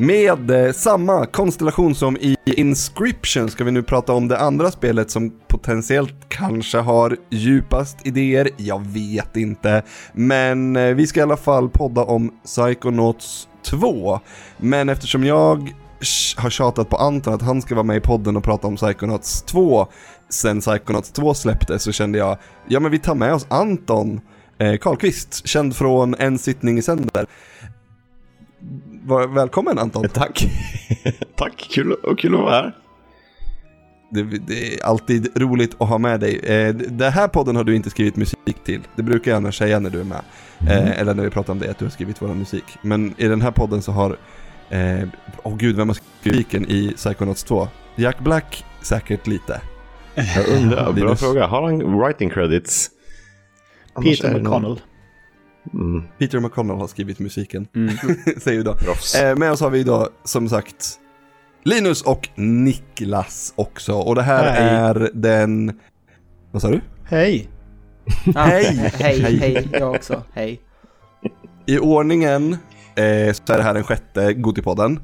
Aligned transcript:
Med 0.00 0.50
eh, 0.50 0.72
samma 0.72 1.26
konstellation 1.26 1.94
som 1.94 2.16
i 2.16 2.36
Inscription 2.44 3.50
ska 3.50 3.64
vi 3.64 3.70
nu 3.70 3.82
prata 3.82 4.12
om 4.12 4.28
det 4.28 4.38
andra 4.38 4.70
spelet 4.70 5.10
som 5.10 5.32
potentiellt 5.48 6.14
kanske 6.28 6.78
har 6.78 7.16
djupast 7.30 8.06
idéer, 8.06 8.50
jag 8.56 8.86
vet 8.86 9.36
inte. 9.36 9.82
Men 10.12 10.76
eh, 10.76 10.94
vi 10.94 11.06
ska 11.06 11.20
i 11.20 11.22
alla 11.22 11.36
fall 11.36 11.68
podda 11.68 12.04
om 12.04 12.30
Psychonauts 12.44 13.48
2. 13.62 14.20
Men 14.58 14.88
eftersom 14.88 15.24
jag 15.24 15.72
har 16.36 16.50
tjatat 16.50 16.88
på 16.88 16.96
Anton 16.96 17.34
att 17.34 17.42
han 17.42 17.62
ska 17.62 17.74
vara 17.74 17.84
med 17.84 17.96
i 17.96 18.00
podden 18.00 18.36
och 18.36 18.44
prata 18.44 18.66
om 18.66 18.76
Psychonauts 18.76 19.42
2 19.42 19.86
sen 20.28 20.60
Psychonauts 20.60 21.12
2 21.12 21.34
släpptes 21.34 21.82
så 21.82 21.92
kände 21.92 22.18
jag, 22.18 22.36
ja 22.68 22.80
men 22.80 22.90
vi 22.90 22.98
tar 22.98 23.14
med 23.14 23.34
oss 23.34 23.46
Anton 23.50 24.20
eh, 24.58 24.76
Karlqvist, 24.76 25.46
känd 25.46 25.76
från 25.76 26.14
En 26.18 26.38
sittning 26.38 26.78
i 26.78 26.82
sänder. 26.82 27.26
Välkommen 29.34 29.78
Anton. 29.78 30.08
Tack. 30.12 30.48
Tack, 31.36 31.68
kul, 31.70 31.92
och 31.92 32.18
kul 32.18 32.34
att 32.34 32.40
vara 32.40 32.54
här. 32.54 32.76
Det, 34.10 34.22
det, 34.22 34.74
är 34.74 34.84
alltid 34.84 35.38
roligt 35.38 35.76
att 35.78 35.88
ha 35.88 35.98
med 35.98 36.20
dig. 36.20 36.38
Eh, 36.38 36.74
den 36.74 37.12
här 37.12 37.28
podden 37.28 37.56
har 37.56 37.64
du 37.64 37.76
inte 37.76 37.90
skrivit 37.90 38.16
musik 38.16 38.64
till. 38.64 38.80
Det 38.96 39.02
brukar 39.02 39.30
jag 39.30 39.36
annars 39.36 39.58
säga 39.58 39.78
när 39.78 39.90
du 39.90 40.00
är 40.00 40.04
med. 40.04 40.22
Mm. 40.60 40.72
Eh, 40.72 41.00
eller 41.00 41.14
när 41.14 41.24
vi 41.24 41.30
pratar 41.30 41.52
om 41.52 41.58
det, 41.58 41.70
att 41.70 41.78
du 41.78 41.84
har 41.84 41.90
skrivit 41.90 42.22
vår 42.22 42.28
musik. 42.28 42.64
Men 42.82 43.14
i 43.18 43.28
den 43.28 43.40
här 43.40 43.50
podden 43.50 43.82
så 43.82 43.92
har, 43.92 44.16
åh 44.70 44.78
eh, 44.78 45.08
oh 45.42 45.56
gud, 45.56 45.76
vem 45.76 45.88
har 45.88 45.94
skrivit 45.94 46.24
musiken 46.24 46.64
i 46.70 46.92
Psychonauts 46.96 47.44
2? 47.44 47.68
Jack 47.96 48.18
Black, 48.20 48.64
säkert 48.82 49.26
lite. 49.26 49.60
Jag 50.14 50.48
undrar, 50.48 50.92
bra 51.00 51.16
fråga. 51.16 51.46
Har 51.46 51.62
han 51.62 51.98
writing 51.98 52.30
credits? 52.30 52.90
Peter 54.02 54.38
McConnell. 54.38 54.80
Mm. 55.74 56.02
Peter 56.18 56.40
McConnell 56.40 56.76
har 56.76 56.86
skrivit 56.86 57.18
musiken, 57.18 57.68
mm. 57.74 57.96
säger 58.40 58.58
vi 58.58 58.64
då. 58.64 58.76
Eh, 59.20 59.36
med 59.36 59.52
oss 59.52 59.60
har 59.60 59.70
vi 59.70 59.82
då 59.82 60.08
som 60.24 60.48
sagt 60.48 60.98
Linus 61.64 62.02
och 62.02 62.28
Niklas 62.34 63.52
också. 63.56 63.94
Och 63.94 64.14
det 64.14 64.22
här 64.22 64.50
hej. 64.50 64.62
är 64.62 65.10
den... 65.14 65.72
Vad 66.50 66.62
sa 66.62 66.70
du? 66.70 66.80
Hej. 67.04 67.48
Ah, 68.34 68.44
hej. 68.44 68.92
hej, 68.94 69.38
hej, 69.38 69.68
jag 69.72 69.94
också. 69.94 70.22
Hej. 70.32 70.60
I 71.66 71.78
ordningen 71.78 72.52
eh, 72.94 73.32
så 73.32 73.52
är 73.52 73.56
det 73.56 73.62
här 73.62 73.74
den 73.74 73.84
sjätte 73.84 74.32
Gotipodden. 74.32 75.00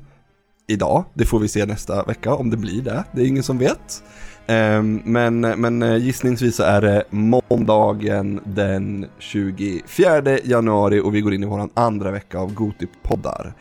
Idag, 0.66 1.04
det 1.14 1.24
får 1.24 1.38
vi 1.38 1.48
se 1.48 1.66
nästa 1.66 2.04
vecka 2.04 2.34
om 2.34 2.50
det 2.50 2.56
blir 2.56 2.82
det. 2.82 3.04
Det 3.12 3.22
är 3.22 3.26
ingen 3.26 3.42
som 3.42 3.58
vet. 3.58 4.02
Ehm, 4.46 5.02
men, 5.04 5.40
men 5.40 5.82
eh, 5.82 5.96
gissningsvis 5.96 6.56
så 6.56 6.62
är 6.62 6.80
det 6.80 7.04
måndagen 7.10 8.40
den 8.44 9.06
24 9.18 10.38
januari 10.44 11.00
och 11.00 11.14
vi 11.14 11.20
går 11.20 11.34
in 11.34 11.42
i 11.42 11.46
vår 11.46 11.68
andra 11.74 12.10
vecka 12.10 12.38
av 12.38 12.54
Goti-poddar. 12.54 13.52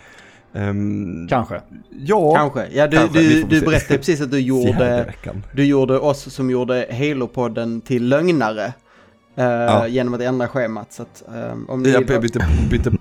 Um, 0.55 1.27
kanske. 1.29 1.61
Ja, 1.89 2.35
kanske. 2.35 2.67
Ja, 2.73 2.87
du, 2.87 2.97
kanske. 2.97 3.19
du, 3.19 3.43
du 3.43 3.61
berättade 3.61 3.97
precis 3.97 4.21
att 4.21 4.31
du 4.31 4.39
gjorde, 4.39 5.13
du 5.53 5.65
gjorde 5.65 5.99
oss 5.99 6.33
som 6.33 6.49
gjorde 6.49 6.87
Halo-podden 6.91 7.81
till 7.81 8.07
lögnare. 8.07 8.73
Uh, 9.37 9.45
ja. 9.45 9.87
Genom 9.87 10.13
att 10.13 10.21
ändra 10.21 10.47
schemat. 10.47 10.93
Så 10.93 11.01
att, 11.01 11.23
um, 11.27 11.69
om 11.69 11.83
ni 11.83 11.89
jag 11.89 12.05
bytte, 12.21 12.47
bytte, 12.71 12.91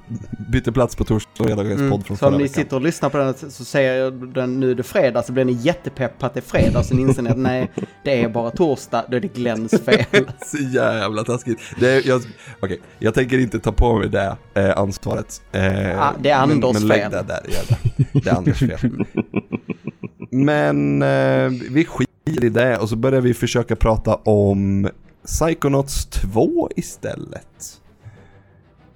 bytte 0.52 0.72
plats 0.72 0.96
på 0.96 1.04
torsdag 1.04 1.30
och 1.38 1.46
fredagens 1.46 1.80
mm, 1.80 1.90
podd 1.90 2.06
från 2.06 2.16
Så 2.16 2.26
om 2.26 2.38
ni 2.38 2.48
sitter 2.48 2.76
och 2.76 2.82
lyssnar 2.82 3.10
på 3.10 3.18
den 3.18 3.34
så 3.34 3.64
säger 3.64 4.10
den 4.10 4.60
nu 4.60 4.70
är 4.70 4.74
det 4.74 4.82
fredag 4.82 5.22
så 5.22 5.32
blir 5.32 5.44
ni 5.44 5.52
jättepepp 5.52 6.18
på 6.18 6.26
att 6.26 6.34
det 6.34 6.40
är 6.40 6.42
fredag. 6.42 6.82
Sen 6.82 6.98
inser 6.98 7.22
ni 7.22 7.30
att 7.30 7.38
nej, 7.38 7.70
det 8.04 8.22
är 8.22 8.28
bara 8.28 8.50
torsdag. 8.50 9.04
Då 9.08 9.16
är 9.16 9.20
det 9.20 9.34
Glenns 9.34 9.82
fel. 9.84 10.04
så 10.46 10.56
jävla 10.56 11.24
taskigt. 11.24 11.60
Det 11.80 12.06
jag, 12.06 12.22
okay, 12.60 12.78
jag 12.98 13.14
tänker 13.14 13.38
inte 13.38 13.60
ta 13.60 13.72
på 13.72 13.98
mig 13.98 14.08
det 14.08 14.36
eh, 14.54 14.78
ansvaret. 14.78 15.42
Eh, 15.52 16.02
ah, 16.02 16.12
det 16.20 16.30
är 16.30 16.36
Anders 16.36 16.72
men, 16.72 16.88
men 16.88 16.98
fel. 16.98 17.10
Det, 17.10 17.22
där, 17.22 17.40
det, 17.44 18.20
det 18.20 18.30
är 18.30 18.34
Anders 18.36 18.58
fel. 18.58 19.04
men 20.30 21.02
eh, 21.02 21.48
vi 21.70 21.84
skiter 21.84 22.44
i 22.44 22.48
det 22.48 22.78
och 22.78 22.88
så 22.88 22.96
börjar 22.96 23.20
vi 23.20 23.34
försöka 23.34 23.76
prata 23.76 24.14
om 24.14 24.88
Psychonauts 25.26 26.06
2 26.06 26.68
istället. 26.76 27.80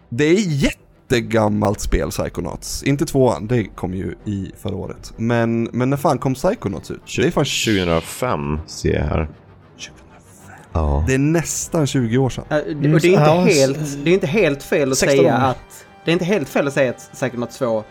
Det 0.09 0.25
är 0.25 0.39
jättegammalt 0.39 1.81
spel 1.81 2.11
Psychonauts. 2.11 2.83
Inte 2.83 3.07
tvåan, 3.07 3.47
det 3.47 3.65
kom 3.65 3.95
ju 3.95 4.15
i 4.25 4.51
förra 4.57 4.77
året. 4.77 5.13
Men, 5.17 5.63
men 5.63 5.91
när 5.91 5.97
fan 5.97 6.19
kom 6.19 6.35
Psychonauts 6.35 6.91
ut? 6.91 7.17
Det 7.17 7.27
är 7.27 7.31
fan 7.31 7.45
2005 7.45 8.59
ser 8.67 8.95
jag 8.95 9.05
här. 9.05 9.29
2005? 9.73 10.55
Ja. 10.73 11.05
Det 11.07 11.15
är 11.15 11.19
nästan 11.19 11.87
20 11.87 12.19
år 12.19 12.31
sedan. 12.31 12.45
Uh, 12.45 12.77
det, 12.77 12.95
och 12.95 13.01
det 13.01 13.15
är 13.15 13.41
inte 13.41 13.53
helt, 13.55 14.05
det 14.05 14.11
är 14.11 14.15
inte 14.15 14.27
helt 14.27 14.63
fel 14.63 14.93
att 14.93 14.99
säga 14.99 15.35
att... 15.35 15.87
Det 16.05 16.11
är 16.11 16.13
inte 16.13 16.25
helt 16.25 16.49
fel 16.49 16.67
att 16.67 16.73
säga 16.73 16.91
att 16.91 17.11
Psychonauts 17.13 17.59
2 17.59 17.85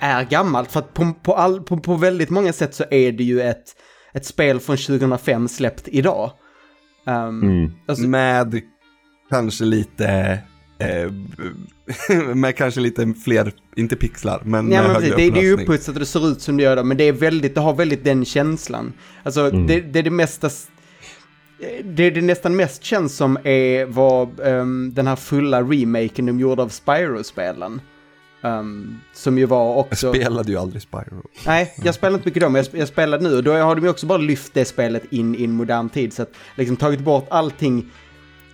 är 0.00 0.24
gammalt. 0.24 0.72
För 0.72 0.80
att 0.80 0.94
på, 0.94 1.12
på, 1.22 1.34
all, 1.34 1.60
på, 1.60 1.76
på 1.76 1.94
väldigt 1.94 2.30
många 2.30 2.52
sätt 2.52 2.74
så 2.74 2.84
är 2.90 3.12
det 3.12 3.24
ju 3.24 3.40
ett, 3.40 3.64
ett 4.12 4.26
spel 4.26 4.60
från 4.60 4.76
2005 4.76 5.48
släppt 5.48 5.88
idag. 5.88 6.30
Um, 7.08 7.42
mm. 7.42 7.72
alltså, 7.86 8.06
med 8.06 8.60
kanske 9.30 9.64
lite 9.64 10.38
eh, 10.78 11.12
med 12.34 12.56
kanske 12.56 12.80
lite 12.80 13.14
fler, 13.24 13.52
inte 13.76 13.96
pixlar, 13.96 14.42
men 14.44 14.72
ja, 14.72 14.82
men 14.82 14.94
precis, 14.94 15.14
det, 15.16 15.30
det 15.30 15.40
är 15.40 15.42
ju 15.42 15.52
upputsat 15.52 15.94
och 15.94 16.00
det 16.00 16.06
ser 16.06 16.28
ut 16.28 16.40
som 16.40 16.56
det 16.56 16.62
gör 16.62 16.76
det, 16.76 16.84
men 16.84 16.96
det 16.96 17.04
är 17.04 17.12
väldigt, 17.12 17.54
det 17.54 17.60
har 17.60 17.74
väldigt 17.74 18.04
den 18.04 18.24
känslan. 18.24 18.92
Alltså 19.22 19.40
mm. 19.40 19.66
det, 19.66 19.80
det 19.80 19.98
är 19.98 20.02
det 20.02 20.10
mesta, 20.10 20.50
det 21.84 22.10
det 22.10 22.20
nästan 22.20 22.56
mest 22.56 22.84
känns 22.84 23.16
som 23.16 23.38
är 23.44 23.86
vad 23.86 24.40
um, 24.40 24.94
den 24.94 25.06
här 25.06 25.16
fulla 25.16 25.62
remaken 25.62 26.26
de 26.26 26.40
gjorde 26.40 26.62
av 26.62 26.68
Spyro-spelen. 26.68 27.80
Um, 28.40 29.00
som 29.12 29.38
ju 29.38 29.46
var 29.46 29.74
också... 29.74 30.06
Jag 30.06 30.16
spelade 30.16 30.52
ju 30.52 30.58
aldrig 30.58 30.82
Spyro. 30.82 31.22
Nej, 31.46 31.74
jag 31.84 31.94
spelade 31.94 32.14
inte 32.16 32.28
mycket 32.28 32.42
då, 32.42 32.48
men 32.48 32.64
jag, 32.72 32.88
spelade 32.88 33.28
nu. 33.28 33.36
Och 33.36 33.44
då 33.44 33.52
har 33.52 33.74
de 33.74 33.84
ju 33.84 33.90
också 33.90 34.06
bara 34.06 34.18
lyft 34.18 34.54
det 34.54 34.64
spelet 34.64 35.12
in 35.12 35.34
i 35.34 35.44
en 35.44 35.52
modern 35.52 35.88
tid. 35.88 36.12
Så 36.12 36.22
att 36.22 36.32
liksom 36.54 36.76
tagit 36.76 37.00
bort 37.00 37.26
allting, 37.30 37.90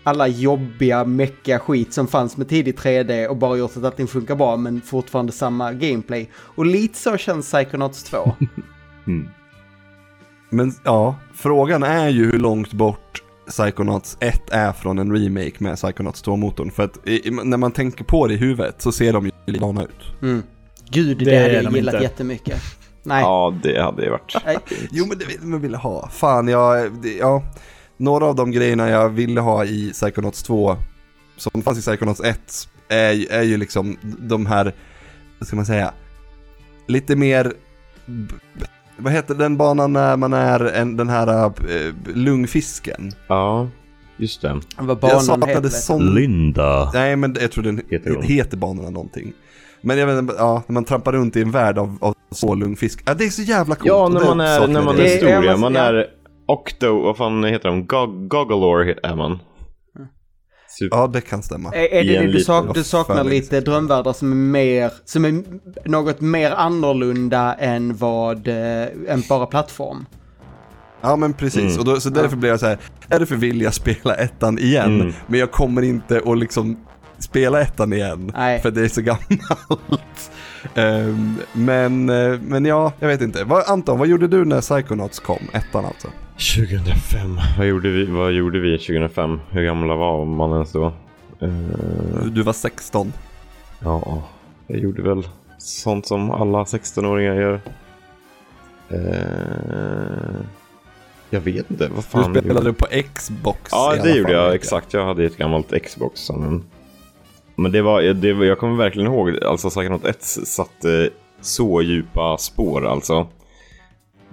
alla 0.03 0.27
jobbiga, 0.27 1.05
meckiga 1.05 1.59
skit 1.59 1.93
som 1.93 2.07
fanns 2.07 2.37
med 2.37 2.49
tidig 2.49 2.79
3D 2.79 3.27
och 3.27 3.37
bara 3.37 3.57
gjort 3.57 3.77
att 3.77 3.85
allting 3.85 4.07
funkar 4.07 4.35
bra, 4.35 4.57
men 4.57 4.81
fortfarande 4.81 5.33
samma 5.33 5.73
gameplay. 5.73 6.31
Och 6.35 6.67
lite 6.67 6.99
så 6.99 7.17
känns 7.17 7.53
Psychonauts 7.53 8.03
2. 8.03 8.33
mm. 9.07 9.29
Men 10.51 10.73
ja, 10.85 11.17
frågan 11.35 11.83
är 11.83 12.09
ju 12.09 12.25
hur 12.25 12.39
långt 12.39 12.73
bort 12.73 13.24
Psychonauts 13.49 14.17
1 14.21 14.51
är 14.51 14.73
från 14.73 14.99
en 14.99 15.13
remake 15.13 15.55
med 15.59 15.77
Psychonauts 15.77 16.25
2-motorn. 16.25 16.71
För 16.71 16.83
att 16.83 17.09
i, 17.09 17.31
när 17.45 17.57
man 17.57 17.73
tänker 17.73 18.05
på 18.05 18.27
det 18.27 18.35
i 18.35 18.37
huvudet 18.37 18.83
så 18.83 18.93
ser 18.93 19.13
de 19.13 19.25
ju 19.27 19.33
likadana 19.47 19.83
ut. 19.83 20.23
Mm. 20.23 20.43
Gud, 20.91 21.19
det, 21.19 21.25
det 21.25 21.39
hade 21.39 21.53
jag 21.53 21.73
gillat 21.73 21.95
inte. 21.95 22.05
jättemycket. 22.05 22.63
Nej. 23.03 23.21
Ja, 23.23 23.55
det 23.63 23.83
hade 23.83 24.03
det 24.03 24.11
varit. 24.11 24.37
jo, 24.91 25.07
men 25.07 25.19
det 25.19 25.25
vill 25.25 25.41
man 25.41 25.61
ville 25.61 25.77
ha. 25.77 26.09
Fan, 26.09 26.49
jag, 26.49 26.93
det, 26.93 27.17
ja. 27.17 27.43
Några 27.97 28.27
av 28.27 28.35
de 28.35 28.51
grejerna 28.51 28.89
jag 28.89 29.09
ville 29.09 29.41
ha 29.41 29.65
i 29.65 29.91
Psychonauts 29.93 30.43
2, 30.43 30.77
som 31.37 31.63
fanns 31.63 31.79
i 31.79 31.81
Psychonauts 31.81 32.21
1, 32.21 32.69
är, 32.89 33.33
är 33.33 33.43
ju 33.43 33.57
liksom 33.57 33.97
de 34.03 34.47
här, 34.47 34.75
vad 35.39 35.47
ska 35.47 35.57
man 35.57 35.67
säga, 35.67 35.93
lite 36.87 37.17
mer 37.17 37.53
vad 38.97 39.13
heter 39.13 39.35
den 39.35 39.57
banan 39.57 39.93
när 39.93 40.17
man 40.17 40.33
är 40.33 40.65
en, 40.65 40.97
den 40.97 41.09
här 41.09 41.47
äh, 41.47 41.53
lungfisken? 42.15 43.13
Ja, 43.27 43.69
just 44.17 44.43
det. 44.43 44.61
Vad 44.79 44.99
banan 44.99 45.17
jag 45.17 45.25
saknade 45.25 45.71
sån... 45.71 46.15
Linda. 46.15 46.91
Nej, 46.95 47.17
men 47.17 47.37
jag 47.41 47.53
tror 47.53 47.65
den 47.65 47.83
heter, 47.89 48.23
heter 48.23 48.57
banorna 48.57 48.91
någonting. 48.91 49.33
Men 49.81 49.99
jag 49.99 50.07
vet 50.07 50.37
ja, 50.39 50.63
när 50.67 50.75
man 50.75 50.85
trampar 50.85 51.13
runt 51.13 51.37
i 51.37 51.43
en 51.43 51.51
värld 51.51 51.79
av, 51.79 51.99
av 52.01 52.15
så 52.31 52.55
lungfisk. 52.55 53.03
Ja, 53.07 53.15
det 53.15 53.25
är 53.25 53.31
så 53.31 53.43
jävla 53.43 53.75
coolt. 53.75 53.87
Ja, 53.87 54.09
när 54.09 54.25
man 54.25 54.41
är, 54.41 54.67
när 54.67 54.83
man 54.83 54.99
är 54.99 55.09
stor, 55.09 55.29
ja. 55.29 55.57
Man 55.57 55.77
är 55.77 56.07
Octo, 56.47 57.01
vad 57.01 57.17
fan 57.17 57.45
heter 57.45 57.69
de? 57.69 57.87
Goggalore 58.29 58.95
är 59.03 59.17
man. 59.17 59.39
Super. 60.79 60.97
Ja, 60.97 61.07
det 61.07 61.21
kan 61.21 61.43
stämma. 61.43 61.73
Är, 61.73 61.93
är 61.95 62.05
det 62.05 62.27
det 62.27 62.33
du, 62.33 62.41
sak, 62.41 62.75
du 62.75 62.85
saknar 62.85 63.25
lite 63.25 63.61
drömvärldar 63.61 64.13
som 64.13 64.33
är 64.33 64.37
mer, 64.37 64.91
som 65.05 65.25
är 65.25 65.43
något 65.85 66.21
mer 66.21 66.51
annorlunda 66.51 67.55
än 67.55 67.97
vad, 67.97 68.49
äh, 68.49 68.83
än 69.09 69.23
bara 69.29 69.47
plattform? 69.47 70.07
Ja 71.01 71.17
men 71.17 71.33
precis, 71.33 71.63
mm. 71.63 71.79
och 71.79 71.85
då, 71.85 72.01
så 72.01 72.11
därför 72.11 72.37
blir 72.37 72.51
jag 72.51 72.61
så 72.61 72.67
här, 72.67 72.79
därför 73.09 73.37
vill 73.37 73.61
jag 73.61 73.75
spela 73.75 74.15
ettan 74.15 74.59
igen, 74.59 75.01
mm. 75.01 75.13
men 75.27 75.41
jag 75.41 75.51
kommer 75.51 75.83
inte 75.83 76.23
att 76.27 76.39
liksom 76.39 76.77
spela 77.19 77.61
ettan 77.61 77.93
igen, 77.93 78.33
Nej. 78.35 78.61
för 78.61 78.71
det 78.71 78.85
är 78.85 78.89
så 78.89 79.01
gammalt. 79.03 80.31
um, 80.75 81.39
men, 81.53 82.09
eh, 82.09 82.41
men 82.41 82.65
ja, 82.65 82.93
jag 83.01 83.09
vet 83.09 83.21
inte. 83.21 83.45
Vad, 83.45 83.65
Anton, 83.69 83.99
vad 83.99 84.09
gjorde 84.09 84.29
du 84.29 84.45
när 84.45 84.61
Psychonauts 84.61 85.21
kom, 85.21 85.49
ettan 85.53 85.85
alltså? 85.85 86.09
2005, 86.39 87.41
vad 87.59 87.67
gjorde 87.67 87.91
vi, 87.91 88.05
vad 88.05 88.33
gjorde 88.33 88.61
vi 88.61 88.79
2005? 88.79 89.41
Hur 89.51 89.65
gamla 89.65 89.97
var 89.97 90.25
man 90.25 90.53
ens 90.53 90.73
då? 90.73 90.93
Uh, 91.43 92.27
du 92.27 92.43
var 92.43 92.53
16. 92.53 93.13
Ja, 93.81 94.23
jag 94.67 94.79
gjorde 94.79 95.03
väl 95.03 95.29
sånt 95.59 96.07
som 96.07 96.31
alla 96.31 96.65
16-åringar 96.65 97.35
gör. 97.35 97.61
Uh, 98.93 100.41
jag 101.31 101.41
vet 101.41 101.71
inte, 101.71 101.89
vad 101.89 102.05
fan. 102.05 102.33
Du 102.33 102.41
spelade 102.41 102.73
på 102.73 102.87
Xbox 103.15 103.61
Ja, 103.73 103.97
det 104.03 104.17
gjorde 104.17 104.33
jag. 104.33 104.55
Exakt, 104.55 104.93
jag 104.93 105.07
hade 105.07 105.25
ett 105.25 105.37
gammalt 105.37 105.83
Xbox. 105.85 106.21
Som 106.21 106.65
Men 107.57 107.73
det 107.73 107.83
var, 107.83 108.03
det, 108.03 108.29
jag 108.29 108.59
kommer 108.59 108.77
verkligen 108.77 109.13
ihåg, 109.13 109.45
alltså 109.45 109.71
Psychonaut 109.71 110.05
1 110.05 110.23
satte 110.25 111.11
så 111.41 111.83
djupa 111.83 112.39
spår 112.39 112.87
alltså. 112.87 113.27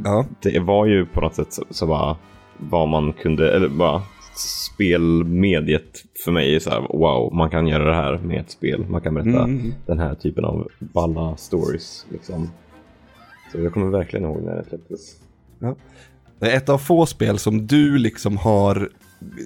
Ja. 0.03 0.25
Det 0.41 0.59
var 0.59 0.85
ju 0.85 1.05
på 1.05 1.21
något 1.21 1.35
sätt 1.35 1.53
så, 1.53 1.63
så 1.69 1.87
bara 1.87 2.17
vad 2.57 2.87
man 2.87 3.13
kunde, 3.13 3.55
eller 3.55 3.69
bara 3.69 4.01
spelmediet 4.35 6.03
för 6.23 6.31
mig 6.31 6.55
är 6.55 6.59
så 6.59 6.69
här, 6.69 6.81
wow, 6.81 7.33
man 7.33 7.49
kan 7.49 7.67
göra 7.67 7.83
det 7.83 7.95
här 7.95 8.17
med 8.17 8.39
ett 8.39 8.51
spel. 8.51 8.85
Man 8.89 9.01
kan 9.01 9.13
berätta 9.13 9.43
mm. 9.43 9.73
den 9.85 9.99
här 9.99 10.15
typen 10.15 10.45
av 10.45 10.67
balla 10.79 11.37
stories. 11.37 12.05
Liksom. 12.09 12.49
Så 13.51 13.59
jag 13.59 13.73
kommer 13.73 13.87
verkligen 13.87 14.25
ihåg 14.25 14.43
när 14.43 14.55
det 14.55 14.63
släpptes. 14.69 15.15
Ja. 15.59 15.75
Det 16.39 16.51
är 16.51 16.57
ett 16.57 16.69
av 16.69 16.77
få 16.77 17.05
spel 17.05 17.39
som 17.39 17.67
du 17.67 17.97
liksom 17.97 18.37
har 18.37 18.89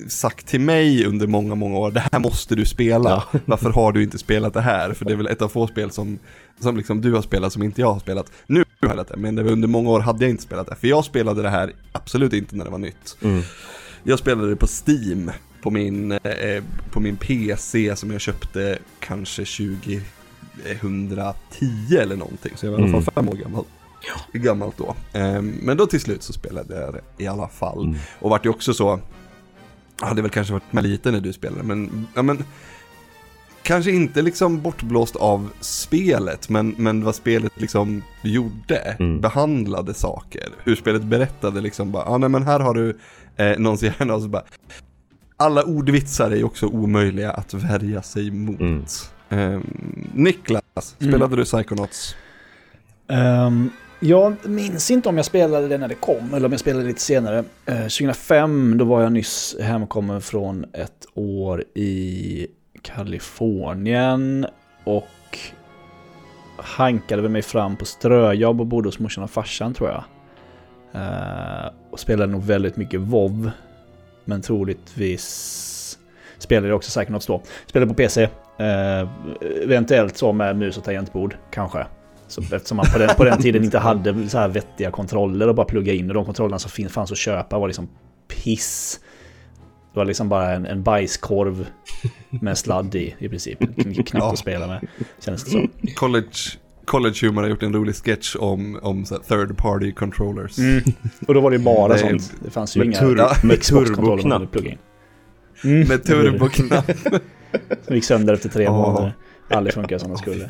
sagt 0.08 0.48
till 0.48 0.62
mig 0.62 1.06
under 1.06 1.28
många, 1.28 1.56
många 1.56 1.78
år, 1.78 1.92
det 1.92 2.04
här 2.12 2.20
måste 2.20 2.56
du 2.56 2.66
spela. 2.66 3.10
Ja. 3.10 3.40
Varför 3.46 3.70
har 3.70 3.92
du 3.92 4.04
inte 4.04 4.18
spelat 4.18 4.54
det 4.54 4.62
här? 4.62 4.94
För 4.94 5.06
det 5.06 5.12
är 5.12 5.18
väl 5.18 5.28
ett 5.28 5.42
av 5.42 5.48
få 5.50 5.68
spel 5.68 5.92
som, 5.92 6.20
som 6.60 6.78
liksom 6.78 7.02
du 7.02 7.14
har 7.14 7.22
spelat 7.22 7.54
som 7.54 7.64
inte 7.64 7.82
jag 7.82 7.94
har 7.94 8.00
spelat. 8.00 8.32
Nu 8.48 8.64
spelat 8.86 9.08
det, 9.08 9.18
men 9.18 9.40
under 9.40 9.68
många 9.68 9.90
år 9.90 10.00
hade 10.00 10.24
jag 10.24 10.30
inte 10.30 10.44
spelat 10.44 10.68
det. 10.68 10.76
För 10.76 10.88
jag 10.88 11.06
spelade 11.06 11.42
det 11.42 11.50
här 11.50 11.74
absolut 11.92 12.34
inte 12.34 12.56
när 12.56 12.66
det 12.66 12.72
var 12.72 12.78
nytt. 12.78 13.18
Mm. 13.22 13.42
Jag 14.04 14.20
spelade 14.20 14.50
det 14.50 14.56
på 14.56 14.68
Steam, 14.68 15.32
på 15.62 15.72
min, 15.72 16.12
eh, 16.12 16.64
på 16.92 17.00
min 17.00 17.18
PC 17.18 17.96
som 17.96 18.12
jag 18.12 18.22
köpte 18.22 18.80
kanske 19.00 19.46
2010 19.46 20.02
eller 22.00 22.16
någonting. 22.16 22.52
Så 22.56 22.66
jag 22.66 22.72
var 22.72 22.80
i 22.80 22.82
alla 22.82 22.92
fall 22.92 23.02
mm. 23.02 23.14
fem 23.16 23.30
år 23.30 23.36
gammal. 23.36 23.66
Ja. 24.08 24.40
Gammalt 24.40 24.78
då. 24.78 24.96
Eh, 25.14 25.42
men 25.42 25.78
då 25.78 25.86
till 25.86 26.02
slut 26.02 26.24
så 26.24 26.34
spelade 26.34 26.82
jag 26.82 26.94
det 26.94 27.02
i 27.24 27.28
alla 27.28 27.48
fall. 27.48 27.84
Mm. 27.84 27.98
Och 28.20 28.30
vart 28.30 28.46
ju 28.46 28.50
också 28.50 28.74
så, 28.74 29.00
hade 30.00 30.22
väl 30.22 30.32
kanske 30.32 30.54
varit 30.54 30.74
med 30.74 30.84
lite 30.84 31.12
när 31.12 31.22
du 31.22 31.34
spelade, 31.34 31.64
men, 31.64 32.08
ja 32.16 32.22
men 32.22 32.44
kanske 33.66 33.92
inte 33.92 34.22
liksom 34.22 34.62
bortblåst 34.62 35.16
av 35.16 35.50
spelet, 35.60 36.50
men, 36.50 36.76
men 36.78 37.04
vad 37.04 37.16
spelet 37.16 37.52
liksom 37.56 38.04
gjorde, 38.22 38.78
mm. 38.78 39.22
behandlade 39.22 39.94
saker, 39.94 40.50
hur 40.64 40.76
spelet 40.76 41.04
berättade 41.04 41.62
liksom 41.62 41.92
bara, 41.92 42.04
ja 42.04 42.10
ah, 42.10 42.18
nej 42.18 42.30
men 42.30 42.44
här 42.44 42.60
har 42.60 42.74
du 42.74 42.98
eh, 43.36 43.60
någons 43.60 43.84
hjärna 43.84 44.16
och 44.16 44.22
så 44.22 44.28
bara, 44.28 44.44
alla 45.38 45.64
ordvitsar 45.64 46.32
är 46.32 46.36
ju 46.36 46.44
också 46.44 46.68
omöjliga 46.68 47.32
att 47.32 47.54
värja 47.54 48.02
sig 48.02 48.32
mot. 48.32 48.60
Mm. 48.60 48.86
Eh, 49.30 49.60
Niklas, 50.14 50.96
spelade 50.98 51.26
mm. 51.26 51.38
du 51.38 51.44
Psychonauts? 51.44 52.16
Um, 53.08 53.70
jag 54.00 54.36
minns 54.44 54.92
inte 54.92 55.10
om 55.10 55.18
jag 55.18 55.26
spelade 55.26 55.68
det 55.68 55.78
när 55.78 55.88
det 55.88 55.96
kom 55.96 56.34
eller 56.34 56.46
om 56.46 56.52
jag 56.52 56.60
spelade 56.60 56.86
lite 56.86 57.02
senare. 57.02 57.44
Eh, 57.66 57.76
2005 57.76 58.78
då 58.78 58.86
var 58.86 59.02
jag 59.02 59.12
nyss 59.12 59.56
hemkommen 59.62 60.22
från 60.22 60.66
ett 60.74 61.06
år 61.14 61.64
i 61.76 62.48
Kalifornien 62.86 64.46
och 64.84 65.40
hankade 66.58 67.22
väl 67.22 67.32
mig 67.32 67.42
fram 67.42 67.76
på 67.76 67.86
ströjobb 67.86 68.62
och 68.62 68.68
bodde 68.68 68.88
hos 68.88 69.00
morsan 69.00 69.24
och 69.24 69.30
farsan 69.30 69.74
tror 69.74 69.90
jag. 69.90 70.04
Uh, 70.96 71.72
och 71.92 72.00
spelade 72.00 72.32
nog 72.32 72.44
väldigt 72.44 72.78
mycket 72.78 73.00
WoW. 73.00 73.52
Men 74.26 74.42
troligtvis 74.42 75.98
spelade 76.38 76.68
jag 76.68 76.76
också 76.76 76.92
säkert 76.92 77.12
något 77.12 77.28
då. 77.28 77.42
Spelade 77.66 77.90
på 77.90 77.96
PC. 77.96 78.24
Uh, 78.24 78.68
eh, 78.68 79.08
eventuellt 79.64 80.18
så 80.18 80.34
med 80.34 80.58
mus 80.58 80.78
och 80.78 80.84
tangentbord, 80.84 81.36
kanske. 81.52 81.86
Så, 82.28 82.42
eftersom 82.42 82.78
man 82.78 82.86
på 82.94 83.00
den, 83.00 83.10
på 83.18 83.24
den 83.24 83.42
tiden 83.42 83.64
inte 83.64 83.80
hade 83.80 84.30
så 84.30 84.38
här 84.38 84.48
vettiga 84.48 84.92
kontroller 84.92 85.48
och 85.48 85.56
bara 85.56 85.66
plugga 85.66 85.94
in. 85.94 86.10
Och 86.10 86.14
de 86.14 86.26
kontrollerna 86.26 86.60
som 86.60 86.90
fanns 86.90 87.12
att 87.12 87.18
köpa 87.18 87.60
var 87.60 87.68
liksom 87.68 87.90
piss. 88.28 89.00
Det 89.96 90.00
var 90.00 90.06
liksom 90.06 90.30
bara 90.30 90.52
en, 90.52 90.66
en 90.66 90.84
bajskorv 90.84 91.68
med 92.30 92.58
sladd 92.58 92.96
i, 92.96 93.16
i 93.20 93.30
princip. 93.30 93.60
Knappt 93.60 94.14
ja. 94.14 94.32
att 94.32 94.40
spela 94.40 94.68
med, 94.68 94.88
känns 95.20 95.44
det 95.44 95.52
som. 95.52 95.70
College, 95.96 96.32
College 96.86 97.16
Humor 97.22 97.42
har 97.42 97.50
gjort 97.50 97.64
en 97.64 97.74
rolig 97.74 97.96
sketch 97.96 98.36
om, 98.40 98.80
om 98.82 99.06
third 99.06 99.58
party 99.58 99.92
controllers. 99.92 100.58
Mm. 100.58 100.84
Och 101.28 101.34
då 101.34 101.42
var 101.42 101.52
det 101.52 101.60
bara 101.60 101.94
det 101.94 102.00
sånt. 102.00 102.34
Det 102.44 102.52
fanns 102.52 102.78
ju 102.78 102.80
med 102.80 102.88
inga 102.88 103.00
tur 103.00 103.18
ja, 103.18 103.36
med 103.44 103.62
turboknapp. 103.62 104.56
Mm. 105.64 105.88
Med 105.88 106.04
turboknapp. 106.04 106.92
Som 107.86 107.96
gick 107.96 108.06
sönder 108.06 108.34
efter 108.34 108.50
tre 108.50 108.68
oh. 108.68 108.74
månader. 108.74 109.14
Aldrig 109.50 109.74
funkar 109.74 109.98
som 109.98 110.12
det 110.12 110.18
skulle. 110.18 110.50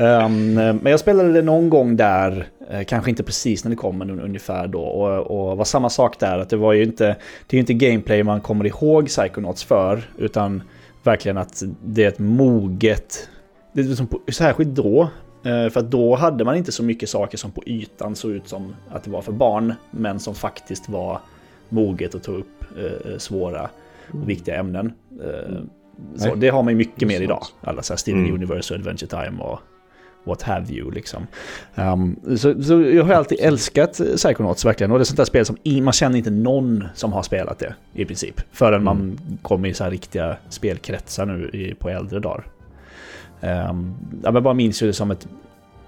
Um, 0.00 0.54
men 0.54 0.86
jag 0.86 1.00
spelade 1.00 1.32
det 1.32 1.42
någon 1.42 1.70
gång 1.70 1.96
där, 1.96 2.48
eh, 2.70 2.84
kanske 2.84 3.10
inte 3.10 3.22
precis 3.22 3.64
när 3.64 3.70
det 3.70 3.76
kom, 3.76 3.98
men 3.98 4.20
ungefär 4.20 4.66
då. 4.66 4.80
Och, 4.80 5.50
och 5.50 5.56
var 5.56 5.64
samma 5.64 5.90
sak 5.90 6.20
där, 6.20 6.38
att 6.38 6.50
det 6.50 6.56
var 6.56 6.72
ju 6.72 6.82
inte, 6.82 7.16
det 7.46 7.56
är 7.56 7.60
inte 7.60 7.74
gameplay 7.74 8.22
man 8.22 8.40
kommer 8.40 8.66
ihåg 8.66 9.06
Psychonauts 9.06 9.64
för, 9.64 10.02
utan 10.18 10.62
verkligen 11.02 11.38
att 11.38 11.62
det 11.84 12.04
är 12.04 12.08
ett 12.08 12.18
moget, 12.18 13.28
det 13.72 13.80
är 13.80 13.84
som, 13.84 14.08
särskilt 14.32 14.70
då, 14.70 15.02
eh, 15.44 15.70
för 15.70 15.78
att 15.78 15.90
då 15.90 16.14
hade 16.14 16.44
man 16.44 16.56
inte 16.56 16.72
så 16.72 16.82
mycket 16.82 17.08
saker 17.08 17.38
som 17.38 17.50
på 17.50 17.62
ytan 17.66 18.16
såg 18.16 18.30
ut 18.30 18.48
som 18.48 18.74
att 18.90 19.04
det 19.04 19.10
var 19.10 19.22
för 19.22 19.32
barn, 19.32 19.74
men 19.90 20.20
som 20.20 20.34
faktiskt 20.34 20.88
var 20.88 21.20
moget 21.68 22.14
och 22.14 22.22
tog 22.22 22.38
upp 22.38 22.64
eh, 22.78 23.18
svåra 23.18 23.70
och 24.12 24.28
viktiga 24.28 24.56
ämnen. 24.56 24.92
Eh, 25.24 25.58
så 26.16 26.34
det 26.34 26.48
har 26.48 26.62
man 26.62 26.72
ju 26.72 26.76
mycket 26.76 27.08
mer 27.08 27.20
idag. 27.20 27.42
Alla 27.60 27.82
så 27.82 27.92
här 27.92 27.98
Steven 27.98 28.20
mm. 28.20 28.34
Universe 28.34 28.74
och 28.74 28.80
Adventure 28.80 29.24
Time 29.24 29.42
och 29.42 29.60
what 30.24 30.42
have 30.42 30.72
you 30.72 30.90
liksom. 30.90 31.26
Um, 31.74 32.16
så, 32.36 32.62
så, 32.62 32.82
jag 32.82 33.04
har 33.04 33.14
alltid 33.14 33.40
älskat 33.40 34.00
Psychonauts 34.16 34.64
verkligen. 34.64 34.92
Och 34.92 34.98
det 34.98 35.02
är 35.02 35.04
sånt 35.04 35.16
där 35.16 35.24
spel 35.24 35.46
som 35.46 35.56
man 35.64 35.92
känner 35.92 36.18
inte 36.18 36.30
någon 36.30 36.84
som 36.94 37.12
har 37.12 37.22
spelat 37.22 37.58
det 37.58 37.74
i 37.92 38.04
princip. 38.04 38.40
Förrän 38.52 38.80
mm. 38.80 38.84
man 38.84 39.18
kommer 39.42 39.68
i 39.68 39.74
så 39.74 39.84
här 39.84 39.90
riktiga 39.90 40.36
spelkretsar 40.48 41.26
nu 41.26 41.50
i, 41.52 41.74
på 41.74 41.90
äldre 41.90 42.20
dagar. 42.20 42.46
Um, 43.40 43.94
jag 44.22 44.42
bara 44.42 44.54
minns 44.54 44.82
ju 44.82 44.86
det 44.86 44.92
som 44.92 45.10
ett 45.10 45.28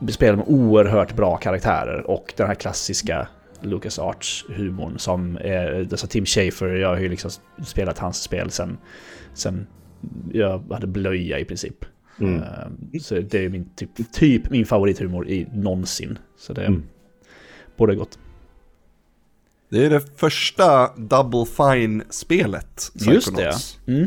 spel 0.09 0.37
med 0.37 0.45
oerhört 0.49 1.17
bra 1.17 1.37
karaktärer 1.37 2.11
och 2.11 2.35
den 2.37 2.47
här 2.47 2.55
klassiska 2.55 3.29
Lucas 3.61 3.99
Arts-humorn 3.99 4.99
som 4.99 5.37
är, 5.37 5.81
alltså 5.91 6.07
Tim 6.07 6.27
Schafer, 6.27 6.67
jag 6.67 6.89
har 6.89 6.99
ju 6.99 7.09
liksom 7.09 7.31
spelat 7.65 7.99
hans 7.99 8.23
spel 8.23 8.51
sen, 8.51 8.79
sen 9.35 9.67
jag 10.33 10.63
hade 10.73 10.87
blöja 10.87 11.39
i 11.39 11.45
princip. 11.45 11.85
Mm. 12.21 12.43
Uh, 12.43 13.01
så 13.01 13.15
det 13.15 13.45
är 13.45 13.49
min 13.49 13.71
typ, 13.77 14.13
typ 14.13 14.51
min 14.51 14.67
favorithumor 14.67 15.29
i 15.29 15.49
någonsin. 15.53 16.19
Så 16.39 16.53
det 16.53 16.67
mm. 16.67 16.83
borde 17.77 17.95
gott. 17.95 18.19
Det 19.69 19.87
är 19.87 19.91
det 19.91 20.19
första 20.19 20.97
Double 20.97 21.47
Fine-spelet. 21.47 22.93
Just 22.95 23.37
det, 23.37 23.43
ja. 23.43 23.93
Mm. 23.93 24.07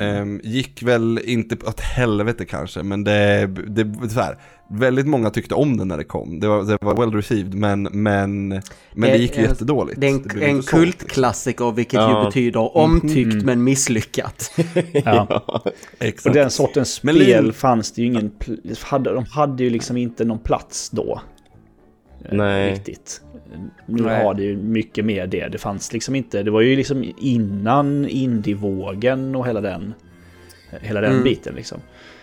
Um, 0.00 0.40
gick 0.44 0.82
väl 0.82 1.20
inte 1.24 1.56
åt 1.66 1.80
helvete 1.80 2.44
kanske, 2.44 2.82
men 2.82 3.04
det, 3.04 3.46
det, 3.46 3.84
det 3.84 4.14
här, 4.14 4.38
väldigt 4.72 5.06
många 5.06 5.30
tyckte 5.30 5.54
om 5.54 5.76
den 5.76 5.88
när 5.88 5.96
det 5.96 6.04
kom. 6.04 6.40
Det 6.40 6.48
var, 6.48 6.64
det 6.64 6.78
var 6.80 6.96
well 6.96 7.14
received, 7.14 7.54
men, 7.54 7.82
men, 7.82 8.48
men 8.48 8.62
det, 8.94 9.10
det 9.10 9.16
gick 9.16 9.36
ju 9.36 9.42
jättedåligt. 9.42 10.00
Det 10.00 10.06
är 10.06 10.10
en, 10.10 10.22
det 10.22 10.44
en 10.44 10.62
kultklassiker, 10.62 11.72
vilket 11.72 11.92
ja. 12.00 12.18
ju 12.18 12.26
betyder 12.26 12.76
omtyckt 12.76 13.32
mm. 13.32 13.46
men 13.46 13.64
misslyckat. 13.64 14.52
ja. 14.92 15.44
Exakt. 15.98 16.26
Och 16.26 16.32
den 16.32 16.50
sortens 16.50 16.92
spel 16.92 17.44
men, 17.44 17.52
fanns 17.52 17.92
det 17.92 18.02
ju 18.02 18.06
ingen, 18.06 18.32
hade, 18.80 19.14
de 19.14 19.24
hade 19.24 19.64
ju 19.64 19.70
liksom 19.70 19.96
inte 19.96 20.24
någon 20.24 20.38
plats 20.38 20.90
då. 20.90 21.20
Eh, 22.24 22.36
Nej. 22.36 22.72
Riktigt. 22.72 23.20
Nu 23.86 24.02
Nej. 24.02 24.24
har 24.24 24.34
det 24.34 24.42
ju 24.42 24.56
mycket 24.56 25.04
mer 25.04 25.26
det. 25.26 25.48
Det 25.48 25.58
fanns 25.58 25.92
liksom 25.92 26.14
inte, 26.14 26.42
det 26.42 26.50
var 26.50 26.60
ju 26.60 26.76
liksom 26.76 27.12
innan 27.18 28.08
indievågen 28.08 29.36
och 29.36 29.46
hela 29.46 29.60
den, 29.60 29.94
hela 30.80 31.00
den 31.00 31.12
mm. 31.12 31.24
biten 31.24 31.54
liksom. 31.54 31.80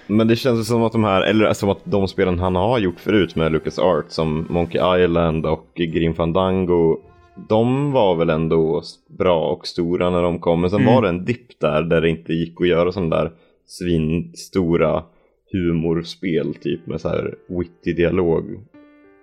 Men 0.09 0.27
det 0.27 0.35
känns 0.35 0.67
som 0.67 0.83
att 0.83 0.91
de 0.91 1.03
här, 1.03 1.21
eller 1.21 1.53
som 1.53 1.69
att 1.69 1.81
de 1.83 2.07
spelen 2.07 2.39
han 2.39 2.55
har 2.55 2.79
gjort 2.79 2.99
förut 2.99 3.35
med 3.35 3.51
Lucas 3.51 3.79
Art 3.79 4.05
som 4.07 4.47
Monkey 4.49 5.03
Island 5.03 5.45
och 5.45 5.71
Grim 5.75 6.13
Fandango 6.13 6.99
de 7.47 7.91
var 7.91 8.15
väl 8.15 8.29
ändå 8.29 8.81
bra 9.07 9.51
och 9.51 9.67
stora 9.67 10.09
när 10.09 10.23
de 10.23 10.39
kom. 10.39 10.61
Men 10.61 10.69
sen 10.69 10.81
mm. 10.81 10.93
var 10.93 11.01
det 11.01 11.09
en 11.09 11.25
dipp 11.25 11.59
där, 11.59 11.83
där 11.83 12.01
det 12.01 12.09
inte 12.09 12.33
gick 12.33 12.61
att 12.61 12.67
göra 12.67 12.91
sån 12.91 13.09
där 13.09 13.31
svinstora 13.65 15.03
humorspel 15.51 16.53
typ 16.53 16.87
med 16.87 17.01
så 17.01 17.09
här 17.09 17.35
witty 17.47 17.93
dialog. 17.93 18.59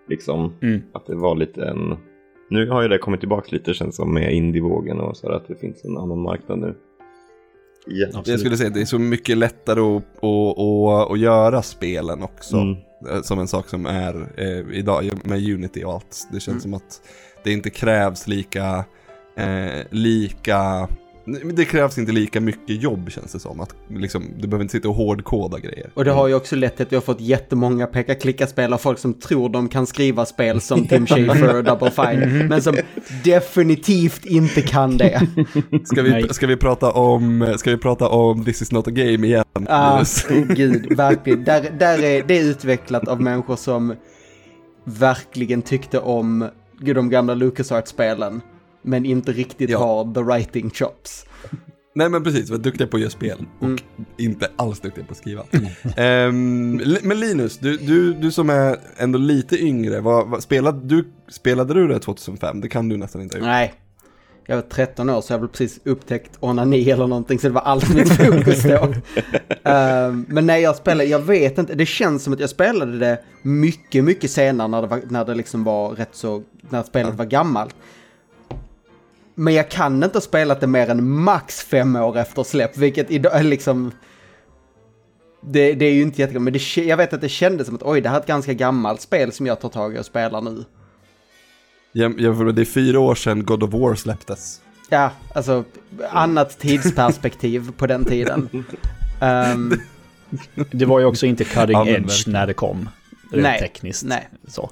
Liksom 0.08 0.52
mm. 0.62 0.82
att 0.92 1.06
det 1.06 1.14
var 1.14 1.36
lite 1.36 1.64
en... 1.64 1.96
Nu 2.50 2.70
har 2.70 2.82
ju 2.82 2.88
det 2.88 2.98
kommit 2.98 3.20
tillbaka 3.20 3.48
lite 3.50 3.74
känns 3.74 3.96
som 3.96 4.14
med 4.14 4.34
indievågen 4.34 5.00
och 5.00 5.16
så 5.16 5.28
här, 5.28 5.36
att 5.36 5.48
det 5.48 5.54
finns 5.54 5.84
en 5.84 5.96
annan 5.96 6.18
marknad 6.18 6.58
nu. 6.58 6.74
Ja, 7.86 8.22
jag 8.24 8.40
skulle 8.40 8.56
säga 8.56 8.68
att 8.68 8.74
det 8.74 8.80
är 8.80 8.84
så 8.84 8.98
mycket 8.98 9.38
lättare 9.38 9.80
att, 9.80 10.02
att, 10.24 10.58
att, 10.58 11.10
att 11.10 11.18
göra 11.18 11.62
spelen 11.62 12.22
också. 12.22 12.56
Mm. 12.56 12.76
Eh, 13.10 13.22
som 13.22 13.38
en 13.38 13.48
sak 13.48 13.68
som 13.68 13.86
är 13.86 14.28
eh, 14.36 14.78
idag 14.78 15.10
med 15.24 15.50
Unity 15.50 15.84
och 15.84 15.92
allt. 15.92 16.28
Det 16.32 16.40
känns 16.40 16.48
mm. 16.48 16.60
som 16.60 16.74
att 16.74 17.00
det 17.44 17.52
inte 17.52 17.70
krävs 17.70 18.26
lika, 18.26 18.84
eh, 19.36 19.86
lika 19.90 20.88
det 21.54 21.64
krävs 21.64 21.98
inte 21.98 22.12
lika 22.12 22.40
mycket 22.40 22.82
jobb 22.82 23.10
känns 23.10 23.32
det 23.32 23.38
som. 23.40 23.60
Att, 23.60 23.74
liksom, 23.88 24.24
du 24.38 24.48
behöver 24.48 24.64
inte 24.64 24.72
sitta 24.72 24.88
och 24.88 24.94
hårdkoda 24.94 25.58
grejer. 25.58 25.90
Och 25.94 26.04
det 26.04 26.10
har 26.10 26.28
ju 26.28 26.34
också 26.34 26.56
lett 26.56 26.76
till 26.76 26.86
att 26.86 26.92
vi 26.92 26.96
har 26.96 27.02
fått 27.02 27.20
jättemånga 27.20 27.86
peka-klicka-spel 27.86 28.72
av 28.72 28.78
folk 28.78 28.98
som 28.98 29.14
tror 29.14 29.48
de 29.48 29.68
kan 29.68 29.86
skriva 29.86 30.26
spel 30.26 30.60
som 30.60 30.86
Tim 30.86 31.06
Schafer 31.06 31.56
och 31.56 31.64
Double 31.64 31.90
Fine. 31.90 32.22
Mm. 32.22 32.46
Men 32.46 32.62
som 32.62 32.76
definitivt 33.24 34.24
inte 34.24 34.62
kan 34.62 34.96
det. 34.96 35.20
Ska 35.84 36.02
vi, 36.02 36.28
ska 36.30 36.46
vi, 36.46 36.56
prata, 36.56 36.92
om, 36.92 37.54
ska 37.58 37.70
vi 37.70 37.76
prata 37.76 38.08
om 38.08 38.44
This 38.44 38.62
is 38.62 38.72
not 38.72 38.88
a 38.88 38.90
game 38.90 39.26
igen? 39.26 39.44
Ja, 39.52 39.64
ah, 39.68 40.04
gud, 40.48 40.96
verkligen. 40.96 41.44
Där, 41.44 41.70
där 41.78 42.04
är 42.04 42.22
det 42.22 42.38
utvecklat 42.38 43.08
av 43.08 43.20
människor 43.20 43.56
som 43.56 43.94
verkligen 44.84 45.62
tyckte 45.62 45.98
om 45.98 46.48
de 46.80 47.10
gamla 47.10 47.34
LucasArts-spelen. 47.34 48.40
Men 48.86 49.04
inte 49.06 49.32
riktigt 49.32 49.70
Ja. 49.70 49.78
har 49.78 50.14
the 50.14 50.20
writing 50.22 50.70
chops. 50.70 51.26
Nej 51.94 52.08
men 52.08 52.24
precis, 52.24 52.50
var 52.50 52.58
duktiga 52.58 52.86
på 52.86 52.96
att 52.96 53.00
göra 53.00 53.10
spel 53.10 53.46
och 53.58 53.64
Mm. 53.64 53.78
inte 54.18 54.50
alls 54.56 54.80
duktiga 54.80 55.04
på 55.04 55.12
att 55.12 55.16
skriva. 55.18 55.42
Li- 56.84 57.00
men 57.02 57.20
Linus, 57.20 57.58
du, 57.58 57.76
du, 57.76 58.12
du 58.14 58.32
som 58.32 58.50
är 58.50 58.76
ändå 58.96 59.18
lite 59.18 59.58
yngre, 59.58 60.00
vad, 60.00 60.28
vad, 60.28 60.42
spelade, 60.42 60.80
du, 60.86 61.04
spelade 61.28 61.74
du 61.74 61.88
det 61.88 61.98
2005? 61.98 62.60
Det 62.60 62.68
kan 62.68 62.88
du 62.88 62.96
nästan 62.96 63.22
inte 63.22 63.36
ha 63.36 63.38
gjort. 63.38 63.46
Nej. 63.46 63.74
Jag 64.48 64.56
var 64.56 64.62
13 64.62 65.10
år 65.10 65.20
så 65.20 65.32
jag 65.32 65.38
hade 65.38 65.48
precis 65.52 65.80
upptäckt 65.84 66.36
onani 66.40 66.90
eller 66.90 67.06
någonting 67.06 67.38
så 67.38 67.46
det 67.48 67.54
var 67.54 67.60
allt 67.62 67.94
mitt 67.94 68.12
fokus 68.16 68.62
då. 68.62 68.94
Ehm, 69.70 70.26
men 70.28 70.46
när 70.46 70.56
jag 70.56 70.76
spelade, 70.76 71.04
jag 71.08 71.18
vet 71.18 71.58
inte, 71.58 71.74
det 71.74 71.86
känns 71.86 72.22
som 72.22 72.32
att 72.32 72.40
jag 72.40 72.50
spelade 72.50 72.98
det 72.98 73.18
mycket, 73.42 74.04
mycket 74.04 74.30
senare 74.30 74.68
när 74.68 74.82
det, 74.82 74.88
var, 74.88 75.00
när 75.10 75.24
det 75.24 75.34
liksom 75.34 75.64
var 75.64 75.90
rätt 75.90 76.08
så, 76.14 76.42
när 76.70 76.82
spelet 76.82 77.14
var 77.14 77.24
gammalt. 77.24 77.74
Men 79.38 79.54
jag 79.54 79.68
kan 79.70 80.02
inte 80.04 80.16
ha 80.16 80.20
spelat 80.20 80.60
det 80.60 80.66
mer 80.66 80.90
än 80.90 81.08
max 81.10 81.60
fem 81.64 81.96
år 81.96 82.18
efter 82.18 82.42
släpp, 82.44 82.76
vilket 82.76 83.10
idag 83.10 83.36
är 83.36 83.42
liksom... 83.42 83.92
Det, 85.40 85.72
det 85.74 85.84
är 85.84 85.92
ju 85.92 86.02
inte 86.02 86.20
jättegott, 86.20 86.42
men 86.42 86.52
det, 86.52 86.76
jag 86.76 86.96
vet 86.96 87.12
att 87.12 87.20
det 87.20 87.28
kändes 87.28 87.66
som 87.66 87.76
att 87.76 87.82
oj, 87.82 88.00
det 88.00 88.08
här 88.08 88.16
är 88.16 88.20
ett 88.20 88.26
ganska 88.26 88.52
gammalt 88.52 89.00
spel 89.00 89.32
som 89.32 89.46
jag 89.46 89.60
tar 89.60 89.68
tag 89.68 89.96
i 89.96 89.98
och 89.98 90.06
spelar 90.06 90.40
nu. 90.40 90.64
Jäm- 91.94 92.20
Jämför 92.20 92.44
med 92.44 92.54
det 92.54 92.62
är 92.62 92.64
fyra 92.64 93.00
år 93.00 93.14
sedan 93.14 93.44
God 93.44 93.62
of 93.62 93.72
War 93.72 93.94
släpptes. 93.94 94.60
Ja, 94.88 95.10
alltså 95.34 95.64
annat 96.10 96.58
tidsperspektiv 96.58 97.70
på 97.76 97.86
den 97.86 98.04
tiden. 98.04 98.48
Ehm, 99.20 99.72
Det 100.70 100.84
var 100.84 101.00
ju 101.00 101.06
också 101.06 101.26
inte 101.26 101.44
cutting 101.44 101.88
edge 101.88 102.28
när 102.28 102.46
det 102.46 102.54
kom. 102.54 102.88
Nej, 103.32 103.58
tekniskt. 103.60 104.04
nej. 104.04 104.28
Så. 104.48 104.70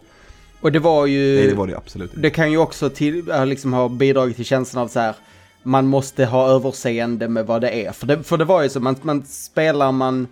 Och 0.64 0.72
det 0.72 0.78
var 0.78 1.06
ju... 1.06 1.34
Nej 1.36 1.46
det 1.46 1.54
var 1.54 1.66
det 1.66 1.76
absolut 1.76 2.10
inte. 2.10 2.20
Det 2.20 2.30
kan 2.30 2.50
ju 2.50 2.58
också 2.58 2.90
till, 2.90 3.32
liksom 3.44 3.72
ha 3.72 3.88
bidragit 3.88 4.36
till 4.36 4.44
känslan 4.44 4.84
av 4.84 4.88
så 4.88 5.00
här, 5.00 5.14
man 5.62 5.86
måste 5.86 6.24
ha 6.24 6.48
överseende 6.48 7.28
med 7.28 7.46
vad 7.46 7.60
det 7.60 7.86
är. 7.86 7.92
För 7.92 8.06
det, 8.06 8.22
för 8.22 8.36
det 8.36 8.44
var 8.44 8.62
ju 8.62 8.68
så, 8.68 8.80
man, 8.80 8.96
man 9.02 9.24
spelar 9.24 9.92
man, 9.92 10.28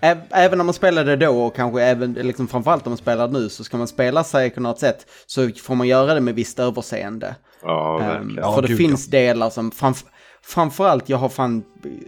ä, 0.00 0.16
även 0.30 0.60
om 0.60 0.66
man 0.66 0.74
spelade 0.74 1.16
då 1.16 1.42
och 1.42 1.56
kanske 1.56 1.82
även, 1.82 2.12
liksom 2.12 2.48
framförallt 2.48 2.86
om 2.86 2.90
man 2.90 2.96
spelar 2.96 3.28
nu, 3.28 3.48
så 3.48 3.64
ska 3.64 3.76
man 3.76 3.88
spela 3.88 4.22
Psychonauts 4.22 4.82
1 4.82 5.06
så 5.26 5.50
får 5.62 5.74
man 5.74 5.88
göra 5.88 6.14
det 6.14 6.20
med 6.20 6.34
visst 6.34 6.58
överseende. 6.58 7.34
Ja, 7.62 8.00
Ehm, 8.00 8.08
verkligen. 8.08 8.44
Ja, 8.44 8.54
för 8.54 8.62
det 8.62 8.68
gud, 8.68 8.78
finns 8.78 9.06
delar 9.06 9.50
som, 9.50 9.70
framf 9.70 10.04
framförallt 10.44 11.08
jag 11.08 11.18
har 11.18 11.28
fan 11.28 11.62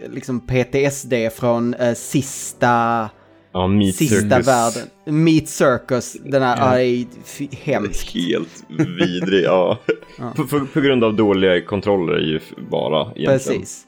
liksom 0.09 0.39
PTSD 0.39 1.13
från 1.33 1.73
eh, 1.73 1.93
sista, 1.93 3.09
Ja, 3.55 3.67
Meat 3.67 3.95
sista 3.95 4.15
Circus. 4.15 4.47
världen. 4.47 5.23
Meat 5.25 5.47
Circus, 5.47 6.13
den 6.13 6.41
här, 6.43 6.57
Ja. 6.57 6.69
aj, 6.69 7.07
fy- 7.25 7.47
hemskt. 7.51 8.13
Helt 8.15 8.65
vidrig, 8.99 9.43
ja. 9.45 9.77
Ja. 10.19 10.33
På, 10.35 10.47
på, 10.47 10.65
på 10.73 10.81
grund 10.81 11.03
av 11.03 11.15
dåliga 11.15 11.61
kontroller 11.65 12.17
ju 12.19 12.37
f- 12.37 12.53
bara 12.71 13.01
egentligen. 13.01 13.27
Precis. 13.61 13.83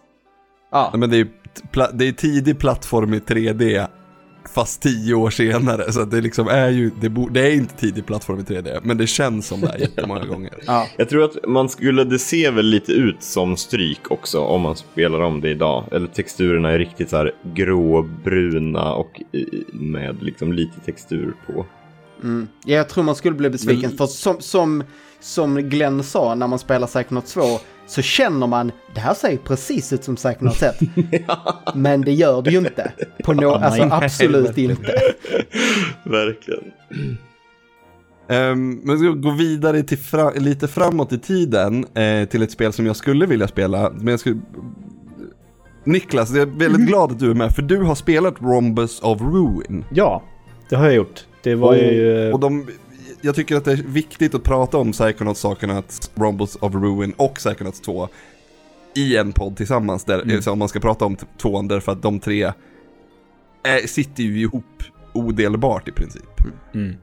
Ja. 0.71 0.93
Men 0.97 1.09
det 1.09 1.15
är 1.15 1.17
ju 1.17 1.27
det 1.93 2.07
är 2.07 2.11
tidig 2.11 2.59
plattform 2.59 3.13
i 3.13 3.19
3D, 3.19 3.87
fast 4.53 4.81
tio 4.81 5.13
år 5.13 5.29
senare. 5.29 5.91
Så 5.91 6.05
det 6.05 6.21
liksom 6.21 6.47
är 6.47 6.69
ju, 6.69 6.91
det, 7.01 7.09
bo- 7.09 7.29
det 7.29 7.41
är 7.47 7.51
inte 7.53 7.75
tidig 7.75 8.05
plattform 8.05 8.39
i 8.39 8.43
3D, 8.43 8.79
men 8.83 8.97
det 8.97 9.07
känns 9.07 9.47
som 9.47 9.61
det 9.61 9.67
är 9.67 9.77
jättemånga 9.79 10.25
gånger. 10.25 10.53
Ja. 10.67 10.87
Jag 10.97 11.09
tror 11.09 11.23
att 11.23 11.47
man 11.47 11.69
skulle, 11.69 12.03
det 12.03 12.19
ser 12.19 12.51
väl 12.51 12.65
lite 12.65 12.91
ut 12.91 13.23
som 13.23 13.57
stryk 13.57 14.11
också 14.11 14.39
om 14.39 14.61
man 14.61 14.75
spelar 14.75 15.19
om 15.19 15.41
det 15.41 15.49
idag. 15.49 15.83
Eller 15.91 16.07
texturerna 16.07 16.71
är 16.71 16.79
riktigt 16.79 17.09
så 17.09 17.17
här 17.17 17.31
gråbruna 17.55 18.93
och 18.93 19.21
med 19.73 20.23
liksom 20.23 20.53
lite 20.53 20.79
textur 20.79 21.33
på. 21.47 21.65
Mm. 22.23 22.47
Ja, 22.65 22.75
jag 22.75 22.89
tror 22.89 23.03
man 23.03 23.15
skulle 23.15 23.35
bli 23.35 23.49
besviken. 23.49 23.89
Men- 23.89 23.97
För 23.97 24.05
som, 24.05 24.35
som, 24.41 24.83
som 25.19 25.55
Glenn 25.55 26.03
sa 26.03 26.35
när 26.35 26.47
man 26.47 26.59
spelar 26.59 26.87
Psychonauts 26.87 27.33
2 27.33 27.41
så 27.87 28.01
känner 28.01 28.47
man 28.47 28.71
det 28.95 28.99
här 28.99 29.13
ser 29.13 29.37
precis 29.37 29.93
ut 29.93 30.03
som 30.03 30.15
Psychonauts 30.15 30.63
1. 30.63 30.75
Men 31.75 32.01
det 32.01 32.11
gör 32.13 32.41
det 32.41 32.51
ju 32.51 32.57
inte. 32.57 32.91
På 33.23 33.33
no, 33.33 33.45
alltså 33.47 33.85
Nej. 33.85 33.99
absolut 34.03 34.57
inte. 34.57 34.93
Verkligen. 36.03 36.63
Um, 38.29 38.81
men 38.83 38.99
ska 38.99 39.07
gå 39.09 39.31
vidare 39.31 39.83
till 39.83 39.97
fra- 39.97 40.31
lite 40.35 40.67
framåt 40.67 41.11
i 41.13 41.19
tiden 41.19 41.85
eh, 41.95 42.27
till 42.29 42.41
ett 42.41 42.51
spel 42.51 42.73
som 42.73 42.85
jag 42.85 42.95
skulle 42.95 43.25
vilja 43.25 43.47
spela. 43.47 43.91
Men 43.95 44.07
jag 44.07 44.19
skulle... 44.19 44.39
Niklas, 45.83 46.29
jag 46.31 46.41
är 46.41 46.59
väldigt 46.59 46.87
glad 46.87 47.11
att 47.11 47.19
du 47.19 47.31
är 47.31 47.35
med, 47.35 47.55
för 47.55 47.61
du 47.61 47.77
har 47.83 47.95
spelat 47.95 48.41
Rhombus 48.41 49.01
of 49.01 49.21
Ruin. 49.21 49.85
Ja, 49.93 50.23
det 50.69 50.75
har 50.75 50.85
jag 50.85 50.95
gjort. 50.95 51.25
Det 51.43 51.55
var 51.55 51.75
ju... 51.75 52.31
Och 52.33 52.39
de, 52.39 52.67
jag 53.27 53.35
tycker 53.35 53.55
att 53.55 53.65
det 53.65 53.71
är 53.71 53.75
viktigt 53.75 54.35
att 54.35 54.43
prata 54.43 54.77
om 54.77 54.91
Psychonauts, 54.91 55.41
Psychonauts, 55.43 56.11
Rumbles 56.15 56.55
of 56.55 56.73
Ruin 56.75 57.13
och 57.17 57.33
Psychonauts 57.35 57.81
2 57.81 58.07
i 58.95 59.17
en 59.17 59.31
podd 59.33 59.57
tillsammans, 59.57 60.03
där, 60.03 60.21
Mm. 60.21 60.41
så 60.41 60.51
om 60.51 60.59
man 60.59 60.69
ska 60.69 60.79
prata 60.79 61.05
om 61.05 61.17
tvåan, 61.37 61.67
därför 61.67 61.91
att 61.91 62.01
de 62.01 62.19
tre 62.19 62.43
är, 63.63 63.87
sitter 63.87 64.23
ju 64.23 64.39
ihop 64.41 64.83
odelbart 65.13 65.87
i 65.87 65.91
princip. 65.91 66.23
Mm. 66.73 66.95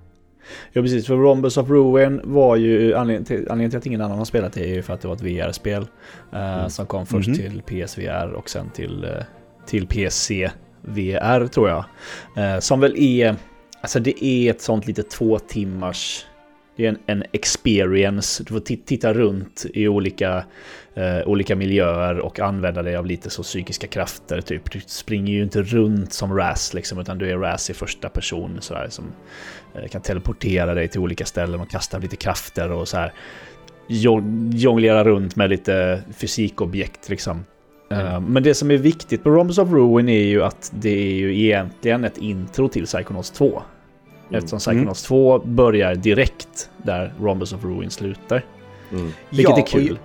Ja 0.73 0.83
precis, 0.83 1.07
för 1.07 1.17
Rhombus 1.17 1.57
of 1.57 1.69
Ruin 1.71 2.21
var 2.25 2.57
ju 2.57 2.95
anledningen 2.95 3.25
till, 3.25 3.37
anledningen 3.37 3.71
till 3.71 3.79
att 3.79 3.87
ingen 3.87 4.01
annan 4.01 4.19
har 4.19 4.25
spelat 4.25 4.53
det 4.53 4.61
är 4.65 4.75
ju 4.75 4.83
för 4.83 4.95
att 4.95 5.01
det 5.01 5.09
var 5.09 5.15
ett 5.15 5.23
VR-spel. 5.23 5.87
eh, 6.33 6.69
Som 6.69 6.87
kom 6.87 7.07
först 7.07 7.29
Mhm. 7.29 7.37
till 7.37 7.63
PSVR 7.67 8.33
och 8.33 8.51
sen 8.51 8.71
till, 8.71 9.05
eh, 9.05 9.11
till 9.67 9.87
PC 9.87 10.51
VR 10.83 11.47
tror 11.47 11.69
jag. 11.69 11.85
Eh, 12.37 12.61
som 12.61 12.81
väl 12.81 12.97
är, 12.97 13.37
alltså 13.85 14.01
det 14.01 14.25
är 14.25 14.51
ett 14.51 14.61
sånt 14.61 14.87
lite 14.87 15.03
två 15.03 15.39
timmars 15.39 16.25
det 16.77 16.85
är 16.85 16.89
en, 16.89 16.99
en 17.07 17.25
experience. 17.33 18.45
Du 18.45 18.53
får 18.53 18.61
titta 18.61 19.15
runt 19.15 19.67
i 19.75 19.89
olika, 19.89 20.45
eh, 20.95 21.19
olika 21.27 21.57
miljöer 21.57 22.19
och 22.19 22.41
använda 22.41 22.83
dig 22.83 22.97
av 22.97 23.07
lite 23.07 23.31
så 23.31 23.43
psykiska 23.43 23.87
krafter. 23.87 24.41
Typ. 24.41 24.73
Du 24.73 24.81
springer 24.87 25.33
ju 25.33 25.43
inte 25.43 25.63
runt 25.63 26.13
som 26.13 26.37
Raz 26.37 26.75
liksom, 26.75 26.99
utan 26.99 27.19
du 27.19 27.31
är 27.31 27.39
Raz 27.39 27.71
i 27.71 27.75
första 27.75 28.09
person. 28.09 28.59
Sådär, 28.61 28.87
som 28.89 29.05
eh, 29.75 29.89
kan 29.89 30.03
teleportera 30.03 30.75
dig 30.75 30.89
till 30.89 31.01
olika 31.01 31.25
ställen 31.25 31.61
och 31.61 31.71
kasta 31.71 31.99
lite 31.99 32.17
krafter 32.17 32.73
och 32.73 32.89
så 32.89 32.97
här. 32.97 33.13
Jonglera 34.53 35.05
runt 35.05 35.37
med 35.37 35.51
lite 35.51 36.03
fysikobjekt 36.17 37.09
liksom. 37.09 37.45
Eh, 37.91 38.21
Men 38.21 38.43
det 38.43 38.55
som 38.55 38.71
är 38.71 38.77
viktigt 38.77 39.23
på 39.23 39.31
Rhombus 39.31 39.59
of 39.59 39.71
Ruin 39.73 40.09
är 40.09 40.25
ju 40.25 40.43
att 40.43 40.73
det 40.75 40.91
är 40.91 41.15
ju 41.15 41.41
egentligen 41.41 42.05
ett 42.05 42.19
intro 42.19 42.69
till 42.69 42.85
Psychonauts 42.87 43.31
2. 43.31 43.63
Eftersom 44.31 44.59
Psychonauts 44.59 45.03
2 45.03 45.39
börjar 45.39 45.95
direkt 45.95 46.71
där 46.83 47.15
Rhombus 47.21 47.53
of 47.53 47.65
Ruin 47.65 47.91
slutar. 47.91 48.45
Mm. 48.93 49.13
Vilket 49.31 49.51
Ja, 49.51 49.59
är 49.63 49.67
kul. 49.67 49.99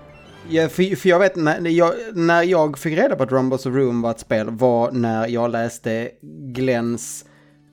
Ja, 0.50 0.70
för, 0.70 0.96
för 0.96 1.10
jag 1.10 1.20
vet 1.20 1.36
när 1.36 1.70
jag, 1.70 1.94
när 2.14 2.44
jag 2.44 2.78
fick 2.78 2.98
reda 2.98 3.16
på 3.16 3.24
att 3.24 3.32
Rumbles 3.32 3.66
of 3.66 3.76
Room 3.76 4.02
var 4.02 4.12
ett 4.12 4.20
spel 4.20 4.50
var 4.50 4.92
när 4.92 5.28
jag 5.28 5.52
läste 5.52 6.10
Glens, 6.54 7.26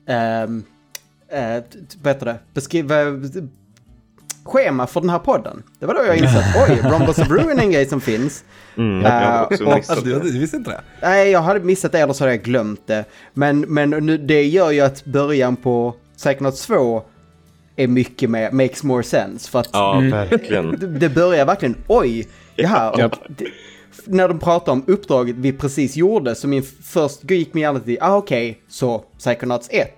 ähm, 0.07 0.63
äh, 1.31 1.63
t- 1.63 1.79
vad 2.03 2.13
heter 2.13 2.25
det, 2.25 2.39
beskriva, 2.53 2.95
schema 4.47 4.87
för 4.87 5.01
den 5.01 5.09
här 5.09 5.19
podden. 5.19 5.63
Det 5.79 5.85
var 5.85 5.93
då 5.93 6.01
jag 6.05 6.17
insåg 6.17 6.37
att 6.41 6.69
oj, 6.69 6.79
Rumbles 6.91 7.19
of 7.19 7.29
Ruin 7.29 7.59
är 7.59 7.63
en 7.63 7.71
grej 7.71 7.85
som 7.85 8.01
finns. 8.01 8.43
Mm, 8.77 9.05
också 9.51 9.65
och- 9.65 9.73
Alltså, 9.73 10.01
du, 10.01 10.13
det. 10.13 10.19
du 10.31 10.39
visste 10.39 10.57
inte 10.57 10.69
det? 10.71 10.81
Nej, 11.01 11.29
jag 11.31 11.41
hade 11.41 11.59
missat 11.59 11.91
det 11.91 11.99
eller 11.99 12.13
så 12.13 12.23
hade 12.23 12.33
jag 12.35 12.43
glömt 12.43 12.87
det. 12.87 13.05
Men, 13.33 13.59
men 13.59 13.89
nu, 13.89 14.17
det 14.17 14.43
gör 14.43 14.71
ju 14.71 14.81
att 14.81 15.05
början 15.05 15.55
på 15.55 15.95
Psychonauts 16.17 16.65
2 16.67 17.03
är 17.75 17.87
mycket 17.87 18.29
mer, 18.29 18.51
makes 18.51 18.83
more 18.83 19.03
sense. 19.03 19.49
För 19.51 19.59
att 19.59 19.69
Ja, 19.73 19.99
verkligen. 20.11 20.71
det, 20.79 20.87
det 20.99 21.09
börjar 21.09 21.45
verkligen, 21.45 21.75
oj, 21.87 22.27
jaha. 22.55 22.93
Ja. 22.97 23.09
Det, 23.29 23.45
när 24.05 24.27
de 24.27 24.39
pratar 24.39 24.71
om 24.71 24.83
uppdraget 24.87 25.35
vi 25.35 25.51
precis 25.53 25.95
gjorde, 25.95 26.35
så 26.35 26.47
min 26.47 26.63
först 26.83 27.31
gick 27.31 27.53
min 27.53 27.61
hjärna 27.61 27.79
till, 27.79 27.97
ah 28.01 28.15
okej, 28.15 28.61
så 28.69 29.03
Psychonauts 29.17 29.67
1. 29.71 29.89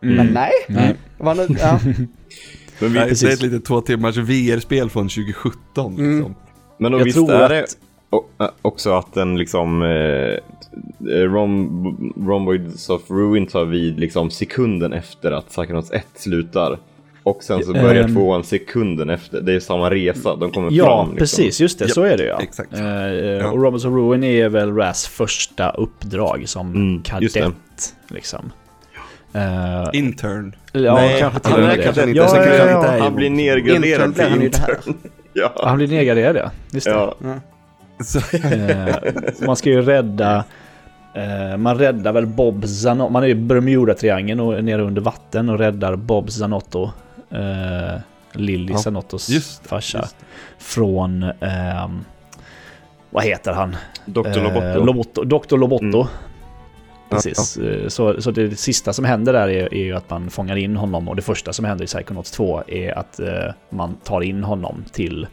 Men 0.00 0.26
nej. 0.26 0.50
Nej. 0.68 0.96
Var 1.18 1.34
nu, 1.34 1.46
ja. 1.60 1.80
Men, 2.80 2.92
vi, 2.92 2.98
Nej, 2.98 3.08
det 3.20 3.22
är 3.22 3.32
ett 3.32 3.42
litet 3.42 3.64
två 3.64 3.80
timmars 3.80 4.16
VR-spel 4.16 4.90
från 4.90 5.08
2017 5.08 5.90
liksom. 5.96 6.34
men 6.78 6.94
och 6.94 7.00
Jag 7.00 7.04
visst 7.04 7.16
tror 7.16 7.32
är 7.32 7.42
att- 7.42 7.48
det 8.38 8.44
ä, 8.44 8.50
också 8.62 8.92
att 8.92 9.14
den 9.14 9.38
liksom 9.38 9.82
eh, 9.82 10.38
Rom, 11.06 12.12
Rhomboids 12.28 12.90
of 12.90 13.02
Ruin 13.10 13.46
tar 13.46 13.64
vid 13.64 14.00
liksom 14.00 14.30
sekunden 14.30 14.92
efter 14.92 15.30
att 15.32 15.48
Psychonauts 15.48 15.90
1 15.92 16.06
slutar. 16.14 16.78
Och 17.22 17.42
sen 17.42 17.64
så 17.64 17.72
börjar 17.72 18.04
Ehm. 18.04 18.14
tvåan 18.14 18.44
sekunden 18.44 19.10
efter. 19.10 19.40
Det 19.40 19.52
är 19.54 19.60
samma 19.60 19.90
resa. 19.90 20.36
De 20.36 20.50
kommer 20.50 20.70
Ja, 20.72 20.84
fram. 20.84 21.06
Liksom. 21.06 21.18
precis. 21.18 21.60
Just 21.60 21.78
det. 21.78 21.84
Ja, 21.88 21.94
så 21.94 22.02
är 22.02 22.16
det 22.16 22.24
ja. 22.26 22.40
exakt. 22.42 22.72
Eh, 22.74 22.82
Ja. 22.82 23.50
Och 23.50 23.58
of 23.62 23.94
Ruin 23.94 24.24
är 24.24 24.48
väl 24.48 24.74
Raz 24.74 25.06
första 25.06 25.70
uppdrag 25.70 26.42
som 26.48 26.66
Mm, 26.72 27.02
just 27.20 27.34
det. 27.34 27.40
kadett. 27.40 27.94
Liksom. 28.08 28.52
Eh, 29.32 29.88
Intern. 29.92 30.56
ja, 30.72 30.94
Nej, 30.94 31.20
kanske 31.20 31.40
till 31.40 31.52
han 31.52 31.60
och 31.62 31.68
med 31.68 31.78
det. 31.78 31.82
kadett, 31.84 32.16
Ja, 32.16 32.22
ja, 32.22 32.28
kanske 32.34 32.58
han 32.62 32.68
ja, 32.70 32.76
inte 32.76 32.86
ja. 32.88 32.94
är 32.96 33.00
Han 33.00 33.14
blir. 33.14 33.30
Intern 33.30 34.14
han 34.30 34.40
ju 34.42 34.50
till 34.50 34.50
det 34.50 34.58
här. 34.58 34.70
intern. 34.70 34.94
Ja. 35.32 35.52
Han 35.62 35.76
blir 35.76 35.88
nedgraderad 35.88 36.36
ja. 36.36 36.50
Just 36.70 36.86
det. 36.86 36.92
Eh, 39.40 39.46
man 39.46 39.56
ska 39.56 39.70
ju 39.70 39.82
rädda... 39.82 40.44
eh, 41.14 41.56
man 41.56 41.78
räddar 41.78 42.12
väl 42.12 42.26
Bob 42.26 42.66
Zanotto. 42.66 43.12
Man 43.12 43.22
är 43.22 43.28
i 43.28 43.34
Bermuda-triangeln 43.34 44.40
och 44.40 44.54
är 44.58 44.62
nere 44.62 44.82
under 44.82 45.02
vatten 45.02 45.48
och 45.48 45.58
räddar 45.58 45.96
Bob 45.96 46.30
Zanotto. 46.30 46.90
eh, 47.30 48.00
Lilly 48.32 48.72
Ja, 48.72 48.78
Sanottos 48.78 49.28
just 49.28 49.62
det, 49.62 49.68
farsa, 49.68 49.98
just 49.98 50.16
från, 50.58 51.22
ehm, 51.22 52.04
vad 53.10 53.24
heter 53.24 53.52
han? 53.52 53.76
Dr. 54.06 54.40
Loboto. 54.42 54.66
Eh, 54.66 54.84
Loboto 54.84 55.24
Dr. 55.24 55.56
Loboto. 55.56 55.84
Mm. 56.00 56.06
Precis. 57.10 57.56
Eh, 57.56 57.88
Så, 57.88 58.22
så 58.22 58.30
det 58.30 58.56
sista 58.58 58.92
som 58.92 59.04
händer 59.04 59.32
där 59.32 59.48
är, 59.48 59.74
är 59.74 59.84
ju 59.84 59.96
att 59.96 60.10
man 60.10 60.30
fångar 60.30 60.56
in 60.56 60.76
honom 60.76 61.08
och 61.08 61.16
det 61.16 61.22
första 61.22 61.52
som 61.52 61.64
händer 61.64 61.84
i 61.84 61.86
Psychonauts 61.86 62.30
2 62.30 62.62
är 62.66 62.98
att 62.98 63.20
eh, 63.20 63.28
man 63.70 63.96
tar 64.04 64.20
in 64.20 64.44
honom 64.44 64.84
till 64.92 65.26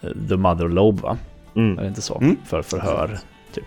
eh, 0.00 0.10
The 0.28 0.36
Mother 0.36 0.68
Lobe, 0.68 1.02
va? 1.02 1.18
Mm. 1.56 1.78
Är 1.78 1.82
det 1.82 1.88
inte 1.88 2.02
så? 2.02 2.18
Mm. 2.18 2.36
För 2.46 2.62
förhör, 2.62 3.18
typ. 3.52 3.64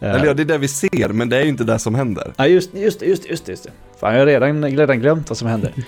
Eh, 0.00 0.10
Eller 0.14 0.26
ja, 0.26 0.34
det 0.34 0.42
är 0.42 0.46
det 0.46 0.58
vi 0.58 0.68
ser, 0.68 1.08
men 1.08 1.28
det 1.28 1.36
är 1.36 1.42
ju 1.42 1.48
inte 1.48 1.64
det 1.64 1.78
som 1.78 1.94
händer. 1.94 2.32
Ja, 2.36 2.46
just, 2.46 2.74
just, 2.74 3.02
just, 3.02 3.22
det, 3.22 3.28
just, 3.28 3.46
det, 3.46 3.52
just 3.52 3.64
det. 3.64 3.70
Fan, 4.00 4.12
jag 4.12 4.20
har 4.20 4.26
redan, 4.26 4.64
redan 4.64 5.00
glömt 5.00 5.28
vad 5.28 5.38
som 5.38 5.48
hände. 5.48 5.72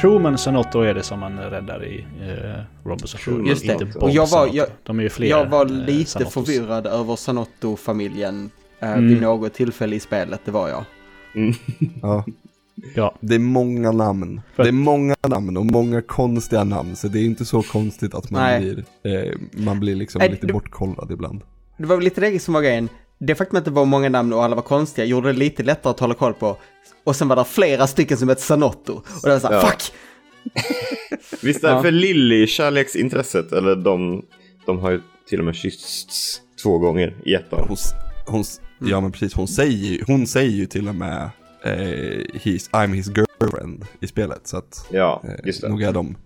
Truman 0.00 0.38
Sanotto 0.38 0.80
är 0.80 0.94
det 0.94 1.02
som 1.02 1.20
man 1.20 1.38
räddar 1.38 1.84
i 1.84 2.06
eh, 2.22 2.62
Robinson 2.88 3.20
Crusoe, 3.20 3.48
Just 3.48 3.66
det. 3.66 3.72
inte 3.72 3.98
Och 3.98 4.10
jag 4.10 4.26
var- 4.26 4.48
jag- 4.52 4.66
De 4.82 4.98
är 4.98 5.02
ju 5.02 5.08
fler. 5.08 5.26
Jag 5.28 5.46
var 5.46 5.66
eh, 5.66 5.70
lite 5.72 6.10
Sanottos. 6.10 6.34
förvirrad 6.34 6.86
över 6.86 7.16
Sanotto-familjen 7.16 8.50
eh, 8.80 8.92
Mm. 8.92 9.08
vid 9.08 9.20
något 9.22 9.54
tillfälle 9.54 9.96
i 9.96 10.00
spelet, 10.00 10.40
det 10.44 10.50
var 10.50 10.68
jag. 10.68 10.84
Mm. 11.34 11.54
Ja. 12.02 12.24
Ja, 12.94 13.14
Det 13.20 13.34
är 13.34 13.38
många 13.38 13.92
namn. 13.92 14.40
För- 14.54 14.62
Det 14.62 14.68
är 14.68 14.72
många 14.72 15.14
namn 15.28 15.56
och 15.56 15.66
många 15.66 16.02
konstiga 16.02 16.64
namn, 16.64 16.96
så 16.96 17.08
det 17.08 17.18
är 17.18 17.24
inte 17.24 17.44
så 17.44 17.62
konstigt 17.62 18.14
att 18.14 18.30
man 18.30 18.42
Nej. 18.42 18.60
blir, 18.60 18.84
eh, 19.28 19.32
man 19.52 19.80
blir 19.80 19.94
liksom 19.96 20.18
Nej, 20.18 20.30
lite 20.30 20.46
det- 20.46 20.52
bortkollad 20.52 21.10
ibland. 21.10 21.40
Det 21.76 21.86
var 21.86 21.96
väl 21.96 22.04
lite 22.04 22.20
det 22.20 22.42
som 22.42 22.54
var 22.54 22.62
grejen. 22.62 22.88
Det 23.20 23.34
faktum 23.34 23.58
att 23.58 23.64
det 23.64 23.70
var 23.70 23.84
många 23.84 24.08
namn 24.08 24.32
och 24.32 24.44
alla 24.44 24.54
var 24.56 24.62
konstiga 24.62 25.04
gjorde 25.04 25.32
det 25.32 25.38
lite 25.38 25.62
lättare 25.62 25.90
att 25.90 26.00
hålla 26.00 26.14
koll 26.14 26.34
på. 26.34 26.56
Och 27.04 27.16
sen 27.16 27.28
var 27.28 27.36
det 27.36 27.44
flera 27.44 27.86
stycken 27.86 28.16
som 28.16 28.28
hette 28.28 28.42
Sanotto. 28.42 28.92
Och 28.92 29.04
det 29.22 29.28
var 29.30 29.38
så 29.38 29.46
här, 29.48 29.54
Ja. 29.54 29.60
fuck! 29.60 29.92
Visst 31.42 31.64
är 31.64 31.68
Ja. 31.68 31.82
för 31.82 31.90
Lilly 31.90 32.46
kärleksintresset, 32.46 33.52
eller 33.52 33.76
de, 33.76 34.22
de 34.66 34.78
har 34.78 34.90
ju 34.90 35.00
till 35.28 35.38
och 35.38 35.44
med 35.44 35.54
kyssts 35.54 36.40
två 36.62 36.78
gånger 36.78 37.14
i 37.24 37.34
ettan. 37.34 37.64
Hon, 37.68 37.76
hon, 38.26 38.44
Ja 38.78 39.00
men 39.00 39.12
precis, 39.12 39.34
hon 39.34 39.48
säger, 39.48 39.72
ju- 39.88 40.04
hon 40.06 40.26
säger 40.26 40.50
ju 40.50 40.66
till 40.66 40.88
och 40.88 40.94
med 40.94 41.30
eh, 41.64 41.70
he's, 42.34 42.70
I'm 42.70 42.94
his 42.94 43.08
girlfriend 43.16 43.84
i 44.00 44.06
spelet. 44.06 44.40
Så 44.46 44.56
att 44.56 44.86
Ja, 44.90 45.22
eh, 45.24 45.46
just 45.46 45.60
det. 45.60 45.68
nog, 45.68 45.82
är 45.82 45.92
de, 45.92 46.16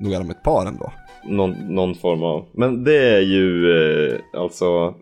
nog 0.00 0.12
är 0.12 0.18
de 0.18 0.30
ett 0.30 0.42
par 0.42 0.66
ändå. 0.66 0.92
Någon, 1.24 1.50
någon 1.50 1.94
form 1.94 2.22
av... 2.22 2.46
Men 2.52 2.84
det 2.84 2.96
är 3.16 3.20
ju 3.20 3.70
eh, 4.12 4.20
alltså... 4.40 4.94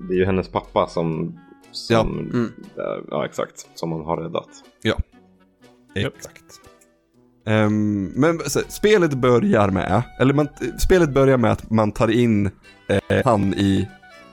Det 0.00 0.14
är 0.14 0.18
ju 0.18 0.24
hennes 0.24 0.48
pappa 0.48 0.86
som... 0.86 1.38
som 1.72 2.28
Ja. 2.32 2.36
Mm. 2.38 2.52
ja, 3.10 3.24
exakt. 3.26 3.66
Som 3.74 3.90
man 3.90 4.00
har 4.04 4.16
räddat. 4.16 4.48
Exakt. 5.94 6.44
Ehm, 7.46 8.04
men 8.04 8.38
så, 8.38 8.60
spelet 8.68 9.14
börjar 9.14 9.70
med, 9.70 10.02
eller 10.20 10.34
man, 10.34 10.48
spelet 10.78 11.10
börjar 11.10 11.36
med 11.36 11.52
att 11.52 11.70
man 11.70 11.92
tar 11.92 12.08
in 12.10 12.50
eh, 12.88 13.22
han 13.24 13.54
i 13.54 13.88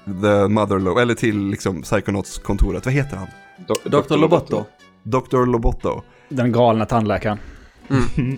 The 0.05 0.47
Motherlow, 0.47 0.99
eller 0.99 1.13
till 1.13 1.47
liksom 1.47 1.81
Psychonauts-kontoret, 1.81 2.85
vad 2.85 2.93
heter 2.93 3.17
han? 3.17 3.27
Do- 3.67 3.89
Dr. 3.89 4.17
Loboto. 4.17 4.65
Dr. 5.03 5.45
Loboto. 5.45 6.01
den 6.29 6.51
galna 6.51 6.85
tandläkaren. 6.85 7.37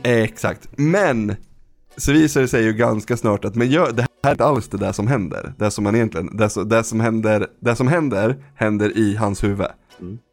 Eh, 0.04 0.12
exakt. 0.24 0.70
Men, 0.76 1.36
så 1.98 2.12
visar 2.12 2.42
det 2.42 2.48
sig 2.48 2.64
ju 2.64 2.74
ganska 2.74 3.18
snart 3.18 3.46
att 3.46 3.56
men 3.56 3.70
gör, 3.70 3.92
det 3.92 4.08
här 4.28 4.32
är 4.32 4.36
inte 4.36 4.46
alls 4.46 4.68
det 4.68 4.78
där 4.78 4.92
som 4.92 5.08
händer. 5.08 5.54
Det 5.58 5.72
som 5.72 5.84
man 5.84 5.96
egentligen, 5.96 6.38
det, 6.38 6.50
som- 6.50 6.70
det 6.70 6.84
som 6.84 7.00
händer, 7.00 7.48
det 7.60 7.76
som 7.76 7.88
händer, 7.88 8.36
händer 8.56 8.98
i 8.98 9.16
hans 9.16 9.44
huvud. 9.44 9.68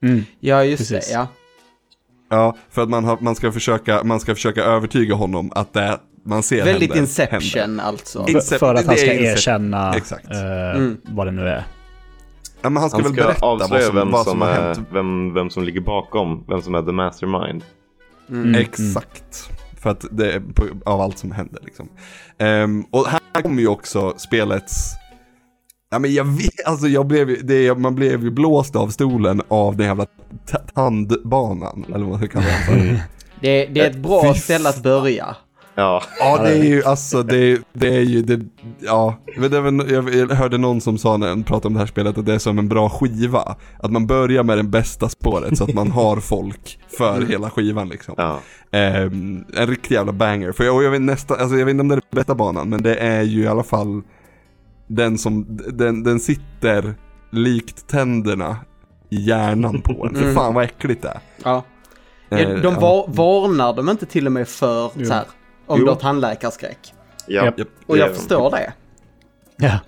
Mm. 0.02 0.24
Ja, 0.40 0.64
just 0.64 0.78
Precis. 0.90 1.08
det. 1.08 1.14
Ja. 1.14 1.26
Ja, 2.30 2.56
för 2.70 2.82
att 2.82 2.88
man, 2.88 3.04
har, 3.04 3.18
man, 3.20 3.34
ska 3.34 3.52
försöka, 3.52 4.04
man 4.04 4.20
ska 4.20 4.34
försöka 4.34 4.64
övertyga 4.64 5.14
honom 5.14 5.52
att 5.54 5.72
det 5.72 5.98
man 6.26 6.42
ser 6.42 6.64
Väldigt 6.64 6.82
händer, 6.90 6.96
Inception 7.02 7.60
händer. 7.60 7.84
alltså. 7.84 8.24
In- 8.28 8.40
För, 8.58 8.74
att 8.74 8.86
han 8.86 8.96
ska 8.96 9.12
erkänna 9.12 9.94
Exakt. 9.94 10.30
eh, 10.30 10.70
Mm. 10.70 10.96
vad 11.04 11.26
det 11.26 11.30
nu 11.30 11.48
är. 11.48 11.64
Ja, 12.62 12.70
men 12.70 12.76
han 12.80 12.90
ska 12.90 12.96
Han 12.96 13.02
väl 13.04 13.12
ska 13.12 13.22
berätta 13.22 13.46
vad 13.46 13.62
avslöja 13.62 13.86
som, 13.86 13.94
vem, 13.96 14.10
vad 14.10 14.26
som 14.26 14.42
är, 14.42 14.46
hänt. 14.52 14.80
vem, 14.92 15.34
vem 15.34 15.50
som 15.50 15.64
ligger 15.64 15.80
bakom. 15.80 16.44
Vem 16.48 16.62
som 16.62 16.74
är 16.74 16.82
the 16.82 16.92
mastermind. 16.92 17.64
Mm. 18.30 18.54
Exakt. 18.54 19.50
För 19.84 19.90
att 19.90 20.04
det 20.10 20.32
är 20.32 20.40
på, 20.40 20.66
av 20.84 21.00
allt 21.00 21.18
som 21.18 21.32
händer 21.32 21.60
liksom. 21.64 21.88
Ehm, 22.38 22.84
och 22.90 23.06
här 23.06 23.42
kommer 23.42 23.62
ju 23.62 23.68
också 23.68 24.14
spelets... 24.16 24.94
Ja 25.90 25.98
men 25.98 26.14
jag 26.14 26.24
vet, 26.24 26.66
alltså 26.66 26.86
jag 26.86 27.06
blev 27.06 27.46
det, 27.46 27.78
man 27.78 27.94
blev 27.94 28.22
ju 28.22 28.30
blåst 28.30 28.76
av 28.76 28.88
stolen 28.88 29.42
av 29.48 29.76
den 29.76 29.86
jävla 29.86 30.06
tandbanan, 30.74 31.84
eller 31.88 31.98
vad 31.98 32.08
man 32.08 32.18
ska 32.18 32.28
kalla 32.28 32.46
det. 32.46 33.02
Det, 33.40 33.66
det 33.66 33.80
är 33.80 33.90
ett 33.90 33.96
bra 33.96 34.34
Fy 34.34 34.40
ställe 34.40 34.68
att 34.68 34.82
börja. 34.82 35.36
Ja, 35.74 36.02
Ja 36.18 36.38
det 36.42 36.48
är 36.48 36.64
ju, 36.64 36.84
alltså 36.84 37.22
det, 37.22 37.62
det 37.72 37.96
är 37.96 38.00
ju, 38.00 38.22
det, 38.22 38.40
ja. 38.80 39.16
Jag, 40.12 40.28
hörde 40.28 40.58
någon 40.58 40.80
som 40.80 40.98
sa 40.98 41.16
när 41.16 41.28
de 41.28 41.42
pratade 41.42 41.66
om 41.66 41.72
det 41.74 41.78
här 41.80 41.86
spelet 41.86 42.18
att 42.18 42.26
det 42.26 42.34
är 42.34 42.38
som 42.38 42.58
en 42.58 42.68
bra 42.68 42.88
skiva. 42.90 43.56
Att 43.78 43.90
man 43.90 44.06
börjar 44.06 44.42
med 44.42 44.58
det 44.58 44.62
bästa 44.62 45.08
spåret 45.08 45.58
så 45.58 45.64
att 45.64 45.74
man 45.74 45.90
har 45.90 46.16
folk 46.16 46.78
för 46.98 47.22
hela 47.22 47.50
skivan 47.50 47.88
liksom. 47.88 48.14
ja. 48.18 48.38
Ehm, 48.70 49.44
en 49.56 49.66
riktig 49.66 49.94
jävla 49.94 50.12
banger. 50.12 50.52
För 50.52 50.64
jag, 50.64 50.82
jag, 50.82 50.90
vet 50.90 51.00
nästan, 51.02 51.40
alltså 51.40 51.56
jag 51.56 51.66
vet 51.66 51.70
inte 51.72 51.80
om 51.80 51.88
det 51.88 51.94
är 51.94 52.02
den 52.10 52.16
bästa 52.18 52.34
banan, 52.34 52.68
men 52.68 52.82
det 52.82 52.96
är 52.96 53.22
ju 53.22 53.42
i 53.42 53.46
alla 53.46 53.62
fall 53.62 54.02
den 54.86 55.18
som, 55.18 55.60
den, 55.72 56.02
den 56.02 56.20
sitter 56.20 56.94
likt 57.30 57.88
tänderna 57.88 58.56
i 59.10 59.16
hjärnan 59.16 59.80
på 59.80 60.06
en. 60.06 60.14
För 60.14 60.22
Mm. 60.22 60.34
fan 60.34 60.54
vad 60.54 60.64
äckligt 60.64 61.02
det 61.02 61.08
är. 61.08 61.20
Ja. 61.44 61.62
Eh, 62.30 62.48
de 62.48 62.74
var, 62.74 63.08
varnar 63.08 63.72
de 63.72 63.88
inte 63.88 64.06
till 64.06 64.26
och 64.26 64.32
med 64.32 64.48
för 64.48 64.90
Jo. 64.94 65.06
så 65.06 65.12
här, 65.14 65.24
om 65.66 65.78
Jo. 65.78 65.84
du 65.84 65.90
har 65.90 65.96
tandläkarskräck? 65.98 66.78
ja. 67.26 67.44
Japp. 67.44 67.68
Och 67.86 67.98
jag 67.98 68.14
förstår 68.16 68.50
det. 68.50 68.72
Ja. 69.56 69.80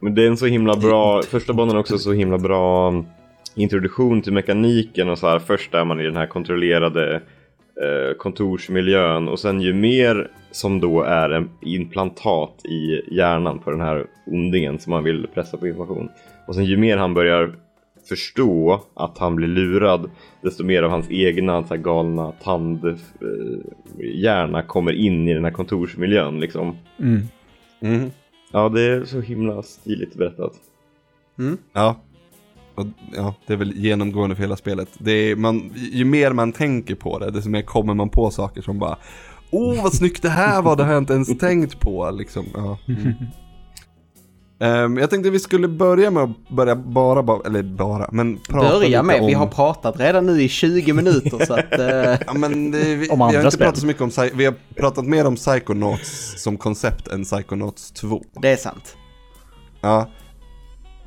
Men 0.00 0.14
det 0.14 0.22
är 0.22 0.26
en 0.26 0.36
så 0.36 0.46
himla 0.46 0.76
bra, 0.76 1.22
första 1.22 1.52
banan 1.52 1.76
är 1.76 1.80
också 1.80 1.98
så 1.98 2.12
himla 2.12 2.38
bra 2.38 2.94
introduktion 3.54 4.22
till 4.22 4.32
mekaniken 4.32 5.08
och 5.08 5.18
så 5.18 5.28
här. 5.28 5.38
Först 5.38 5.74
är 5.74 5.84
man 5.84 6.00
i 6.00 6.04
den 6.04 6.16
här 6.16 6.26
kontrollerade 6.26 7.14
eh, 7.82 8.16
kontorsmiljön 8.18 9.28
och 9.28 9.38
sen 9.38 9.60
ju 9.60 9.72
mer 9.74 10.30
som 10.50 10.80
då 10.80 11.02
är 11.02 11.30
en 11.30 11.50
implantat 11.60 12.64
i 12.64 13.14
hjärnan 13.16 13.58
på 13.58 13.70
den 13.70 13.80
här 13.80 14.06
ondingen 14.26 14.78
som 14.78 14.90
man 14.90 15.04
vill 15.04 15.26
pressa 15.34 15.56
på 15.56 15.66
information. 15.68 16.08
Och 16.46 16.54
sen 16.54 16.64
ju 16.64 16.76
mer 16.76 16.96
han 16.96 17.14
börjar 17.14 17.54
förstå 18.08 18.82
att 18.94 19.18
han 19.18 19.36
blir 19.36 19.48
lurad 19.48 20.10
desto 20.42 20.64
mer 20.64 20.82
av 20.82 20.90
hans 20.90 21.10
egna 21.10 21.62
så 21.62 21.68
här, 21.74 21.82
galna 21.82 22.32
tandhjärna 22.42 24.62
kommer 24.62 24.92
in 24.92 25.28
i 25.28 25.34
den 25.34 25.44
här 25.44 25.52
kontorsmiljön 25.52 26.40
liksom. 26.40 26.76
Mm. 26.98 27.22
Mhm. 27.80 28.10
Ja, 28.52 28.68
det 28.68 28.82
är 28.82 29.04
så 29.04 29.20
himla 29.20 29.62
stiligt 29.62 30.14
berättat. 30.14 30.52
Ja. 31.72 31.96
Och, 32.74 32.86
ja, 33.16 33.34
det 33.46 33.52
är 33.52 33.56
väl 33.56 33.72
genomgående 33.72 34.36
för 34.36 34.42
hela 34.42 34.56
spelet. 34.56 34.88
Det 34.98 35.12
är, 35.12 35.36
man, 35.36 35.72
ju 35.92 36.04
mer 36.04 36.32
man 36.32 36.52
tänker 36.52 36.94
på 36.94 37.18
det, 37.18 37.30
desto 37.30 37.50
mer 37.50 37.62
kommer 37.62 37.94
man 37.94 38.08
på 38.08 38.30
saker 38.30 38.62
som 38.62 38.78
bara 38.78 38.96
Åh 39.50 39.82
vad 39.82 39.94
snyggt 39.94 40.22
det 40.22 40.28
här 40.28 40.62
var, 40.62 40.76
det 40.76 40.84
har 40.84 40.92
jag 40.92 41.02
inte 41.02 41.12
ens 41.12 41.38
tänkt 41.38 41.80
på 41.80 42.10
liksom. 42.10 42.46
Ja. 42.54 42.78
Ehm, 44.62 44.96
jag 44.98 45.10
tänkte 45.10 45.30
vi 45.30 45.38
skulle 45.38 45.68
börja 45.68 46.10
med 46.10 46.22
att 46.22 46.48
börja 46.48 46.76
bara, 46.76 47.22
bara 47.22 47.46
eller 47.46 47.62
bara, 47.62 48.08
men 48.12 48.38
prata 48.38 48.68
Börja 48.68 48.88
lite 48.88 49.02
med, 49.02 49.20
om... 49.20 49.26
vi 49.26 49.32
har 49.32 49.46
pratat 49.46 50.00
redan 50.00 50.26
nu 50.26 50.42
i 50.42 50.48
20 50.48 50.92
minuter 50.92 51.44
så 51.46 51.54
att... 51.54 51.78
Eh, 51.78 52.20
Ja, 52.26 52.32
men 52.34 52.70
det, 52.70 52.78
vi, 52.94 53.08
Om 53.08 53.18
vi 53.18 53.22
har 53.22 53.26
andra 53.26 53.38
inte 53.40 53.50
spel. 53.50 53.64
pratat 53.66 53.80
så 53.80 53.86
mycket 53.86 54.02
om, 54.02 54.10
Psy- 54.10 54.30
vi 54.34 54.44
har 54.44 54.54
pratat 54.76 55.04
mer 55.06 55.26
om 55.26 55.36
Psychonauts 55.36 56.34
som 56.42 56.56
koncept 56.56 57.08
än 57.08 57.24
Psychonauts 57.24 57.90
2. 57.92 58.22
det 58.42 58.48
är 58.48 58.56
sant. 58.56 58.96
Ja. 59.80 60.10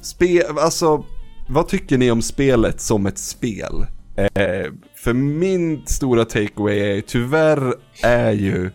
Spe, 0.01 0.43
alltså, 0.59 1.03
vad 1.49 1.67
tycker 1.67 1.97
ni 1.97 2.11
om 2.11 2.21
spelet 2.21 2.81
som 2.81 3.05
ett 3.05 3.17
spel? 3.17 3.85
Eh, 4.15 4.71
för 4.95 5.13
min 5.13 5.81
stora 5.85 6.25
takeaway 6.25 6.79
är 6.79 7.01
tyvärr 7.01 7.73
är 8.03 8.31
ju 8.31 8.71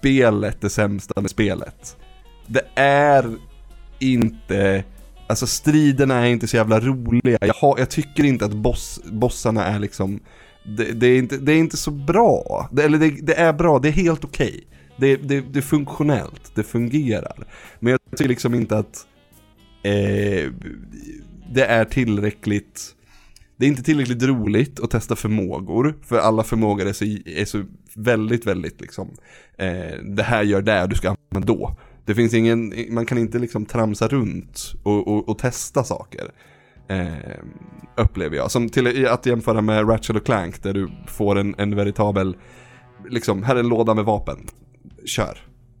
spelet 0.00 0.60
det 0.60 0.70
sämsta 0.70 1.20
med 1.20 1.30
spelet. 1.30 1.96
Det 2.46 2.64
är 2.74 3.38
inte, 3.98 4.84
alltså 5.26 5.46
striderna 5.46 6.14
är 6.14 6.26
inte 6.26 6.46
så 6.46 6.56
jävla 6.56 6.80
roliga. 6.80 7.38
Jag, 7.40 7.54
har, 7.54 7.78
jag 7.78 7.90
tycker 7.90 8.24
inte 8.24 8.44
att 8.44 8.54
boss, 8.54 9.00
bossarna 9.04 9.64
är 9.64 9.78
liksom, 9.78 10.20
det, 10.64 10.84
det, 10.84 11.06
är, 11.06 11.18
inte, 11.18 11.36
det 11.36 11.52
är 11.52 11.58
inte 11.58 11.76
så 11.76 11.90
bra. 11.90 12.68
Det, 12.72 12.82
eller 12.82 12.98
det, 12.98 13.10
det 13.10 13.34
är 13.34 13.52
bra, 13.52 13.78
det 13.78 13.88
är 13.88 13.92
helt 13.92 14.24
okej. 14.24 14.66
Det, 14.96 15.16
det, 15.16 15.40
det 15.40 15.58
är 15.58 15.62
funktionellt, 15.62 16.52
det 16.54 16.62
fungerar. 16.62 17.46
Men 17.80 17.90
jag 17.90 18.00
tycker 18.10 18.28
liksom 18.28 18.54
inte 18.54 18.78
att 18.78 19.06
eh, 19.82 20.50
det 21.52 21.64
är 21.64 21.84
tillräckligt 21.84 22.94
det 23.56 23.66
är 23.66 23.68
inte 23.68 23.82
tillräckligt 23.82 24.22
roligt 24.22 24.80
att 24.80 24.90
testa 24.90 25.16
förmågor, 25.16 25.94
för 26.02 26.18
alla 26.18 26.42
förmågor 26.42 26.86
är 26.86 26.92
så, 26.92 27.04
är 27.26 27.44
så 27.44 27.64
väldigt, 27.94 28.46
väldigt 28.46 28.80
liksom, 28.80 29.10
eh, 29.58 29.98
det 30.04 30.22
här 30.22 30.42
gör 30.42 30.62
det 30.62 30.86
du 30.86 30.96
ska 30.96 31.08
använda 31.08 31.54
då. 31.54 31.76
Det 32.04 32.14
finns 32.14 32.34
ingen, 32.34 32.74
man 32.90 33.06
kan 33.06 33.18
inte 33.18 33.38
liksom 33.38 33.66
tramsa 33.66 34.08
runt 34.08 34.74
och, 34.82 35.08
och, 35.08 35.28
och 35.28 35.38
testa 35.38 35.84
saker. 35.84 36.30
Eh, 36.88 37.38
upplever 37.96 38.36
jag. 38.36 38.50
Som 38.50 38.68
till 38.68 39.06
att 39.06 39.26
jämföra 39.26 39.60
med 39.60 39.88
Ratchet 39.88 40.16
och 40.16 40.24
Clank 40.24 40.62
där 40.62 40.72
du 40.72 40.90
får 41.06 41.36
en, 41.38 41.54
en 41.58 41.76
veritabel, 41.76 42.36
liksom, 43.08 43.42
här 43.42 43.56
är 43.56 43.60
en 43.60 43.68
låda 43.68 43.94
med 43.94 44.04
vapen. 44.04 44.38
Kör. 45.04 45.38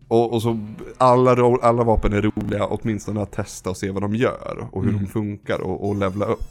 Och, 0.08 0.32
och 0.32 0.42
så 0.42 0.58
alla, 0.98 1.58
alla 1.62 1.84
vapen 1.84 2.12
är 2.12 2.22
roliga 2.22 2.66
åtminstone 2.66 3.22
att 3.22 3.32
testa 3.32 3.70
och 3.70 3.76
se 3.76 3.90
vad 3.90 4.02
de 4.02 4.14
gör 4.14 4.68
och 4.72 4.82
hur 4.82 4.90
Mm. 4.90 5.02
de 5.04 5.10
funkar 5.10 5.60
och, 5.60 5.88
och 5.88 5.96
levla 5.96 6.26
upp. 6.26 6.48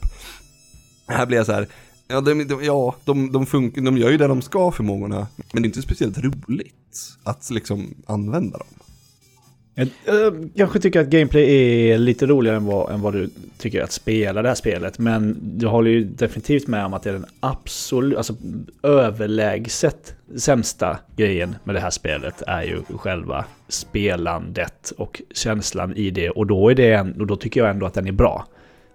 Här 1.06 1.26
blir 1.26 1.36
jag 1.36 1.46
så 1.46 1.52
här, 1.52 1.68
ja, 2.08 2.20
de, 2.20 2.44
de, 2.44 2.64
ja 2.64 2.94
de, 3.04 3.32
de, 3.32 3.46
funkar, 3.46 3.82
de 3.82 3.98
gör 3.98 4.10
ju 4.10 4.16
det 4.16 4.26
de 4.26 4.42
ska 4.42 4.70
förmågorna, 4.70 5.26
men 5.52 5.62
det 5.62 5.66
är 5.66 5.68
inte 5.68 5.82
speciellt 5.82 6.18
roligt 6.18 6.98
att 7.24 7.50
liksom 7.50 7.94
använda 8.06 8.58
dem. 8.58 8.66
Jag 9.74 9.86
äh, 9.86 10.32
kanske 10.56 10.80
tycker 10.80 11.00
att 11.00 11.06
gameplay 11.06 11.44
är 11.90 11.98
lite 11.98 12.26
roligare 12.26 12.56
än 12.56 12.64
vad, 12.64 12.92
än 12.94 13.00
vad 13.00 13.12
du 13.12 13.30
tycker 13.58 13.82
att 13.82 13.92
spela 13.92 14.42
det 14.42 14.48
här 14.48 14.54
spelet. 14.54 14.98
Men 14.98 15.36
du 15.40 15.66
håller 15.66 15.90
ju 15.90 16.04
definitivt 16.04 16.66
med 16.66 16.84
om 16.84 16.94
att 16.94 17.02
det 17.02 17.10
är 17.10 17.14
den 17.14 17.26
absolut, 17.40 18.16
alltså 18.16 18.34
överlägset 18.82 20.14
sämsta 20.36 20.98
grejen 21.16 21.56
med 21.64 21.74
det 21.74 21.80
här 21.80 21.90
spelet 21.90 22.42
är 22.46 22.62
ju 22.62 22.82
själva 22.98 23.44
spelandet 23.68 24.92
och 24.96 25.22
känslan 25.34 25.96
i 25.96 26.10
det. 26.10 26.30
Och 26.30 26.46
då, 26.46 26.68
är 26.70 26.74
det 26.74 26.92
en, 26.92 27.20
och 27.20 27.26
då 27.26 27.36
tycker 27.36 27.60
jag 27.60 27.70
ändå 27.70 27.86
att 27.86 27.94
den 27.94 28.06
är 28.06 28.12
bra. 28.12 28.46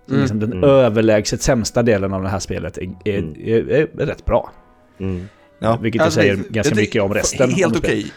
Mm. 0.10 0.22
liksom 0.22 0.40
den 0.40 0.54
Mm. 0.54 0.64
överlägset 0.70 1.42
sämsta 1.42 1.84
delen 1.84 2.14
av 2.14 2.24
det 2.24 2.30
här 2.30 2.40
spelet 2.40 2.78
är, 2.78 2.84
är, 3.06 3.18
Mm. 3.18 3.34
är, 3.46 3.72
är, 3.72 4.06
rätt 4.06 4.26
bra. 4.26 4.52
Mm. 5.00 5.28
Ja. 5.60 5.78
Vilket 5.82 6.02
Alltså, 6.02 6.20
jag 6.20 6.24
säger 6.26 6.36
det- 6.44 6.50
ganska 6.54 6.76
det- 6.76 6.82
mycket 6.82 7.02
om 7.02 7.14
resten. 7.14 7.52
Helt 7.52 7.78
okej. 7.78 7.90
spelet. 8.02 8.14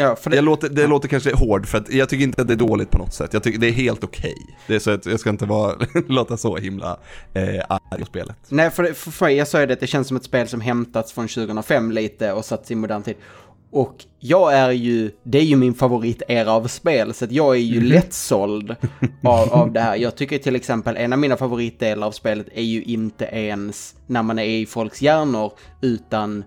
Ja, 0.00 0.16
för 0.16 0.30
Det, 0.30 0.36
det, 0.36 0.42
låter, 0.42 0.68
det 0.68 0.86
låter 0.86 1.08
kanske 1.08 1.34
hård 1.34 1.66
för 1.66 1.78
att 1.78 1.92
jag 1.92 2.08
tycker 2.08 2.24
inte 2.24 2.42
att 2.42 2.48
det 2.48 2.54
är 2.54 2.56
dåligt 2.56 2.90
på 2.90 2.98
något 2.98 3.14
sätt. 3.14 3.32
Jag 3.32 3.42
tycker 3.42 3.58
det 3.58 3.68
är 3.68 3.72
helt 3.72 4.04
okej. 4.04 4.34
Det 4.66 4.74
är 4.74 4.78
så 4.78 4.90
att 4.90 5.06
jag 5.06 5.20
ska 5.20 5.30
inte 5.30 5.46
vara, 5.46 5.74
låta 6.08 6.36
så 6.36 6.56
himla 6.56 6.98
eh, 7.34 7.64
arg 7.68 8.00
på 8.00 8.04
spelet. 8.06 8.36
nej, 8.48 8.70
för, 8.70 8.92
för, 8.92 9.10
för 9.10 9.28
jag 9.28 9.48
sa 9.48 9.60
ju 9.60 9.66
det 9.66 9.72
att 9.72 9.80
det 9.80 9.86
känns 9.86 10.08
som 10.08 10.16
ett 10.16 10.24
spel 10.24 10.48
som 10.48 10.60
hämtats 10.60 11.12
från 11.12 11.28
2005 11.28 11.92
lite 11.92 12.32
och 12.32 12.44
satts 12.44 12.70
i 12.70 12.74
modern 12.74 13.02
tid. 13.02 13.16
Och 13.70 14.04
jag 14.20 14.54
är 14.54 14.70
ju, 14.70 15.10
det 15.22 15.38
är 15.38 15.42
ju 15.42 15.56
min 15.56 15.74
favoritera 15.74 16.52
av 16.52 16.66
spel, 16.66 17.14
så 17.14 17.24
att 17.24 17.32
jag 17.32 17.54
är 17.56 17.60
ju 17.60 17.80
lättsåld 17.80 18.76
av, 19.24 19.52
av 19.52 19.72
det 19.72 19.80
här. 19.80 19.96
Jag 19.96 20.16
tycker 20.16 20.38
till 20.38 20.56
exempel 20.56 20.96
en 20.96 21.12
av 21.12 21.18
mina 21.18 21.36
favoritdelar 21.36 22.06
av 22.06 22.12
spelet 22.12 22.46
är 22.54 22.62
ju 22.62 22.82
inte 22.82 23.24
ens 23.24 23.94
när 24.06 24.22
man 24.22 24.38
är 24.38 24.44
i 24.44 24.66
folks 24.66 25.02
hjärnor, 25.02 25.52
utan 25.80 26.44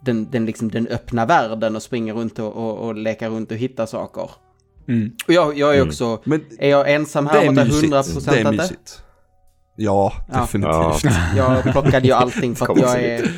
den, 0.00 0.30
den, 0.30 0.46
liksom, 0.46 0.70
den 0.70 0.86
öppna 0.86 1.26
världen 1.26 1.76
och 1.76 1.82
springer 1.82 2.14
runt 2.14 2.38
och, 2.38 2.56
och, 2.56 2.78
och 2.78 2.94
leka 2.94 3.28
runt 3.28 3.50
och 3.50 3.56
hitta 3.56 3.86
saker. 3.86 4.30
Mm. 4.88 5.10
Och 5.26 5.32
jag, 5.32 5.58
jag 5.58 5.70
är 5.70 5.74
Mm. 5.76 5.88
också, 5.88 6.18
Men 6.24 6.44
är 6.58 6.70
jag 6.70 6.92
ensam 6.92 7.26
här 7.26 7.42
är 7.42 7.44
inte 7.46 7.64
mysigt. 7.64 7.92
100% 7.92 8.30
Det 8.30 8.36
är 8.40 8.44
att 8.44 8.50
det? 8.52 8.56
mysigt. 8.62 9.02
Ja, 9.76 10.12
Ja. 10.32 10.40
definitivt. 10.40 11.12
Jag 11.36 11.62
plockade 11.62 12.06
ju 12.06 12.12
allting 12.12 12.56
för 12.56 12.72
att 12.72 12.80
jag 12.80 13.00
är... 13.02 13.30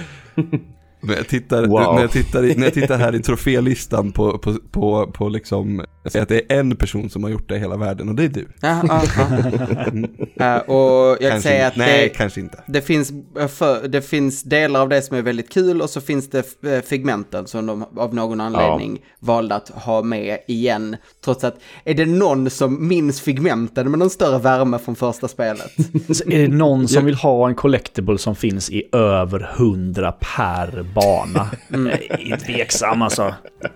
När 1.03 1.17
jag 1.17 1.29
tittar, 1.29 1.67
Wow. 1.67 1.95
när 1.95 2.01
jag 2.01 2.11
tittar, 2.11 2.45
i, 2.45 2.55
när 2.55 2.65
jag 2.65 2.75
tittar 2.75 2.99
här 2.99 3.15
i 3.15 3.21
trofélistan 3.23 4.13
på, 4.13 4.39
på, 4.39 4.55
på, 4.71 5.07
på 5.07 5.29
liksom, 5.29 5.85
jag 6.03 6.13
säger 6.13 6.23
att 6.23 6.29
det 6.29 6.53
är 6.53 6.59
en 6.59 6.77
person 6.77 7.11
som 7.11 7.23
har 7.23 7.31
gjort 7.31 7.49
det 7.49 7.57
i 7.57 7.59
hela 7.59 7.77
världen 7.77 8.09
och 8.09 8.15
det 8.15 8.25
är 8.25 8.29
du. 8.29 8.49
Ja, 8.61 8.83
ja, 8.89 9.03
ja. 9.17 10.57
Eh, 10.57 10.57
och 10.63 11.17
jag 11.21 11.31
kan 11.33 11.43
säga 11.43 11.55
inte. 11.57 11.67
att 11.67 11.77
Nej, 11.77 12.03
det, 12.03 12.09
kanske 12.09 12.41
inte. 12.41 12.63
det, 12.67 12.81
finns, 12.83 13.13
eh, 13.41 13.49
för, 13.49 13.89
det 13.89 14.03
finns 14.03 14.43
delar 14.43 14.81
av 14.81 14.89
det 14.89 15.03
som 15.03 15.17
är 15.17 15.23
väldigt 15.23 15.53
kul 15.53 15.83
och 15.83 15.91
så 15.91 16.01
finns 16.01 16.31
det 16.31 16.45
eh, 16.67 16.81
figmenten 16.81 17.47
som 17.47 17.67
de 17.67 17.85
av 17.97 18.15
någon 18.15 18.41
anledning 18.41 18.99
valde 19.21 19.55
att 19.55 19.69
ha 19.69 20.03
med 20.03 20.39
igen. 20.49 20.97
Trots 21.25 21.45
att, 21.45 21.57
är 21.85 21.95
det 21.95 22.07
någon 22.07 22.51
som 22.51 22.89
minns 22.89 23.21
figmenten 23.21 23.91
med 23.91 23.99
någon 23.99 24.11
större 24.11 24.39
värme 24.39 24.79
från 24.79 24.97
första 24.97 25.29
spelet? 25.29 25.71
Är 26.27 26.39
det 26.39 26.49
någon 26.49 26.89
som 26.89 27.05
vill 27.05 27.15
ha 27.15 27.49
en 27.49 27.55
collectible 27.55 28.19
som 28.19 28.35
finns 28.37 28.71
i 28.71 28.89
över 28.93 29.51
100 29.57 30.13
per 30.37 30.83
bana? 30.95 31.51
Mm. 31.75 32.39
Tveksam 32.47 33.03
alltså. 33.03 33.35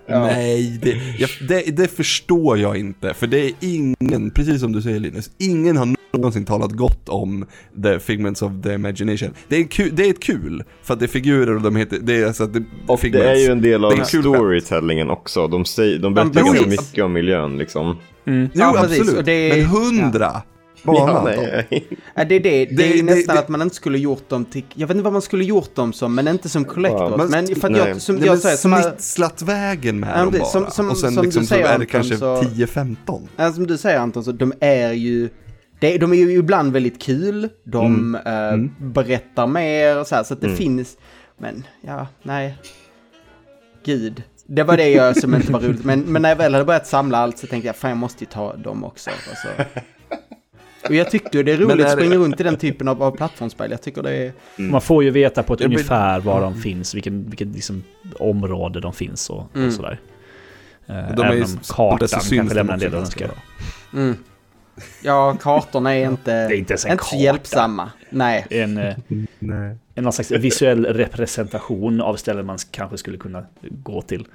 Nej, 0.09 0.79
det, 0.81 0.95
jag, 1.19 1.29
det, 1.47 1.77
det 1.77 1.87
förstår 1.87 2.57
jag 2.57 2.77
inte. 2.77 3.13
För 3.13 3.27
det 3.27 3.39
är 3.39 3.51
ingen, 3.59 4.31
precis 4.31 4.61
som 4.61 4.71
du 4.71 4.81
säger 4.81 4.99
Linus, 4.99 5.29
ingen 5.37 5.77
har 5.77 5.95
någonsin 6.13 6.45
talat 6.45 6.71
gott 6.71 7.09
om 7.09 7.45
The 7.83 7.99
Figments 7.99 8.41
of 8.41 8.51
the 8.63 8.73
Imagination. 8.73 9.29
Det 9.47 9.55
är, 9.57 9.63
kul, 9.63 9.89
det 9.95 10.05
är 10.05 10.09
ett 10.09 10.19
kul, 10.23 10.63
för 10.83 10.93
att 10.93 10.99
det 10.99 11.05
är 11.05 11.07
figurer 11.07 11.55
och 11.55 11.61
de 11.61 11.75
heter, 11.75 11.99
det 12.01 12.15
är 12.21 12.27
alltså 12.27 12.47
det, 12.47 12.63
Och 12.87 12.99
figments. 12.99 13.25
det 13.25 13.31
är 13.31 13.35
ju 13.45 13.51
en 13.51 13.61
del 13.61 13.85
av 13.85 13.91
storytellingen 14.03 15.09
också. 15.09 15.47
De, 15.47 15.65
säger, 15.65 15.99
de 15.99 16.13
berättar 16.13 16.39
Ja, 16.39 16.45
ganska 16.45 16.69
mycket 16.69 17.03
om 17.03 17.13
miljön 17.13 17.57
liksom. 17.57 17.97
Jo, 18.25 18.47
Ja, 18.53 18.79
absolut. 18.79 19.27
är- 19.27 19.55
Men 19.57 19.65
hundra 19.65 20.41
Ja, 20.83 21.19
då? 21.19 21.21
nej. 21.25 21.87
Ja, 22.15 22.25
det 22.25 22.35
är 22.35 22.39
det. 22.39 22.65
Det, 22.65 22.65
Det- 22.75 22.93
är 22.93 22.97
det- 22.97 23.03
nästan 23.03 23.35
det- 23.35 23.41
att 23.41 23.49
man 23.49 23.61
inte 23.61 23.75
skulle 23.75 23.97
gjort 23.97 24.29
dem 24.29 24.45
till... 24.45 24.63
Jag 24.73 24.87
vet 24.87 24.95
inte 24.95 25.03
vad 25.03 25.13
man 25.13 25.21
skulle 25.21 25.43
gjort 25.45 25.75
dem 25.75 25.93
som, 25.93 26.15
men 26.15 26.27
inte 26.27 26.49
som 26.49 26.65
collectors. 26.65 27.01
Wow. 27.11 27.17
Men, 27.17 27.29
Men- 27.29 27.55
för 27.55 27.67
att 27.67 27.71
nej. 27.71 27.87
jag, 27.87 28.01
som 28.01 28.15
Nej, 28.15 28.25
jag 28.25 28.39
säger, 28.39 28.55
som 28.57 28.81
snitslat 28.81 29.41
vägen 29.41 29.99
med 29.99 30.09
Ja, 30.15 30.23
dem 30.23 30.31
bara. 30.39 30.45
som- 30.45 30.71
som- 30.71 30.89
och 30.89 30.97
sen 30.97 31.11
som 31.11 31.23
liksom 31.23 31.41
du 31.41 31.47
så 31.47 31.53
säger, 31.53 31.65
är 31.67 31.79
det 31.79 31.85
kanske 31.85 32.17
så- 32.17 32.41
10-15. 32.41 33.27
Ja, 33.35 33.51
som 33.53 33.67
du 33.67 33.77
säger 33.77 33.99
Anton, 33.99 34.23
så 34.23 34.31
de 34.31 34.53
är 34.59 34.91
ju... 34.93 35.29
Det, 35.79 35.97
de 35.97 36.11
är 36.13 36.17
ju 36.17 36.31
ibland 36.31 36.73
väldigt 36.73 37.01
kul, 37.01 37.49
de 37.63 38.15
eh, 38.15 38.85
berättar 38.85 39.47
mer 39.47 39.99
och 39.99 40.07
så 40.07 40.15
här, 40.15 40.23
så 40.23 40.33
att 40.33 40.41
det 40.41 40.55
finns... 40.55 40.97
Men, 41.39 41.63
ja, 41.81 42.07
nej. 42.23 42.57
Gud. 43.85 44.23
Det 44.49 44.63
var 44.63 44.77
det 44.77 44.89
jag 44.89 45.17
som 45.17 45.35
inte 45.35 45.51
var 45.51 45.59
roligt. 45.59 45.83
Men, 45.85 45.99
men 45.99 46.21
när 46.21 46.29
jag 46.29 46.35
väl 46.35 46.53
hade 46.53 46.65
börjat 46.65 46.87
samla 46.87 47.17
allt 47.17 47.37
så 47.37 47.47
tänkte 47.47 47.67
jag, 47.67 47.75
fan 47.75 47.89
jag 47.89 47.97
måste 47.97 48.23
ju 48.23 48.29
ta 48.29 48.55
dem 48.55 48.83
också. 48.83 49.09
Och, 49.09 49.37
så. 49.37 49.63
Och 50.89 50.95
jag 50.95 51.11
tyckte 51.11 51.37
ju 51.37 51.43
det 51.43 51.51
är 51.51 51.57
roligt 51.57 51.85
att 51.85 51.91
springa 51.91 52.15
runt 52.15 52.39
i 52.39 52.43
den 52.43 52.55
typen 52.57 52.87
av, 52.87 53.03
av 53.03 53.11
plattformsspel. 53.17 53.71
Jag 53.71 53.81
tycker 53.81 54.03
det 54.03 54.13
är... 54.15 54.33
Man 54.57 54.81
får 54.81 55.03
ju 55.03 55.09
veta 55.09 55.43
på 55.43 55.53
ett 55.53 55.59
Jag 55.59 55.69
blir- 55.69 55.77
ungefär 55.79 56.19
var 56.19 56.41
de 56.41 56.61
finns, 56.61 56.95
vilken, 56.95 57.29
vilket 57.29 57.47
liksom 57.47 57.83
område 58.19 58.79
de 58.79 58.93
finns 58.93 59.29
och, 59.29 59.43
Mm. 59.55 59.67
och 59.67 59.73
sådär. 59.73 59.99
Eh, 60.87 60.95
De 61.15 61.23
Även 61.25 61.43
om 61.43 61.59
kartan 61.69 62.07
kanske 62.07 62.53
lämnar 62.53 62.73
en 62.73 62.79
del 62.79 62.93
att 62.95 62.99
önska. 63.01 63.29
Mm. 63.93 64.15
Ja, 65.03 65.37
kartorna 65.41 65.95
är 65.95 66.05
inte, 66.05 66.31
Det 66.47 66.55
är 66.55 66.57
inte 66.57 66.73
ens 66.73 66.85
en 66.85 66.91
inte 66.91 67.03
karta. 67.03 67.15
hjälpsamma. 67.15 67.89
Nej. 68.09 68.45
En, 68.49 68.77
eh, 68.77 68.95
Nej. 69.39 69.77
en 69.95 70.03
någon 70.03 70.13
slags 70.13 70.31
visuell 70.31 70.85
representation 70.85 72.01
av 72.01 72.15
ställen 72.15 72.45
man 72.45 72.57
kanske 72.71 72.97
skulle 72.97 73.17
kunna 73.17 73.45
gå 73.61 74.01
till. 74.01 74.25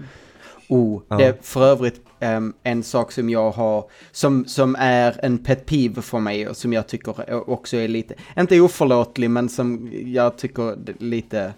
Oh, 0.69 1.03
Ja. 1.09 1.17
det 1.17 1.25
är 1.25 1.35
för 1.43 1.65
övrigt 1.65 2.01
ehm, 2.21 2.53
en 2.63 2.83
sak 2.83 3.13
som 3.13 3.31
jag 3.31 3.51
har, 3.51 3.85
som, 4.13 4.45
som 4.45 4.77
är 4.79 5.17
en 5.23 5.39
pet 5.39 5.67
peeve 5.67 6.03
för 6.03 6.19
mig 6.19 6.49
och 6.49 6.57
som 6.57 6.73
jag 6.73 6.87
tycker 6.87 7.51
också 7.51 7.77
är 7.77 7.89
lite, 7.89 8.15
inte 8.39 8.61
oförlåtlig, 8.61 9.31
men 9.31 9.49
som 9.49 9.91
jag 10.07 10.39
tycker 10.39 10.77
lite, 11.03 11.53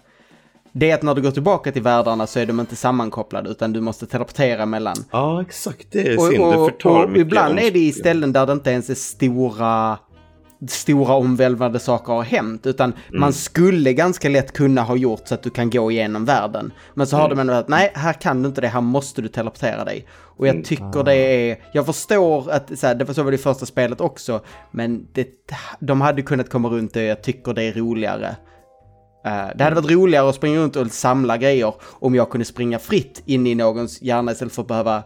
det 0.71 0.91
är 0.91 0.95
att 0.95 1.01
när 1.03 1.15
du 1.15 1.21
går 1.21 1.31
tillbaka 1.31 1.71
till 1.71 1.81
världarna 1.81 2.27
så 2.27 2.39
är 2.39 2.45
de 2.45 2.59
inte 2.59 2.75
sammankopplade 2.75 3.49
utan 3.49 3.73
du 3.73 3.81
måste 3.81 4.05
teleportera 4.05 4.65
mellan. 4.65 4.95
Ja, 5.11 5.41
exakt. 5.41 5.87
Det 5.91 6.07
är 6.07 6.17
Och, 6.17 6.23
synd. 6.27 6.43
det 6.43 6.57
och, 6.57 6.69
förtar 6.71 7.03
och 7.03 7.09
mycket 7.09 7.21
ibland 7.25 7.59
är 7.59 7.71
det 7.71 7.79
i 7.79 7.91
ställen 7.91 8.33
där 8.33 8.45
det 8.45 8.53
inte 8.53 8.71
ens 8.71 8.89
är 8.89 8.95
stora 8.95 9.97
stora 10.67 11.13
omvälvande 11.13 11.79
saker 11.79 12.13
har 12.13 12.23
hänt, 12.23 12.65
utan 12.65 12.93
Mm. 13.09 13.19
man 13.19 13.33
skulle 13.33 13.93
ganska 13.93 14.29
lätt 14.29 14.53
kunna 14.53 14.81
ha 14.81 14.95
gjort 14.95 15.21
så 15.27 15.33
att 15.35 15.43
du 15.43 15.49
kan 15.49 15.69
gå 15.69 15.91
igenom 15.91 16.25
världen. 16.25 16.73
Men 16.93 17.07
så 17.07 17.15
har 17.17 17.25
Mm. 17.25 17.37
de 17.37 17.41
ändå 17.41 17.53
att 17.53 17.67
nej, 17.67 17.91
här 17.95 18.13
kan 18.13 18.41
du 18.43 18.47
inte 18.49 18.61
det, 18.61 18.67
här 18.67 18.81
måste 18.81 19.21
du 19.21 19.27
teleportera 19.27 19.83
dig. 19.85 20.05
Och 20.37 20.45
Mm. 20.47 20.57
jag 20.57 20.65
tycker 20.65 21.03
det 21.03 21.15
är, 21.15 21.57
jag 21.73 21.85
förstår 21.85 22.51
att 22.51 22.79
så 22.79 22.87
här, 22.87 22.95
det 22.95 23.05
var 23.05 23.13
så 23.13 23.23
var 23.23 23.31
det 23.31 23.37
första 23.37 23.65
spelet 23.65 24.01
också, 24.01 24.41
men 24.71 25.07
det, 25.13 25.27
de 25.79 26.01
hade 26.01 26.21
kunnat 26.21 26.49
komma 26.49 26.69
runt 26.69 26.93
det 26.93 26.99
och 27.01 27.05
jag 27.09 27.23
tycker 27.23 27.53
det 27.53 27.63
är 27.63 27.73
roligare. 27.73 28.35
Eh, 29.25 29.47
det 29.55 29.63
hade 29.63 29.75
varit 29.75 29.91
roligare 29.91 30.29
att 30.29 30.35
springa 30.35 30.59
runt 30.59 30.75
och 30.75 30.87
samla 30.91 31.37
grejer 31.37 31.73
om 31.99 32.15
jag 32.15 32.29
kunde 32.29 32.45
springa 32.45 32.79
fritt 32.79 33.21
in 33.25 33.47
i 33.47 33.55
någons 33.55 34.01
hjärna 34.01 34.31
istället 34.31 34.53
för 34.53 34.61
att 34.61 34.67
behöva 34.67 35.03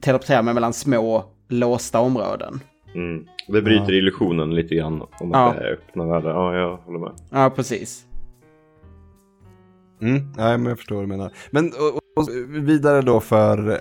teleportera 0.00 0.42
mig 0.42 0.54
mellan 0.54 0.72
små 0.72 1.24
låsta 1.48 2.00
områden. 2.00 2.60
Mm. 2.94 3.26
Det 3.48 3.62
bryter 3.62 3.92
illusionen 3.92 4.54
lite 4.54 4.74
grann 4.74 5.02
om 5.20 5.32
att 5.32 5.38
Ja. 5.40 5.54
det 5.58 5.68
är 5.68 5.72
öppna 5.72 6.04
världar. 6.06 6.30
Ja, 6.30 6.54
jag 6.54 6.76
håller 6.76 6.98
med. 6.98 7.12
Ja, 7.30 7.50
precis. 7.56 8.04
Mm, 10.02 10.32
nej 10.36 10.58
men 10.58 10.66
jag 10.66 10.78
förstår 10.78 10.96
vad 10.96 11.04
du 11.04 11.08
menar. 11.08 11.32
Men 11.50 11.66
och, 11.66 12.22
och, 12.22 12.28
vidare 12.68 13.02
då 13.02 13.20
för, 13.20 13.70
eh, 13.70 13.76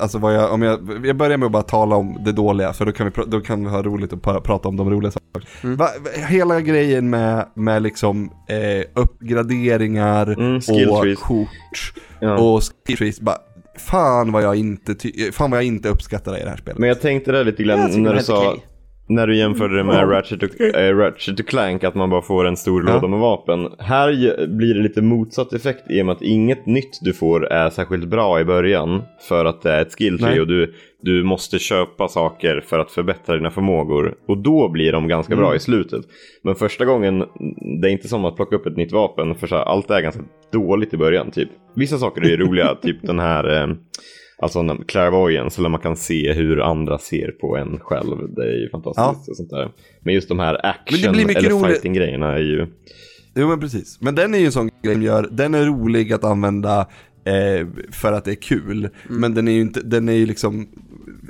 alltså 0.00 0.18
vad 0.18 0.34
jag, 0.34 0.52
om 0.52 0.62
jag, 0.62 1.06
jag 1.06 1.16
börjar 1.16 1.38
med 1.38 1.46
att 1.46 1.52
bara 1.52 1.62
tala 1.62 1.96
om 1.96 2.18
det 2.24 2.32
dåliga, 2.32 2.72
för 2.72 2.84
då 2.86 2.92
kan 2.92 3.06
vi, 3.16 3.22
då 3.26 3.40
kan 3.40 3.64
vi 3.64 3.70
ha 3.70 3.82
roligt 3.82 4.12
att 4.12 4.18
pra- 4.22 4.40
prata 4.40 4.68
om 4.68 4.76
de 4.76 4.90
roliga 4.90 5.10
sakerna. 5.10 5.44
Mm. 5.64 5.76
Va, 5.76 5.88
hela 6.28 6.60
grejen 6.60 7.10
med, 7.10 7.46
med 7.54 7.82
liksom 7.82 8.30
eh, 8.48 8.84
uppgraderingar 9.02 10.26
Mm, 10.40 10.56
och 10.56 11.18
kort 11.22 11.48
Ja. 12.20 12.38
och 12.38 12.62
skill 12.86 12.96
trees, 12.96 13.20
bara, 13.20 13.36
fan 13.78 14.32
vad 14.32 14.42
jag 14.42 14.56
inte, 14.56 14.94
fan 15.32 15.50
vad 15.50 15.58
jag 15.58 15.64
inte 15.64 15.88
uppskattar 15.88 16.32
det 16.32 16.38
i 16.38 16.42
det 16.42 16.50
här 16.50 16.56
spelet. 16.56 16.78
Men 16.78 16.88
jag 16.88 17.00
tänkte 17.00 17.32
det 17.32 17.44
lite 17.44 17.62
grann 17.62 18.02
när 18.02 18.14
du 18.14 18.22
sa, 18.22 18.50
okej. 18.50 18.64
När 19.08 19.26
du 19.26 19.36
jämförde 19.36 19.76
det 19.76 19.84
med 19.84 20.10
Ratchet 20.10 20.42
och, 20.42 20.60
äh, 20.60 20.96
Ratchet 20.96 21.40
och 21.40 21.46
Clank, 21.46 21.84
att 21.84 21.94
man 21.94 22.10
bara 22.10 22.22
får 22.22 22.44
en 22.46 22.56
stor 22.56 22.84
Ja. 22.86 22.94
låda 22.94 23.08
med 23.08 23.18
vapen. 23.18 23.68
Här 23.78 24.46
blir 24.46 24.74
det 24.74 24.80
lite 24.80 25.02
motsatt 25.02 25.52
effekt 25.52 25.90
i 25.90 26.02
och 26.02 26.06
med 26.06 26.12
att 26.12 26.22
inget 26.22 26.66
nytt 26.66 26.98
du 27.02 27.12
får 27.12 27.46
är 27.52 27.70
särskilt 27.70 28.04
bra 28.04 28.40
i 28.40 28.44
början 28.44 29.02
för 29.28 29.44
att 29.44 29.62
det 29.62 29.72
är 29.72 29.82
ett 29.82 29.94
skill 29.98 30.18
tree 30.18 30.30
Nej. 30.30 30.40
och 30.40 30.46
du, 30.46 30.74
du 31.02 31.22
måste 31.22 31.58
köpa 31.58 32.08
saker 32.08 32.60
för 32.66 32.78
att 32.78 32.90
förbättra 32.90 33.36
dina 33.36 33.50
förmågor 33.50 34.14
och 34.28 34.38
då 34.38 34.68
blir 34.68 34.92
de 34.92 35.08
ganska 35.08 35.32
Mm. 35.32 35.44
bra 35.44 35.54
i 35.56 35.58
slutet. 35.58 36.04
Men 36.42 36.54
första 36.54 36.84
gången, 36.84 37.24
det 37.80 37.88
är 37.88 37.92
inte 37.92 38.08
som 38.08 38.24
att 38.24 38.36
plocka 38.36 38.56
upp 38.56 38.66
ett 38.66 38.76
nytt 38.76 38.92
vapen 38.92 39.34
för 39.34 39.46
så 39.46 39.54
här, 39.56 39.62
allt 39.62 39.90
är 39.90 40.00
ganska 40.00 40.22
dåligt 40.52 40.94
i 40.94 40.96
början 40.96 41.30
typ. 41.30 41.48
Vissa 41.74 41.98
saker 41.98 42.22
är 42.22 42.28
ju 42.28 42.36
roliga, 42.36 42.74
typ 42.82 42.96
den 43.02 43.18
här 43.18 43.62
eh, 43.62 43.68
Alltså 44.38 44.58
en 44.58 44.84
clairvoyance, 44.84 45.60
eller 45.60 45.68
man 45.68 45.80
kan 45.80 45.96
se 45.96 46.32
hur 46.32 46.60
andra 46.60 46.98
ser 46.98 47.30
på 47.30 47.56
en 47.56 47.78
själv. 47.80 48.34
Det 48.34 48.42
är 48.42 48.60
ju 48.60 48.70
fantastiskt. 48.70 49.28
Och 49.28 49.36
sånt 49.36 49.50
där. 49.50 49.70
Men 50.00 50.14
just 50.14 50.28
de 50.28 50.38
här 50.38 50.66
action 50.66 51.14
eller 51.14 51.66
fighting-grejerna 51.66 52.34
är 52.34 52.38
ju... 52.38 52.66
Jo 53.34 53.48
men 53.48 53.60
precis. 53.60 54.00
Men 54.00 54.14
den 54.14 54.34
är 54.34 54.38
ju 54.38 54.46
en 54.46 54.52
sån 54.52 54.70
grej 54.82 54.94
som 54.94 55.02
gör, 55.02 55.28
den 55.30 55.54
är 55.54 55.64
rolig 55.64 56.12
att 56.12 56.24
använda 56.24 56.80
eh, 57.24 57.66
för 57.90 58.12
att 58.12 58.24
det 58.24 58.30
är 58.30 58.34
kul. 58.34 58.88
Men 59.08 59.34
den 59.34 59.48
är 59.48 59.52
ju 59.52 59.60
inte, 59.60 59.80
den 59.80 60.08
är 60.08 60.12
ju 60.12 60.26
liksom, 60.26 60.68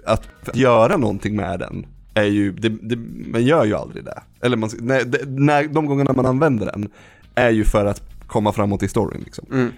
att, 0.04 0.48
att 0.48 0.56
göra 0.56 0.96
någonting 0.96 1.36
med 1.36 1.58
den 1.58 1.86
är 2.14 2.24
ju, 2.24 2.52
det, 2.52 2.68
det, 2.68 2.96
man 3.32 3.44
gör 3.44 3.64
ju 3.64 3.74
aldrig 3.74 4.04
det. 4.04 4.22
Eller 4.40 4.56
man, 4.56 4.70
när, 4.80 5.26
när, 5.26 5.68
de 5.68 5.86
gångerna 5.86 6.12
man 6.12 6.26
använder 6.26 6.66
den 6.66 6.88
är 7.34 7.50
ju 7.50 7.64
för 7.64 7.86
att 7.86 8.02
komma 8.26 8.52
framåt 8.52 8.82
i 8.82 8.88
storyn 8.88 9.22
liksom. 9.24 9.46
Mm. 9.52 9.72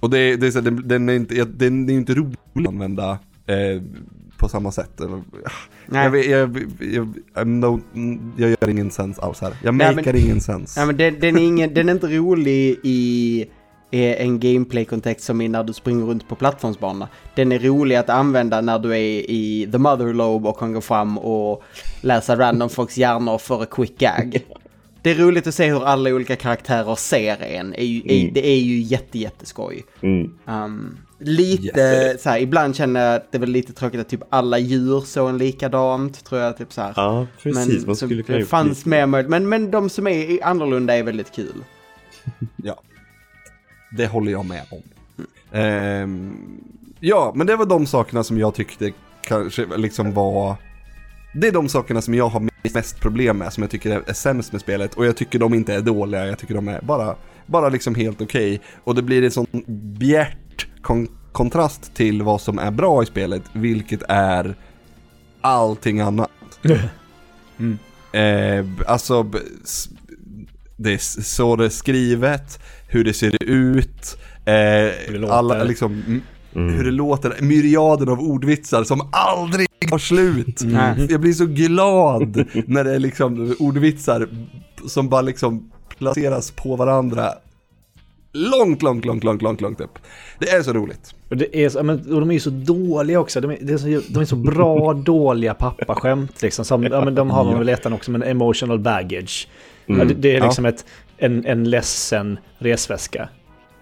Och 0.00 0.10
det, 0.10 0.36
det 0.36 0.46
är 0.46 0.50
så, 0.50 0.60
den, 0.60 0.88
den 0.88 1.08
är 1.08 1.14
inte, 1.14 1.44
den 1.44 1.88
är 1.88 1.92
inte 1.94 2.14
rolig 2.14 2.36
att 2.54 2.66
använda 2.68 3.10
eh, 3.46 3.82
på 4.36 4.48
samma 4.48 4.72
sätt. 4.72 5.00
Nej. 5.86 6.04
jag, 6.04 6.24
jag, 6.26 6.58
jag, 6.80 7.14
I'm 7.34 7.44
no, 7.44 7.80
jag 8.36 8.50
gör 8.50 8.68
ingen 8.68 8.90
sens 8.90 9.18
alls 9.18 9.40
här. 9.40 9.54
Jag 9.62 9.74
Nej, 9.74 9.94
makar 9.96 10.12
men- 10.12 10.22
ingen 10.22 10.40
sens. 10.40 10.74
Ja, 10.76 10.86
men 10.86 10.96
den, 10.96 11.20
den, 11.20 11.38
är 11.38 11.42
ingen, 11.42 11.74
den 11.74 11.88
är 11.88 11.92
inte 11.92 12.06
rolig 12.06 12.78
i 12.82 13.46
en 13.92 14.40
gameplay-kontext 14.40 15.24
som 15.24 15.40
i 15.40 15.48
när 15.48 15.64
du 15.64 15.72
springer 15.72 16.06
runt 16.06 16.28
på 16.28 16.34
plattformsbana. 16.36 17.08
Den 17.34 17.52
är 17.52 17.58
rolig 17.58 17.96
att 17.96 18.08
använda 18.10 18.60
när 18.60 18.78
du 18.78 18.90
är 18.92 19.30
i 19.30 19.68
the 19.72 19.78
mother 19.78 20.12
lobe 20.14 20.48
och 20.48 20.58
kan 20.58 20.72
gå 20.72 20.80
fram 20.80 21.18
och 21.18 21.62
läsa 22.00 22.36
random 22.38 22.68
folks 22.68 22.98
hjärnor 22.98 23.38
för 23.38 23.62
a 23.62 23.66
quick 23.70 23.98
gag. 23.98 24.40
Det 25.02 25.10
är 25.10 25.14
roligt 25.14 25.46
att 25.46 25.54
se 25.54 25.66
hur 25.70 25.84
alla 25.84 26.10
olika 26.10 26.36
karaktärer 26.36 26.94
ser 26.94 27.42
en. 27.42 27.74
Är 27.74 27.84
ju, 27.84 27.98
är, 28.04 28.20
Mm. 28.22 28.34
det 28.34 28.46
är 28.46 28.58
ju 28.60 28.78
jätte, 28.80 29.18
jätteskoj. 29.18 29.84
Mm. 30.00 30.32
Um, 30.46 30.98
lite 31.18 31.62
Jätte. 31.62 32.18
så 32.22 32.30
här, 32.30 32.38
ibland 32.38 32.76
känner 32.76 33.06
jag 33.06 33.14
att 33.16 33.32
det 33.32 33.38
är 33.38 33.40
väl 33.40 33.50
lite 33.50 33.72
tråkigt 33.72 34.00
att 34.00 34.08
typ 34.08 34.22
alla 34.30 34.58
djur 34.58 35.00
såg 35.00 35.28
en 35.28 35.38
likadant, 35.38 36.24
tror 36.24 36.40
jag. 36.40 36.56
Typ 36.58 36.72
så 36.72 36.80
här. 36.80 36.92
Ja, 36.96 37.26
precis. 37.42 37.86
man 37.86 37.96
så 37.96 38.06
skulle 38.06 38.22
kunna 38.22 38.38
det 38.38 38.44
fanns 38.44 38.86
mer 38.86 39.06
möjligt. 39.06 39.30
Men, 39.30 39.48
men 39.48 39.70
de 39.70 39.90
som 39.90 40.06
är 40.06 40.44
annorlunda 40.44 40.96
är 40.96 41.02
väldigt 41.02 41.32
kul. 41.32 41.64
Ja. 42.56 42.80
Det 43.96 44.06
håller 44.06 44.32
jag 44.32 44.44
med 44.46 44.62
om. 44.70 44.82
Ehm, 45.58 46.32
ja, 47.00 47.32
men 47.34 47.46
det 47.46 47.56
var 47.56 47.66
de 47.66 47.86
sakerna 47.86 48.24
som 48.24 48.38
jag 48.38 48.54
tyckte 48.54 48.92
kanske 49.22 49.66
liksom 49.76 50.12
var... 50.14 50.56
Det 51.32 51.48
är 51.48 51.52
de 51.52 51.68
sakerna 51.68 52.02
som 52.02 52.14
jag 52.14 52.28
har 52.28 52.48
mest 52.74 53.00
problem 53.00 53.38
med, 53.38 53.52
som 53.52 53.62
jag 53.62 53.70
tycker 53.70 53.90
är, 54.08 54.12
sämst 54.12 54.52
med 54.52 54.60
spelet. 54.60 54.94
Och 54.94 55.06
jag 55.06 55.16
tycker 55.16 55.38
de 55.38 55.54
inte 55.54 55.74
är 55.74 55.80
dåliga, 55.80 56.26
jag 56.26 56.38
tycker 56.38 56.54
de 56.54 56.68
är 56.68 56.80
bara, 56.82 57.16
bara 57.46 57.68
liksom 57.68 57.94
helt 57.94 58.20
okej. 58.20 58.60
Och 58.84 58.94
det 58.94 59.02
blir 59.02 59.22
en 59.24 59.30
sån 59.30 59.46
bjärt 59.98 60.66
kon- 60.82 61.08
kontrast 61.32 61.94
till 61.94 62.22
vad 62.22 62.40
som 62.40 62.58
är 62.58 62.70
bra 62.70 63.02
i 63.02 63.06
spelet, 63.06 63.42
vilket 63.52 64.02
är 64.08 64.54
allting 65.40 66.00
annat. 66.00 66.30
Mm. 67.58 67.78
Eh, 68.12 68.66
alltså, 68.86 69.30
det 70.76 70.92
är 70.92 71.22
så 71.22 71.56
det 71.56 71.64
är 71.64 71.68
skrivet, 71.68 72.60
hur 72.88 73.04
det 73.04 73.12
ser 73.12 73.42
ut, 73.42 74.18
eh, 74.44 75.30
alla 75.30 75.64
liksom, 75.64 76.22
Mm. 76.54 76.74
hur 76.74 76.84
det 76.84 76.90
låter, 76.90 77.36
myriaden 77.40 78.08
av 78.08 78.20
ordvitsar 78.20 78.84
som 78.84 79.08
aldrig 79.12 79.68
har 79.90 79.98
slut. 79.98 80.60
Nej. 80.64 81.06
Jag 81.10 81.20
blir 81.20 81.32
så 81.32 81.46
glad 81.46 82.44
när 82.66 82.84
det 82.84 82.94
är 82.94 82.98
liksom 82.98 83.56
ordvitsar 83.58 84.28
som 84.86 85.08
bara 85.08 85.22
liksom 85.22 85.70
placeras 85.98 86.50
på 86.50 86.76
varandra 86.76 87.28
långt, 88.32 88.82
långt, 88.82 89.04
långt, 89.04 89.24
långt, 89.24 89.42
långt, 89.42 89.60
långt 89.60 89.80
upp. 89.80 89.98
Det 90.38 90.48
är 90.50 90.62
så 90.62 90.72
roligt. 90.72 91.14
Och, 91.30 91.36
det 91.36 91.64
är, 91.64 91.68
så- 91.68 91.78
ja, 91.78 91.82
men, 91.82 92.14
och 92.14 92.20
de 92.20 92.30
är 92.30 92.34
ju 92.34 92.40
så 92.40 92.50
dåliga 92.50 93.20
också. 93.20 93.40
De 93.40 93.50
är, 93.50 93.58
det 93.60 93.72
är 93.72 93.78
så, 93.78 93.86
de 94.12 94.20
är 94.20 94.24
så 94.24 94.36
bra, 94.36 94.92
dåliga 95.06 95.54
pappaskämt. 95.54 96.42
Liksom. 96.42 96.64
Som, 96.64 96.82
ja, 96.84 97.04
men 97.04 97.14
de 97.14 97.30
har 97.30 97.44
man 97.44 97.58
väl 97.58 97.68
i 97.68 97.72
ettan 97.72 97.92
också, 97.92 98.10
men 98.10 98.22
emotional 98.22 98.78
baggage. 98.78 99.48
Ja, 99.86 100.04
det, 100.04 100.14
det 100.14 100.36
är 100.36 100.40
liksom 100.42 100.64
ett, 100.66 100.84
en, 101.18 101.46
en 101.46 101.70
ledsen 101.70 102.38
resväska. 102.58 103.28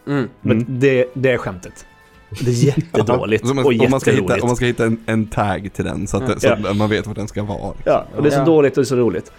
Mm. 0.06 0.28
Men 0.40 0.80
det, 0.80 1.06
det 1.14 1.30
är 1.30 1.38
skämtet. 1.38 1.86
Det 2.30 2.50
är 2.50 2.64
jättedåligt 2.64 3.46
Så 3.48 3.54
man, 3.54 3.64
och 3.64 3.72
om, 3.80 3.90
man 3.90 4.00
ska 4.00 4.10
hitta, 4.10 4.34
om 4.34 4.46
man 4.46 4.56
ska 4.56 4.64
hitta 4.64 4.84
en, 4.84 5.00
en 5.06 5.26
tag 5.26 5.70
till 5.74 5.84
den 5.84 6.06
så 6.06 6.16
att, 6.16 6.26
det, 6.26 6.40
så 6.40 6.52
att 6.52 6.76
man 6.76 6.90
vet 6.90 7.06
vart 7.06 7.16
den 7.16 7.28
ska 7.28 7.42
vara. 7.42 7.74
Ja, 7.84 8.06
och 8.16 8.22
det 8.22 8.28
är 8.28 8.30
så 8.30 8.38
Ja. 8.38 8.44
dåligt 8.44 8.72
och 8.76 8.82
det 8.82 8.84
är 8.84 8.88
så 8.88 8.96
roligt. 8.96 9.32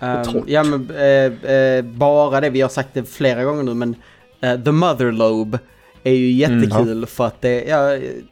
Um, 0.00 0.44
ja, 0.46 0.62
men 0.62 0.90
eh, 0.90 1.52
eh, 1.52 1.84
bara 1.84 2.40
det, 2.40 2.50
vi 2.50 2.60
har 2.60 2.68
sagt 2.68 2.88
det 2.92 3.04
flera 3.04 3.44
gånger 3.44 3.62
nu, 3.62 3.74
men 3.74 3.94
eh, 4.40 4.60
The 4.62 4.72
Mother 4.72 5.12
Lobe 5.12 5.58
är 6.04 6.12
ju 6.12 6.30
jättekul 6.30 7.06
för 7.06 7.26
att 7.26 7.40
det, 7.40 7.64
ja, 7.64 7.78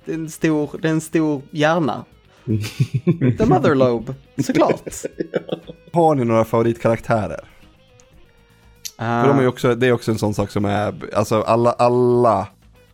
det, 0.04 0.12
är 0.12 0.14
en 0.14 0.30
stor, 0.30 0.70
det 0.82 0.88
är 0.88 0.92
en 0.92 1.00
stor 1.00 1.42
hjärna. 1.50 2.04
The 3.38 3.46
Mother 3.46 3.74
Lobe, 3.74 4.14
såklart. 4.46 4.82
Har 5.92 6.14
ni 6.14 6.24
några 6.24 6.44
favoritkaraktärer? 6.44 7.40
För 8.98 9.28
de 9.28 9.38
är 9.38 9.46
också, 9.46 9.74
det 9.74 9.86
är 9.86 9.92
också 9.92 10.10
en 10.10 10.18
sån 10.18 10.34
sak 10.34 10.50
som 10.50 10.64
är, 10.64 10.94
alltså 11.14 11.42
alla, 11.42 11.72
alla, 11.72 12.46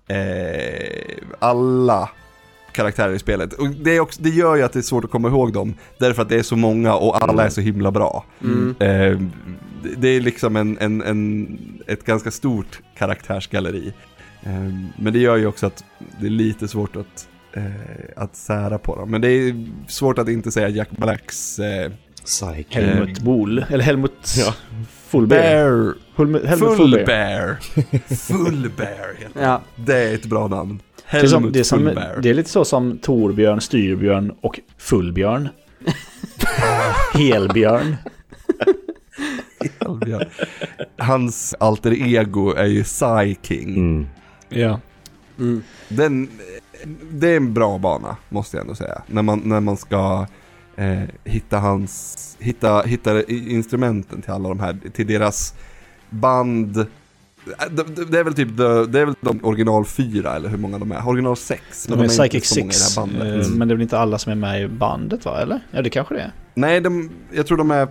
eh, 0.08 1.16
alla 1.38 2.10
karaktärer 2.72 3.12
i 3.12 3.18
spelet. 3.18 3.52
Och 3.52 3.68
det, 3.68 3.96
är 3.96 4.00
också, 4.00 4.22
det 4.22 4.30
gör 4.30 4.56
ju 4.56 4.62
att 4.62 4.72
det 4.72 4.78
är 4.78 4.82
svårt 4.82 5.04
att 5.04 5.10
komma 5.10 5.28
ihåg 5.28 5.52
dem, 5.52 5.74
därför 5.98 6.22
att 6.22 6.28
det 6.28 6.36
är 6.38 6.42
så 6.42 6.56
många 6.56 6.94
och 6.94 7.22
alla 7.22 7.44
är 7.44 7.48
så 7.48 7.60
himla 7.60 7.90
bra. 7.90 8.24
Mm. 8.42 8.74
Eh, 8.78 9.20
det- 9.82 9.94
det 9.96 10.08
är 10.08 10.20
liksom 10.20 10.56
en, 10.56 10.78
en, 10.78 11.02
en, 11.02 11.58
ett 11.86 12.04
ganska 12.04 12.30
stort 12.30 12.80
karaktärsgalleri. 12.98 13.92
Eh, 14.42 14.72
men 14.96 15.12
det 15.12 15.18
gör 15.18 15.36
ju 15.36 15.46
också 15.46 15.66
att 15.66 15.84
det 16.20 16.26
är 16.26 16.30
lite 16.30 16.68
svårt 16.68 16.96
att, 16.96 17.28
eh, 17.52 17.62
att 18.16 18.36
sära 18.36 18.78
på 18.78 18.96
dem. 18.96 19.10
Men 19.10 19.20
det 19.20 19.28
är 19.28 19.66
svårt 19.88 20.18
att 20.18 20.28
inte 20.28 20.50
säga 20.52 20.68
Jack 20.68 20.90
Blacks 20.90 21.58
eh, 22.22 22.24
Psych. 22.24 22.66
Helmut 22.70 23.20
Bohl, 23.20 23.64
eller 23.68 23.84
Helmut 23.84 24.34
Ja. 24.38 24.54
Fullbear. 25.08 25.42
Bear. 25.42 25.94
Helmut, 26.16 26.44
Helmut 26.44 26.68
Full 26.68 26.76
Fullbear. 26.76 27.06
Bear. 27.06 27.58
Full 28.16 28.70
Bear 28.76 29.14
heter 29.18 29.40
det. 29.40 29.44
Ja, 29.44 29.60
Det 29.76 29.96
är 29.96 30.14
ett 30.14 30.26
bra 30.26 30.48
namn. 30.48 30.80
Det 31.10 31.16
är, 31.18 31.26
som, 31.26 31.42
Helmut 31.42 31.54
det, 31.54 31.60
är 31.60 31.64
som, 31.64 31.84
det 32.22 32.30
är 32.30 32.34
lite 32.34 32.50
så 32.50 32.64
som 32.64 32.98
Torbjörn, 32.98 33.60
Styrbjörn 33.60 34.32
och 34.40 34.60
Fullbjörn. 34.78 35.48
Helbjörn. 37.14 37.96
Helbjörn. 39.80 40.28
Hans 40.98 41.54
alter 41.60 41.92
ego 41.92 42.54
är 42.54 42.66
ju 42.66 42.84
Psy 42.84 43.36
King. 43.42 43.76
Mm. 43.76 44.06
Ja. 44.48 44.80
mm. 45.38 45.62
Den, 45.88 46.28
det 47.12 47.28
är 47.28 47.36
en 47.36 47.54
bra 47.54 47.78
bana, 47.78 48.16
måste 48.28 48.56
jag 48.56 48.62
ändå 48.62 48.74
säga. 48.74 49.02
När 49.06 49.22
man, 49.22 49.42
när 49.44 49.60
man 49.60 49.76
ska 49.76 50.26
eh, 50.76 51.02
hitta 51.24 51.58
hans, 51.58 52.36
hitta, 52.40 52.82
hitta 52.82 53.22
instrumenten 53.28 54.22
till 54.22 54.30
alla 54.30 54.48
de 54.48 54.60
här, 54.60 54.76
till 54.92 55.06
deras 55.06 55.54
band. 56.10 56.86
Det, 57.70 58.04
det, 58.10 58.18
är 58.18 58.24
väl 58.24 58.34
typ 58.34 58.48
the, 58.48 58.86
det 58.86 59.00
är 59.00 59.04
väl 59.06 59.14
de 59.20 59.40
original 59.44 59.84
fyra 59.84 60.36
eller 60.36 60.48
hur 60.48 60.58
många 60.58 60.78
de 60.78 60.92
är? 60.92 61.08
Original 61.08 61.36
sex. 61.36 61.86
De 61.86 61.90
men 61.90 61.98
är 62.00 62.04
inte 62.04 62.16
Psychic 62.16 62.46
Six, 62.48 62.94
det 62.94 63.00
här 63.00 63.06
bandet. 63.06 63.22
eh, 63.40 63.46
Mm. 63.46 63.58
men 63.58 63.68
det 63.68 63.72
är 63.72 63.76
väl 63.76 63.82
inte 63.82 63.98
alla 63.98 64.18
som 64.18 64.32
är 64.32 64.36
med 64.36 64.62
i 64.62 64.68
bandet 64.68 65.24
va? 65.24 65.40
Eller? 65.42 65.60
Ja, 65.70 65.82
det 65.82 65.90
kanske 65.90 66.14
det 66.14 66.20
är. 66.20 66.32
Nej, 66.54 66.80
de, 66.80 67.10
jag 67.32 67.46
tror 67.46 67.58
de 67.58 67.70
är, 67.70 67.88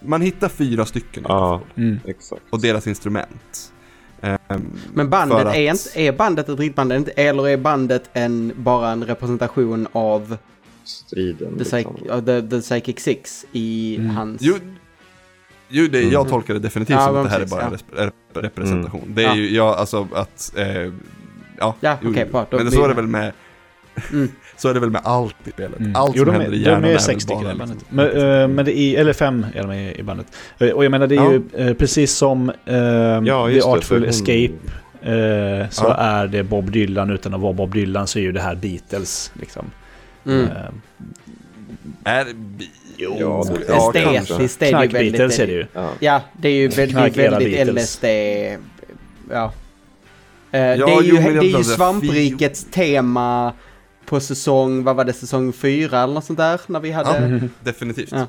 man 0.00 0.20
hittar 0.22 0.48
fyra 0.48 0.84
stycken 0.86 1.24
Ja. 1.28 1.60
Mm. 1.76 1.98
exakt. 2.04 2.42
Och 2.50 2.60
deras 2.60 2.86
instrument. 2.86 3.72
Ehm, 4.20 4.36
Men 4.94 5.10
bandet, 5.10 5.46
att- 5.46 5.54
är, 5.54 5.70
inte, 5.70 6.00
är 6.00 6.12
bandet 6.12 6.48
ett 6.48 6.58
riktigt 6.58 6.76
band 6.76 6.92
eller 6.92 6.98
inte? 6.98 7.10
Eller 7.10 7.48
är 7.48 7.56
bandet 7.56 8.10
en, 8.12 8.52
bara 8.56 8.90
en 8.90 9.04
representation 9.04 9.86
av 9.92 10.36
Striden. 10.84 11.58
The, 11.58 11.64
Psych, 11.64 11.86
liksom. 11.86 12.06
ja, 12.08 12.20
the, 12.20 12.42
the 12.42 12.60
Psychic 12.60 13.00
Six 13.00 13.46
i 13.52 13.96
Mm. 13.98 14.10
hans... 14.16 14.42
Jo, 14.42 14.54
jo 15.68 15.86
det, 15.88 16.02
jag 16.02 16.14
Mm. 16.20 16.30
tolkar 16.30 16.54
det 16.54 16.60
definitivt 16.60 16.96
Ja, 16.96 17.06
som 17.06 17.16
att 17.16 17.24
det 17.24 17.30
här 17.30 17.36
är 17.36 17.40
precis, 17.40 17.50
bara 17.56 17.62
en 17.62 17.72
ja. 17.96 18.02
rep- 18.04 18.10
rep- 18.34 18.42
representation. 18.42 19.12
Det 19.14 19.22
är 19.22 19.26
Ja. 19.26 19.34
ju, 19.36 19.54
ja 19.54 19.74
alltså 19.74 20.08
att, 20.14 20.52
eh, 20.56 20.66
ja. 21.58 21.74
Ja, 21.80 21.98
jo, 22.02 22.12
då 22.50 22.56
Men 22.56 22.70
så 22.72 22.78
är 22.78 22.82
det 22.82 22.88
det- 22.88 22.94
väl 22.94 23.06
med, 23.06 23.32
Mm. 24.12 24.28
så 24.56 24.68
är 24.68 24.74
det 24.74 24.80
väl 24.80 24.90
med 24.90 25.00
allt 25.04 25.36
i 25.44 25.50
spelet. 25.50 25.80
Mm. 25.80 25.96
Allt 25.96 26.16
jo, 26.16 26.24
som 26.24 26.32
de 26.34 26.40
händer 26.40 26.56
i 26.56 26.60
är, 26.60 26.66
hjärnan 26.66 26.82
de 26.82 26.88
är 26.88 26.92
väl 26.92 27.00
sex 27.02 27.22
stycken 27.22 27.42
bara 27.44 27.54
i 27.54 27.56
bandet. 27.56 27.78
liksom- 27.78 27.96
Men, 27.96 28.40
eh, 28.42 28.48
men 28.48 28.64
det 28.64 28.78
är, 28.78 29.00
eller 29.00 29.12
fem 29.12 29.46
är 29.54 29.62
de 29.62 29.72
i, 29.72 30.02
bandet. 30.02 30.26
Eh, 30.58 30.68
och 30.70 30.84
jag 30.84 30.90
menar 30.90 31.06
det 31.06 31.14
är 31.14 31.16
Ja. 31.16 31.32
ju 31.32 31.42
eh, 31.68 31.74
precis 31.74 32.12
som 32.14 32.52
Ja, 33.24 33.46
The 33.48 33.54
det, 33.54 33.62
Artful 33.64 34.00
hon- 34.00 34.08
Escape 34.08 34.50
eh, 35.02 35.68
så 35.70 35.84
Ja. 35.84 35.94
är 35.96 36.26
det 36.26 36.42
Bob 36.42 36.70
Dylan. 36.70 37.10
Utan 37.10 37.34
att 37.34 37.40
vara 37.40 37.52
Bob 37.52 37.72
Dylan 37.74 38.06
så 38.06 38.18
är 38.18 38.22
ju 38.22 38.32
det 38.32 38.40
här 38.40 38.54
Beatles. 38.54 39.32
Liksom. 39.40 39.64
Mm. 40.26 40.46
Eh, 40.46 40.52
Är... 42.04 42.26
Ja, 42.96 43.44
Ja, 43.68 43.94
Estetiskt 43.94 44.62
är 44.62 44.72
det 44.72 44.82
ju 44.84 44.88
väldigt... 44.88 45.38
Är 45.38 45.46
det 45.46 45.52
ju. 45.52 45.66
Ja. 45.72 45.90
Ja, 46.00 46.20
det 46.32 46.48
är 46.48 46.52
ju 46.52 46.68
väldigt, 46.68 47.16
väldigt. 47.16 47.74
LSD. 47.74 48.04
Ja. 49.30 49.44
Eh, 49.44 49.52
det 50.50 50.58
är 50.58 50.76
jo, 50.76 51.02
ju, 51.02 51.12
det 51.40 51.46
är 51.46 51.58
ju 51.58 51.64
svamprikets 51.64 52.66
tema 52.70 53.52
på 54.06 54.20
säsong, 54.20 54.84
vad 54.84 54.96
var 54.96 55.04
det, 55.04 55.12
säsong 55.12 55.52
fyra 55.52 56.02
eller 56.02 56.14
något 56.14 56.24
sånt 56.24 56.38
där? 56.38 56.60
När 56.66 56.80
vi 56.80 56.90
hade... 56.90 57.38
Ja, 57.42 57.48
definitivt. 57.60 58.12
Ja. 58.12 58.26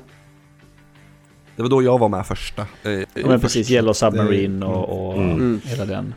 Det 1.56 1.62
var 1.62 1.70
då 1.70 1.82
jag 1.82 1.98
var 1.98 2.08
med 2.08 2.26
första. 2.26 2.62
Eh, 2.82 2.90
Ja, 2.92 3.06
men 3.26 3.40
precis. 3.40 3.70
Yellow 3.70 3.92
Submarine 3.92 4.62
och, 4.66 5.08
och 5.08 5.14
Mm. 5.14 5.60
hela 5.64 5.84
den. 5.84 6.14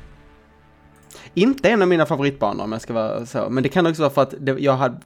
Inte 1.39 1.69
en 1.69 1.81
av 1.81 1.87
mina 1.87 2.05
favoritbanor 2.05 2.63
om 2.63 2.71
jag 2.71 2.81
ska 2.81 2.93
vara 2.93 3.25
så. 3.25 3.49
Men 3.49 3.63
det 3.63 3.69
kan 3.69 3.87
också 3.87 4.01
vara 4.01 4.11
för 4.13 4.21
att 4.21 4.33
det, 4.39 4.55
jag 4.59 4.73
hade, 4.73 4.97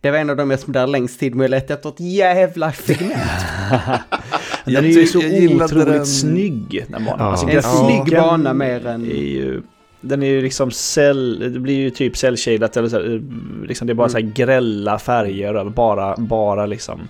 det 0.00 0.10
var 0.10 0.18
en 0.18 0.30
av 0.30 0.36
de 0.36 0.50
jag 0.50 0.60
spenderade 0.60 0.92
längst 0.92 1.20
tid 1.20 1.34
med 1.34 1.44
att 1.44 1.50
leta 1.50 1.74
efter 1.74 1.88
ett 1.88 2.00
jävla 2.00 2.72
segment. 2.72 3.14
Den 4.64 4.84
är 4.84 4.88
ju 4.88 5.06
så 5.06 5.18
otroligt 5.18 5.86
den- 5.86 6.06
snygg, 6.06 6.84
den 6.88 7.04
banan. 7.04 7.18
Ja. 7.18 7.24
Alltså, 7.30 7.46
En 7.46 7.52
grafiken 7.52 8.04
snygg 8.06 8.20
bana 8.20 8.54
mer 8.54 8.86
än... 8.86 9.04
är 9.04 9.14
ju... 9.14 9.62
Den 10.00 10.22
är 10.22 10.26
ju 10.26 10.40
liksom 10.42 10.70
cell, 10.70 11.52
det 11.52 11.60
blir 11.60 11.74
ju 11.74 11.90
typ 11.90 12.16
cell-shadat 12.16 12.76
eller 12.76 12.88
så, 12.88 12.96
här, 12.96 13.22
liksom 13.68 13.86
det 13.86 13.92
är 13.92 13.94
bara 13.94 14.08
så 14.08 14.18
här 14.18 14.24
grälla 14.34 14.98
färger 14.98 15.64
bara, 15.70 16.16
bara 16.16 16.66
liksom 16.66 17.00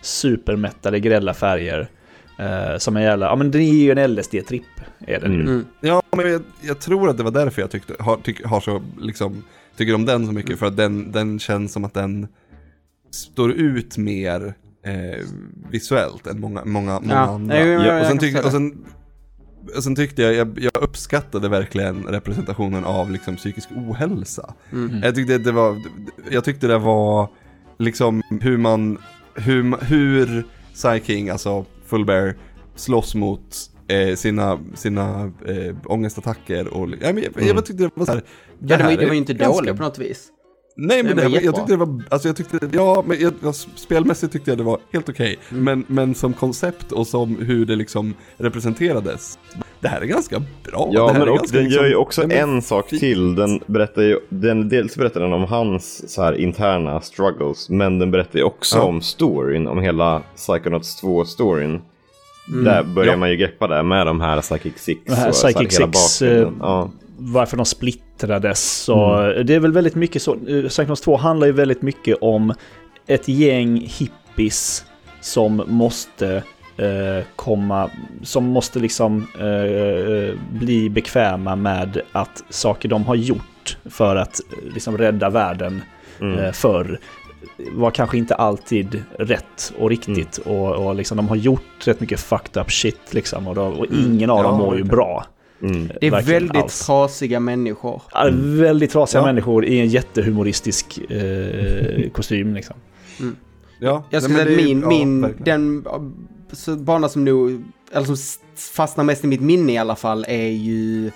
supermättade 0.00 1.00
grälla 1.00 1.34
färger. 1.34 1.88
Eh, 2.38 2.78
som 2.78 2.96
en 2.96 3.02
jävla, 3.02 3.26
ja 3.26 3.36
men 3.36 3.50
det 3.50 3.58
är 3.58 3.72
ju 3.74 3.90
en 3.90 3.98
LSD-tripp, 3.98 4.62
är 4.98 5.20
ju. 5.20 5.26
Mm. 5.26 5.40
Mm. 5.40 5.66
Ja, 5.80 6.02
men 6.16 6.30
jag, 6.32 6.42
jag 6.60 6.78
tror 6.80 7.08
att 7.10 7.16
det 7.16 7.22
var 7.22 7.30
därför 7.30 7.60
jag 7.62 7.70
tyckte, 7.70 7.94
har, 7.98 8.16
tyck, 8.16 8.44
har 8.46 8.60
så, 8.60 8.82
liksom, 9.00 9.44
tycker 9.76 9.94
om 9.94 10.04
den 10.06 10.26
så 10.26 10.32
mycket. 10.32 10.58
För 10.58 10.66
att 10.66 10.76
den, 10.76 11.12
den 11.12 11.38
känns 11.38 11.72
som 11.72 11.84
att 11.84 11.94
den 11.94 12.28
står 13.10 13.52
ut 13.52 13.98
mer 13.98 14.54
eh, 14.86 15.26
visuellt 15.70 16.26
än 16.26 16.40
många, 16.40 16.64
många, 16.64 17.00
många 17.00 17.14
Ja, 17.14 17.18
andra. 17.18 17.58
jag- 17.66 17.86
jag 17.86 18.00
och, 18.00 18.06
sen 18.06 18.18
tyck, 18.18 18.44
och, 18.44 18.50
sen, 18.52 18.84
och 19.76 19.84
sen 19.84 19.96
tyckte 19.96 20.22
jag, 20.22 20.34
jag, 20.34 20.58
jag 20.60 20.82
uppskattade 20.82 21.48
verkligen 21.48 22.02
representationen 22.04 22.84
av 22.84 23.10
liksom, 23.10 23.36
psykisk 23.36 23.68
ohälsa. 23.76 24.54
Mm. 24.72 25.00
Jag 25.02 25.14
tyckte 25.14 25.38
det 25.38 25.52
var, 25.52 25.76
jag 26.30 26.44
tyckte 26.44 26.66
det 26.66 26.78
var 26.78 27.28
liksom 27.78 28.22
hur 28.40 28.56
man, 28.56 28.98
hur, 29.34 29.84
hur 29.84 30.44
Psy 30.74 31.00
King, 31.04 31.30
alltså 31.30 31.64
Full 31.92 32.04
Bear, 32.04 32.34
slåss 32.76 33.14
mot 33.14 33.56
eh, 33.88 34.16
sina, 34.16 34.58
sina 34.74 35.32
eh, 35.46 35.76
ångestattacker 35.86 36.68
och, 36.74 36.88
ja, 37.00 37.12
men 37.12 37.22
jag, 37.22 37.32
jag, 37.36 37.42
Mm. 37.50 37.56
tyckte 37.62 37.82
det 37.82 37.90
var 37.94 38.06
så 38.06 38.12
här, 38.12 38.22
Ja, 38.66 38.76
det 38.76 38.84
var, 38.84 38.90
det 38.90 39.06
var 39.06 39.12
ju 39.12 39.18
inte 39.18 39.34
ganska- 39.34 39.60
dåligt 39.62 39.76
på 39.76 39.82
något 39.82 39.98
vis. 39.98 40.28
Nej 40.76 41.02
men 41.02 41.16
det 41.16 41.22
det, 41.28 41.40
jag 41.42 41.54
tyckte 41.54 41.72
det 41.72 41.76
var, 41.76 42.02
alltså 42.08 42.28
jag 42.28 42.36
tyckte, 42.36 42.58
ja 42.72 43.04
men 43.06 43.20
jag, 43.20 43.32
jag, 43.42 43.54
spelmässigt 43.54 44.32
tyckte 44.32 44.50
jag 44.50 44.58
det 44.58 44.64
var 44.64 44.78
helt 44.92 45.08
okej. 45.08 45.38
Mm. 45.50 45.64
Men, 45.64 45.84
men 45.88 46.14
som 46.14 46.32
koncept 46.32 46.92
och 46.92 47.06
som 47.06 47.36
hur 47.36 47.66
det 47.66 47.76
liksom 47.76 48.14
representerades, 48.36 49.38
det 49.82 49.88
här 49.88 50.00
är 50.00 50.04
ganska 50.06 50.42
bra. 50.64 50.90
Ja, 50.92 51.06
här 51.08 51.18
men 51.18 51.28
och 51.28 51.36
ganska 51.36 51.56
den 51.58 51.68
gör 51.68 51.82
ju 51.82 51.86
liksom- 51.88 52.02
också 52.02 52.20
den 52.20 52.30
är 52.30 52.36
en 52.42 52.62
sak 52.62 52.88
till. 52.88 53.34
Den 53.34 53.60
berättar 53.66 54.02
ju, 54.02 54.18
den, 54.28 54.68
dels 54.68 54.96
berättar 54.96 55.20
den 55.20 55.32
om 55.32 55.44
hans 55.44 56.12
så 56.12 56.22
här, 56.22 56.32
interna 56.40 57.00
struggles, 57.00 57.68
men 57.68 57.98
den 57.98 58.10
berättar 58.10 58.38
ju 58.38 58.44
också 58.44 58.76
Ja. 58.78 58.82
om 58.82 59.00
storyn, 59.00 59.66
om 59.66 59.78
hela 59.80 60.22
Psychonauts 60.36 61.02
2-storyn. 61.02 61.80
Mm. 62.48 62.64
Där 62.64 62.82
börjar 62.82 63.12
Ja. 63.12 63.16
man 63.16 63.30
ju 63.30 63.36
greppa 63.36 63.66
det 63.68 63.82
med 63.82 64.06
de 64.06 64.20
här 64.20 64.40
Psychic 64.40 64.72
Six. 64.76 65.00
Här 65.14 65.28
och 65.28 65.34
så 65.34 65.46
Psychic 65.46 65.80
hela 65.80 65.92
Six, 65.92 66.20
bakgrunden. 66.20 66.52
eh, 66.54 66.58
Ja. 66.60 66.90
varför 67.18 67.56
de 67.56 67.66
splittrades. 67.66 68.88
Och 68.88 69.44
Det 69.44 69.54
är 69.54 69.60
väl 69.60 69.72
väldigt 69.72 69.94
mycket 69.94 70.22
så. 70.22 70.32
eh, 70.48 70.68
Psychonauts 70.68 71.00
2 71.02 71.16
handlar 71.16 71.46
ju 71.46 71.52
väldigt 71.52 71.82
mycket 71.82 72.16
om 72.20 72.54
ett 73.06 73.28
gäng 73.28 73.76
hippies 73.98 74.84
som 75.20 75.62
måste 75.66 76.42
eh, 76.82 77.24
komma, 77.36 77.90
som 78.22 78.44
måste 78.44 78.78
liksom 78.78 79.26
eh, 79.40 79.46
eh, 79.46 80.34
bli 80.52 80.90
bekväma 80.90 81.56
med 81.56 82.00
att 82.12 82.44
saker 82.50 82.88
de 82.88 83.04
har 83.04 83.14
gjort 83.14 83.76
för 83.84 84.16
att 84.16 84.40
eh, 84.40 84.74
liksom 84.74 84.98
rädda 84.98 85.30
världen 85.30 85.82
Mm. 86.20 86.38
eh, 86.38 86.52
förr 86.52 86.98
var 87.72 87.90
kanske 87.90 88.18
inte 88.18 88.34
alltid 88.34 89.02
rätt 89.18 89.72
och 89.78 89.90
riktigt. 89.90 90.38
Och, 90.38 90.86
och 90.86 90.94
liksom 90.94 91.16
de 91.16 91.28
har 91.28 91.36
gjort 91.36 91.62
rätt 91.86 92.00
mycket 92.00 92.20
fucked 92.20 92.62
up 92.62 92.70
shit 92.72 93.14
liksom. 93.14 93.48
Och, 93.48 93.54
då, 93.54 93.62
och 93.62 93.86
ingen 93.86 94.30
av 94.30 94.38
Ja, 94.38 94.42
dem 94.42 94.58
mår 94.58 94.76
ju 94.76 94.84
bra. 94.84 95.24
Mm. 95.62 95.88
Det 96.00 96.06
är 96.06 96.10
Verkligen 96.10 96.40
väldigt 96.42 96.62
alls. 96.62 96.86
trasiga 96.86 97.40
människor. 97.40 98.02
Ja, 98.14 98.28
väldigt 98.42 98.90
trasiga 98.90 99.20
Ja. 99.20 99.26
människor 99.26 99.64
i 99.64 99.80
en 99.80 99.88
jättehumoristisk 99.88 100.98
eh, 101.10 102.10
kostym 102.12 102.54
liksom. 102.54 102.76
Ja, 103.78 104.04
Jag 104.10 104.22
skulle 104.22 104.38
säga 104.44 104.50
att 104.50 104.64
min, 104.64 104.80
ja, 104.80 104.88
min 104.88 105.34
den 105.44 105.86
så 106.52 106.76
bana 106.76 107.08
som 107.08 107.24
nog, 107.24 107.64
eller 107.92 108.06
som 108.06 108.16
fastnar 108.74 109.04
mest 109.04 109.24
i 109.24 109.26
mitt 109.26 109.40
minne 109.40 109.72
i 109.72 109.78
alla 109.78 109.96
fall 109.96 110.24
är 110.28 110.46
ju, 110.48 111.10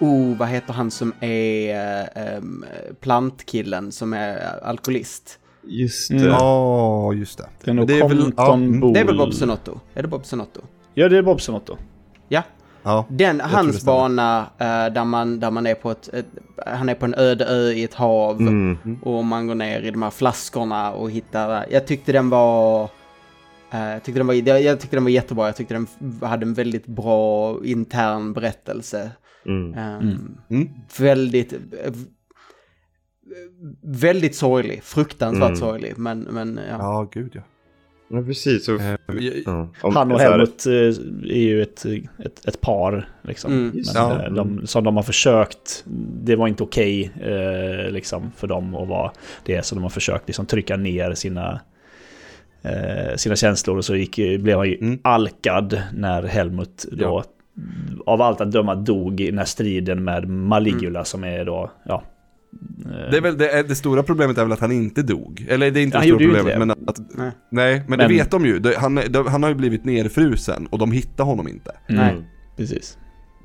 oh, 0.00 0.36
vad 0.36 0.48
heter 0.48 0.72
han 0.72 0.90
som 0.90 1.12
är 1.20 2.08
em, 2.14 2.64
plantkillen 3.00 3.92
som 3.92 4.12
är 4.12 4.64
alkoholist? 4.64 5.38
Just 5.68 6.10
Mm. 6.10 6.22
det. 6.22 6.28
Ja, 6.28 7.12
just 7.12 7.38
det. 7.38 7.48
Det 7.64 7.70
är 7.70 7.74
nog 7.74 7.86
det 7.86 7.98
är 8.00 8.08
väl- 8.08 8.32
ja, 8.36 8.54
mm. 8.54 8.92
Det 8.92 9.00
är 9.00 9.04
väl 9.04 9.18
Bob 9.18 9.34
Sonotto? 9.34 9.80
Är 9.94 10.02
det 10.02 10.08
Bob 10.08 10.26
Sonotto? 10.26 10.60
Ja, 10.94 11.08
det 11.08 11.18
är 11.18 11.22
Bob 11.22 11.40
Sonotto. 11.40 11.76
Ja, 12.28 12.42
Ja, 12.82 13.06
den, 13.08 13.40
hans 13.40 13.84
bana 13.84 14.40
eh, 14.58 14.66
där, 14.92 15.04
man, 15.04 15.40
där 15.40 15.50
man 15.50 15.66
är 15.66 15.74
på 15.74 15.90
ett, 15.90 16.08
ett, 16.14 16.26
han 16.66 16.88
är 16.88 16.94
på 16.94 17.04
en 17.04 17.14
öde 17.14 17.44
ö 17.46 17.70
i 17.70 17.84
ett 17.84 17.94
hav. 17.94 18.40
Mm. 18.40 18.78
Och 19.02 19.24
man 19.24 19.46
går 19.46 19.54
ner 19.54 19.80
i 19.80 19.90
de 19.90 20.02
här 20.02 20.10
flaskorna 20.10 20.92
och 20.92 21.10
hittar... 21.10 21.66
Jag 21.70 21.86
tyckte 21.86 22.12
den 22.12 22.30
var... 22.30 22.88
eh, 23.72 23.80
jag, 23.80 24.02
tyckte 24.02 24.20
den 24.20 24.26
var 24.26 24.34
jag, 24.34 24.62
jag 24.62 24.80
tyckte 24.80 24.96
den 24.96 25.04
var 25.04 25.10
jättebra. 25.10 25.46
Jag 25.46 25.56
tyckte 25.56 25.74
den 25.74 25.86
hade 26.28 26.46
en 26.46 26.54
väldigt 26.54 26.86
bra 26.86 27.56
intern 27.64 28.32
berättelse. 28.32 29.10
Mm. 29.46 29.74
Ehm, 29.74 30.36
Mm. 30.50 30.68
Väldigt... 30.98 31.52
eh, 31.52 31.58
Väldigt 33.82 34.34
sorglig. 34.34 34.82
Fruktansvärt 34.82 35.46
Mm. 35.46 35.56
sorglig. 35.56 35.92
Men, 35.98 36.18
men 36.20 36.60
ja. 36.70 36.76
ja 36.78 37.08
gud 37.12 37.30
ja. 37.34 37.42
Ja, 38.10 38.22
precis. 38.22 38.64
Så, 38.64 38.74
Eh, 38.78 38.96
ja. 39.46 39.70
Han 39.82 40.12
och 40.12 40.20
Helmut 40.20 40.66
är 40.66 41.36
ju 41.40 41.62
ett, 41.62 41.84
ett, 42.24 42.46
ett 42.48 42.60
par. 42.60 43.08
Liksom. 43.22 43.52
Mm. 43.52 43.64
Men, 43.74 43.84
Ja. 43.94 44.28
de, 44.30 44.66
som 44.66 44.84
de 44.84 44.96
har 44.96 45.02
försökt, 45.02 45.84
det 46.24 46.36
var 46.36 46.48
inte 46.48 46.62
okej 46.62 47.10
eh, 47.20 47.90
liksom, 47.90 48.32
för 48.36 48.46
dem 48.46 48.74
att 48.74 48.88
vara 48.88 49.12
det. 49.44 49.64
Så 49.66 49.74
de 49.74 49.82
har 49.82 49.90
försökt 49.90 50.28
liksom, 50.28 50.46
trycka 50.46 50.76
ner 50.76 51.14
sina, 51.14 51.60
sina 53.16 53.36
känslor. 53.36 53.76
Och 53.76 53.84
så 53.84 53.96
gick, 53.96 54.16
blev 54.16 54.58
han 54.58 54.68
ju 54.68 54.78
Mm. 54.80 54.98
alkad 55.04 55.82
när 55.94 56.22
Helmut 56.22 56.86
då, 56.92 57.04
Ja. 57.04 57.24
av 58.06 58.22
allt 58.22 58.40
att 58.40 58.52
döma 58.52 58.74
dog 58.74 59.20
i 59.20 59.26
den 59.30 59.38
här 59.38 59.44
striden 59.44 60.04
med 60.04 60.28
Maligula 60.28 61.04
som 61.04 61.24
är 61.24 61.44
då, 61.44 61.70
ja. 61.84 62.02
eh, 62.84 63.10
Det, 63.10 63.16
är 63.16 63.20
väl, 63.20 63.38
det, 63.38 63.50
är, 63.50 63.64
det 63.64 63.74
stora 63.74 64.02
problemet 64.02 64.38
är 64.38 64.42
väl 64.42 64.52
att 64.52 64.60
han 64.60 64.72
inte 64.72 65.02
dog. 65.02 65.46
Eller 65.48 65.70
det 65.70 65.80
är 65.80 65.82
inte 65.82 65.98
Han 65.98 66.06
det 66.06 66.14
stora 66.14 66.24
problemet, 66.34 66.52
det. 66.52 66.58
men 66.58 66.70
att... 66.70 66.98
Nej. 67.18 67.30
Nej, 67.50 67.74
men, 67.88 67.98
Men- 67.98 67.98
det 67.98 68.14
vet 68.14 68.30
de 68.30 68.46
ju. 68.46 68.62
Han, 68.76 69.00
de, 69.10 69.26
han 69.26 69.42
har 69.42 69.50
ju 69.50 69.56
blivit 69.56 69.84
nerfrusen 69.84 70.66
och 70.66 70.78
de 70.78 70.92
hittar 70.92 71.24
honom 71.24 71.48
inte. 71.48 71.70
mm, 71.88 72.02
Mm. 72.08 72.24
Precis. 72.56 72.98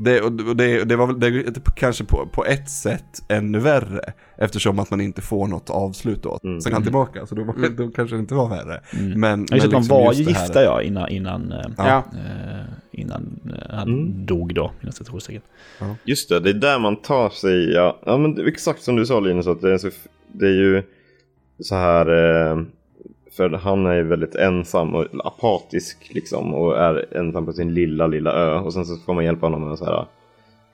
Det, 0.03 0.21
och 0.21 0.31
det, 0.55 0.83
det 0.83 0.95
var 0.95 1.07
väl 1.07 1.19
det, 1.19 1.53
kanske 1.75 2.03
på, 2.03 2.27
på 2.33 2.45
ett 2.45 2.69
sätt 2.69 3.23
ännu 3.27 3.59
värre. 3.59 4.01
Eftersom 4.37 4.79
att 4.79 4.89
man 4.91 5.01
inte 5.01 5.21
får 5.21 5.47
något 5.47 5.69
avslut 5.69 6.23
då. 6.23 6.39
Mm. 6.43 6.61
Sen 6.61 6.69
kan 6.69 6.73
han 6.73 6.83
tillbaka, 6.83 7.25
så 7.25 7.35
då, 7.35 7.43
var, 7.43 7.53
Mm. 7.53 7.75
då 7.75 7.87
kanske 7.87 8.15
det 8.15 8.19
inte 8.19 8.35
var 8.35 8.49
värre. 8.49 8.81
Mm. 8.99 9.19
Men, 9.19 9.45
Ja, 9.49 9.57
men 9.61 9.69
de 9.69 9.83
var 9.83 10.13
ju 10.13 10.23
gifta 10.23 10.63
ja, 10.63 10.81
innan, 10.81 11.09
innan, 11.09 11.51
eh, 11.51 11.57
Ja. 11.77 11.85
Ja. 11.87 12.03
eh, 12.19 12.65
innan 12.91 13.39
eh, 13.45 13.75
han 13.75 13.87
Mm. 13.87 14.25
dog 14.25 14.53
då, 14.55 14.71
inom 14.81 14.91
citationstecken. 14.91 15.41
Just 16.03 16.29
det, 16.29 16.39
det 16.39 16.49
är 16.49 16.53
där 16.53 16.79
man 16.79 16.95
tar 16.95 17.29
sig, 17.29 17.71
ja, 17.73 17.99
ja 18.05 18.17
men 18.17 18.47
exakt 18.47 18.81
som 18.83 18.95
du 18.95 19.05
sa 19.05 19.19
Linus, 19.19 19.47
att 19.47 19.61
det 19.61 19.73
är, 19.73 19.77
så, 19.77 19.89
det 20.33 20.45
är 20.45 20.53
ju 20.53 20.83
så 21.59 21.75
här, 21.75 22.07
eh, 22.51 22.61
för 23.38 23.49
han 23.49 23.86
är 23.86 23.93
ju 23.95 24.03
väldigt 24.03 24.36
ensam 24.36 24.95
och 24.95 25.05
apatisk 25.25 26.11
liksom 26.13 26.53
och 26.53 26.77
är 26.77 27.17
ensam 27.17 27.45
på 27.45 27.53
sin 27.53 27.73
lilla, 27.73 28.07
lilla 28.07 28.32
ö 28.34 28.59
och 28.59 28.73
sen 28.73 28.86
så 28.86 28.95
får 28.97 29.13
man 29.13 29.25
hjälpa 29.25 29.45
honom 29.45 29.63
med 29.63 29.71
att 29.73 29.79
så 29.79 29.86
här, 29.86 30.05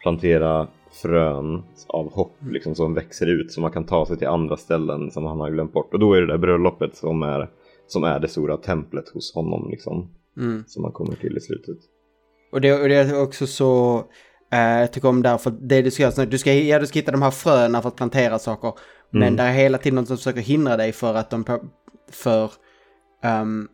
plantera 0.02 0.68
frön 1.02 1.64
av 1.88 2.14
hopp 2.14 2.36
liksom 2.52 2.76
som 2.76 2.94
växer 2.94 3.26
ut 3.28 3.52
så 3.52 3.62
man 3.62 3.72
kan 3.72 3.84
ta 3.86 4.06
sig 4.06 4.18
till 4.18 4.28
andra 4.28 4.58
ställen 4.58 5.12
som 5.12 5.26
han 5.26 5.40
har 5.40 5.50
glömt 5.50 5.74
bort 5.74 5.94
och 5.94 6.00
då 6.00 6.14
är 6.14 6.22
det 6.22 6.28
där 6.28 6.38
bröllopet 6.38 6.96
som 6.98 7.24
är, 7.24 7.50
som 7.88 8.04
är 8.04 8.20
det 8.20 8.28
stora 8.28 8.58
templet 8.58 9.10
hos 9.10 9.36
honom 9.36 9.68
liksom 9.70 10.10
Mm. 10.38 10.64
som 10.68 10.82
man 10.82 10.92
kommer 10.92 11.16
till 11.16 11.38
i 11.38 11.42
slutet. 11.42 11.78
Och 12.52 12.62
det, 12.62 12.74
och 12.82 12.90
det 12.90 12.96
är 12.96 13.22
också 13.24 13.48
så... 13.48 13.98
eh, 14.54 14.60
jag 14.80 14.94
tycker 14.94 15.08
om 15.10 15.22
därför 15.24 15.54
det 15.62 15.82
du 15.82 15.92
ska 15.92 16.04
göra. 16.04 16.26
Du 16.26 16.38
ska, 16.38 16.54
ja, 16.54 16.80
du 16.80 16.86
ska 16.88 17.00
hitta 17.00 17.12
de 17.12 17.22
här 17.22 17.32
fröna 17.32 17.82
för 17.82 17.88
att 17.90 17.96
plantera 17.96 18.40
saker. 18.40 18.74
Men 19.10 19.22
Mm. 19.24 19.36
det 19.36 19.44
är 19.44 19.52
hela 19.54 19.78
tiden 19.78 19.96
något 19.96 20.08
som 20.08 20.18
försöker 20.18 20.42
hindra 20.42 20.78
dig 20.78 20.92
för 20.92 21.14
att 21.14 21.30
de... 21.30 21.46
För... 22.12 22.52
ehm, 23.24 23.68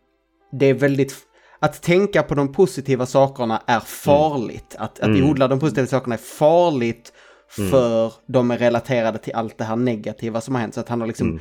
det 0.52 0.66
är 0.66 0.74
väldigt... 0.74 1.16
Att 1.58 1.82
tänka 1.82 2.22
på 2.22 2.34
de 2.34 2.52
positiva 2.52 3.06
sakerna 3.06 3.62
är 3.66 3.80
farligt. 3.80 4.76
Att, 4.78 5.00
att 5.00 5.06
Mm. 5.06 5.30
odla 5.30 5.48
de 5.48 5.60
positiva 5.60 5.86
sakerna 5.86 6.14
är 6.14 6.18
farligt 6.18 7.12
för 7.48 8.12
de 8.26 8.50
är 8.50 8.58
relaterade 8.58 9.18
till 9.18 9.34
allt 9.34 9.58
det 9.58 9.64
här 9.64 9.76
negativa 9.76 10.40
som 10.40 10.54
har 10.54 10.62
hänt. 10.62 10.74
Så 10.74 10.80
att 10.80 10.88
han 10.88 11.00
har 11.00 11.06
liksom 11.08 11.40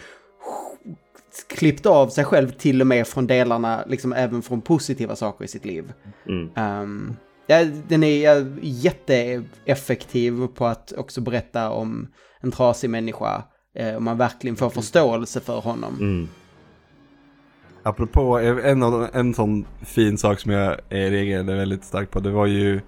klippt 1.47 1.85
av 1.85 2.07
sig 2.07 2.25
själv 2.25 2.51
till 2.51 2.81
och 2.81 2.87
med 2.87 3.07
från 3.07 3.27
delarna, 3.27 3.83
liksom 3.87 4.13
även 4.13 4.41
från 4.41 4.61
positiva 4.61 5.15
saker 5.15 5.45
i 5.45 5.47
sitt 5.47 5.65
liv. 5.65 5.93
Mm. 6.27 6.49
Um, 6.81 7.15
ja, 7.47 7.65
den 7.87 8.03
är 8.03 8.57
jätteeffektiv 8.61 10.47
på 10.47 10.65
att 10.65 10.93
också 10.97 11.21
berätta 11.21 11.69
om 11.69 12.07
en 12.41 12.51
trasig 12.51 12.89
människa. 12.89 13.43
Eh, 13.75 13.95
och 13.95 14.01
man 14.01 14.17
verkligen 14.17 14.55
får 14.55 14.69
förståelse 14.69 15.39
för 15.39 15.59
honom. 15.59 15.97
Mm. 15.99 16.29
Apropå 17.83 18.39
en, 18.39 18.83
av, 18.83 19.07
en 19.13 19.33
sån 19.33 19.65
fin 19.81 20.17
sak 20.17 20.39
som 20.39 20.51
jag 20.51 20.77
reagerade 20.89 21.55
väldigt 21.55 21.83
starkt 21.83 22.11
på, 22.11 22.19
det 22.19 22.31
var 22.31 22.45
ju 22.45 22.81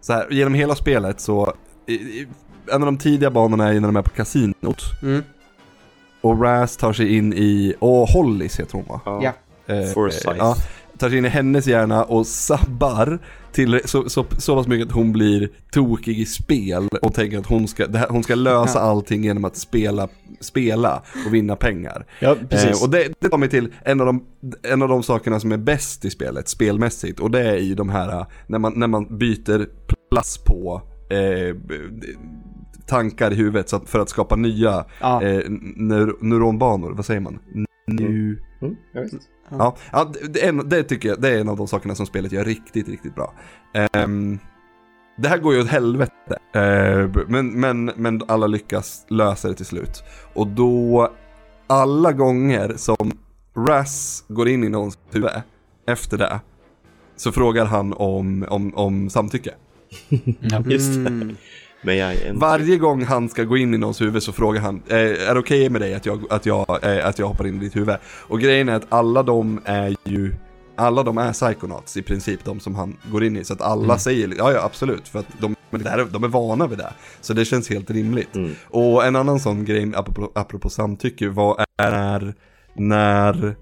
så 0.00 0.12
här, 0.12 0.26
genom 0.30 0.54
hela 0.54 0.74
spelet 0.74 1.20
så, 1.20 1.54
i, 1.86 1.92
i, 1.92 2.28
en 2.72 2.82
av 2.82 2.86
de 2.86 2.98
tidiga 2.98 3.30
banorna 3.30 3.68
är 3.68 3.72
ju 3.72 3.80
när 3.80 3.88
de 3.88 3.96
är 3.96 4.02
på 4.02 4.10
kasinot. 4.10 4.82
Mm. 5.02 5.22
Och 6.20 6.42
Raz 6.42 6.76
tar 6.76 6.92
sig 6.92 7.16
in 7.16 7.32
i, 7.32 7.74
och 7.78 8.08
Hollis 8.08 8.60
heter 8.60 8.72
hon 8.72 8.84
va? 8.88 9.00
Ja. 9.04 9.32
Eh, 9.74 9.92
Forsyth. 9.92 10.32
ja, 10.38 10.56
tar 10.98 11.08
sig 11.08 11.18
in 11.18 11.24
i 11.24 11.28
hennes 11.28 11.66
hjärna 11.66 12.04
och 12.04 12.26
sabbar 12.26 13.18
till 13.52 13.80
så, 13.84 14.08
så, 14.08 14.26
så 14.38 14.56
pass 14.56 14.66
mycket 14.66 14.86
att 14.86 14.94
hon 14.94 15.12
blir 15.12 15.48
tokig 15.70 16.18
i 16.18 16.26
spel 16.26 16.88
och 17.02 17.14
tänker 17.14 17.38
att 17.38 17.46
hon 17.46 17.68
ska, 17.68 17.86
här, 17.88 18.08
hon 18.08 18.22
ska 18.22 18.34
lösa 18.34 18.80
allting 18.80 19.24
genom 19.24 19.44
att 19.44 19.56
spela, 19.56 20.08
spela 20.40 21.02
och 21.26 21.34
vinna 21.34 21.56
pengar. 21.56 22.06
Ja, 22.20 22.36
precis. 22.50 22.80
Eh, 22.80 22.84
och 22.84 22.90
det, 22.90 23.08
det 23.20 23.28
tar 23.28 23.38
mig 23.38 23.48
till 23.48 23.72
en 23.84 24.00
av, 24.00 24.06
de, 24.06 24.24
en 24.62 24.82
av 24.82 24.88
de 24.88 25.02
sakerna 25.02 25.40
som 25.40 25.52
är 25.52 25.56
bäst 25.56 26.04
i 26.04 26.10
spelet, 26.10 26.48
spelmässigt. 26.48 27.20
Och 27.20 27.30
det 27.30 27.50
är 27.50 27.56
ju 27.56 27.74
de 27.74 27.88
här, 27.88 28.26
när 28.46 28.58
man, 28.58 28.72
när 28.76 28.86
man 28.86 29.18
byter 29.18 29.66
plats 30.10 30.38
på 30.38 30.82
eh, 31.10 31.56
tankar 32.86 33.32
i 33.32 33.34
huvudet 33.34 33.68
så 33.68 33.76
att, 33.76 33.88
för 33.88 33.98
att 33.98 34.08
skapa 34.08 34.36
nya 34.36 34.84
Ja. 35.00 35.22
eh, 35.22 35.42
neur, 35.76 36.16
neuronbanor, 36.20 36.90
vad 36.90 37.04
säger 37.04 37.20
man? 37.20 37.38
Nu... 37.86 38.38
Mm, 38.62 38.76
ja, 38.92 39.00
visst. 39.00 39.28
Ja, 39.50 39.76
ja 39.92 40.12
det, 40.12 40.28
det, 40.28 40.44
är 40.44 40.48
en, 40.48 40.68
det 40.68 40.82
tycker 40.82 41.08
jag 41.08 41.20
det 41.20 41.28
är 41.28 41.40
en 41.40 41.48
av 41.48 41.56
de 41.56 41.68
sakerna 41.68 41.94
som 41.94 42.06
spelet 42.06 42.32
gör 42.32 42.44
riktigt, 42.44 42.88
riktigt 42.88 43.14
bra. 43.14 43.34
Ehm, 43.92 44.38
det 45.16 45.28
här 45.28 45.38
går 45.38 45.54
ju 45.54 45.60
åt 45.60 45.68
helvete, 45.68 46.38
eh, 46.54 47.24
men, 47.28 47.60
men, 47.60 47.84
men 47.96 48.22
alla 48.28 48.46
lyckas 48.46 49.06
lösa 49.08 49.48
det 49.48 49.54
till 49.54 49.66
slut. 49.66 50.02
Och 50.34 50.46
då, 50.46 51.12
alla 51.66 52.12
gånger 52.12 52.74
som 52.76 53.12
Raz 53.56 54.24
går 54.28 54.48
in 54.48 54.64
i 54.64 54.68
någons 54.68 54.98
huvud 55.12 55.30
efter 55.86 56.18
det, 56.18 56.40
så 57.16 57.32
frågar 57.32 57.64
han 57.64 57.92
om, 57.92 58.46
om, 58.48 58.74
om 58.74 59.10
samtycke. 59.10 59.54
Ja. 60.40 60.62
Just 60.66 60.94
det. 60.94 61.34
Varje 62.38 62.76
gång 62.76 63.04
han 63.04 63.28
ska 63.28 63.44
gå 63.44 63.56
in 63.56 63.74
i 63.74 63.78
någons 63.78 64.00
huvud 64.00 64.22
så 64.22 64.32
frågar 64.32 64.60
han, 64.60 64.82
eh, 64.88 64.96
är 64.96 65.34
det 65.34 65.40
okej 65.40 65.70
med 65.70 65.80
dig 65.80 65.94
att 65.94 66.06
jag, 66.06 66.24
att, 66.30 66.46
jag, 66.46 66.66
eh, 66.98 67.06
att 67.06 67.18
jag 67.18 67.26
hoppar 67.26 67.46
in 67.46 67.54
i 67.56 67.58
ditt 67.58 67.76
huvud? 67.76 67.96
Och 68.28 68.40
grejen 68.40 68.68
är 68.68 68.74
att 68.74 68.86
alla 68.88 69.22
de 69.22 69.60
är 69.64 69.96
ju, 70.04 70.34
alla 70.76 71.02
de 71.02 71.18
är 71.18 71.32
psychonauts 71.32 71.96
i 71.96 72.02
princip, 72.02 72.44
de 72.44 72.60
som 72.60 72.74
han 72.74 72.96
går 73.12 73.24
in 73.24 73.36
i. 73.36 73.44
Så 73.44 73.52
att 73.52 73.60
alla 73.62 73.84
Mm. 73.84 73.98
säger, 73.98 74.34
ja 74.38 74.52
ja 74.52 74.62
absolut, 74.64 75.08
för 75.08 75.18
att 75.18 75.26
de, 75.40 75.56
de 76.12 76.24
är 76.24 76.28
vana 76.28 76.66
vid 76.66 76.78
det. 76.78 76.92
Så 77.20 77.32
det 77.32 77.44
känns 77.44 77.70
helt 77.70 77.90
rimligt. 77.90 78.36
Mm. 78.36 78.54
Och 78.68 79.04
en 79.06 79.16
annan 79.16 79.40
sån 79.40 79.64
grej, 79.64 79.92
apropå, 79.94 80.30
apropå 80.34 80.68
samtycke, 80.70 81.28
vad 81.28 81.64
är 81.76 82.34
när 82.74 83.56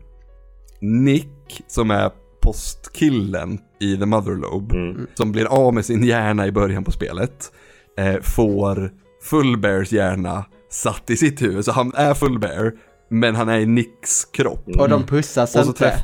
Nick, 0.81 1.63
som 1.67 1.91
är 1.91 2.11
postkillen 2.43 3.59
i 3.81 3.97
The 3.97 4.07
Motherlobe, 4.07 4.75
Mm. 4.77 5.07
som 5.15 5.33
blir 5.33 5.45
av 5.45 5.75
med 5.75 5.85
sin 5.85 6.05
hjärna 6.05 6.47
i 6.47 6.53
början 6.53 6.85
på 6.85 6.93
spelet, 6.93 7.53
eh, 7.97 8.21
får 8.23 8.91
Fullbears 9.23 9.93
hjärna 9.93 10.45
satt 10.71 11.11
i 11.11 11.17
sitt 11.17 11.43
huvud. 11.43 11.65
Så 11.65 11.73
han 11.73 11.93
är 11.95 12.15
Fullbear, 12.15 12.73
men 13.11 13.35
han 13.35 13.49
är 13.49 13.59
i 13.59 13.67
Nicks 13.67 14.25
kropp. 14.25 14.69
Och 14.79 14.89
de 14.89 15.07
pussas 15.07 15.57
Och 15.57 15.63
så 15.65 15.69
inte. 15.69 15.99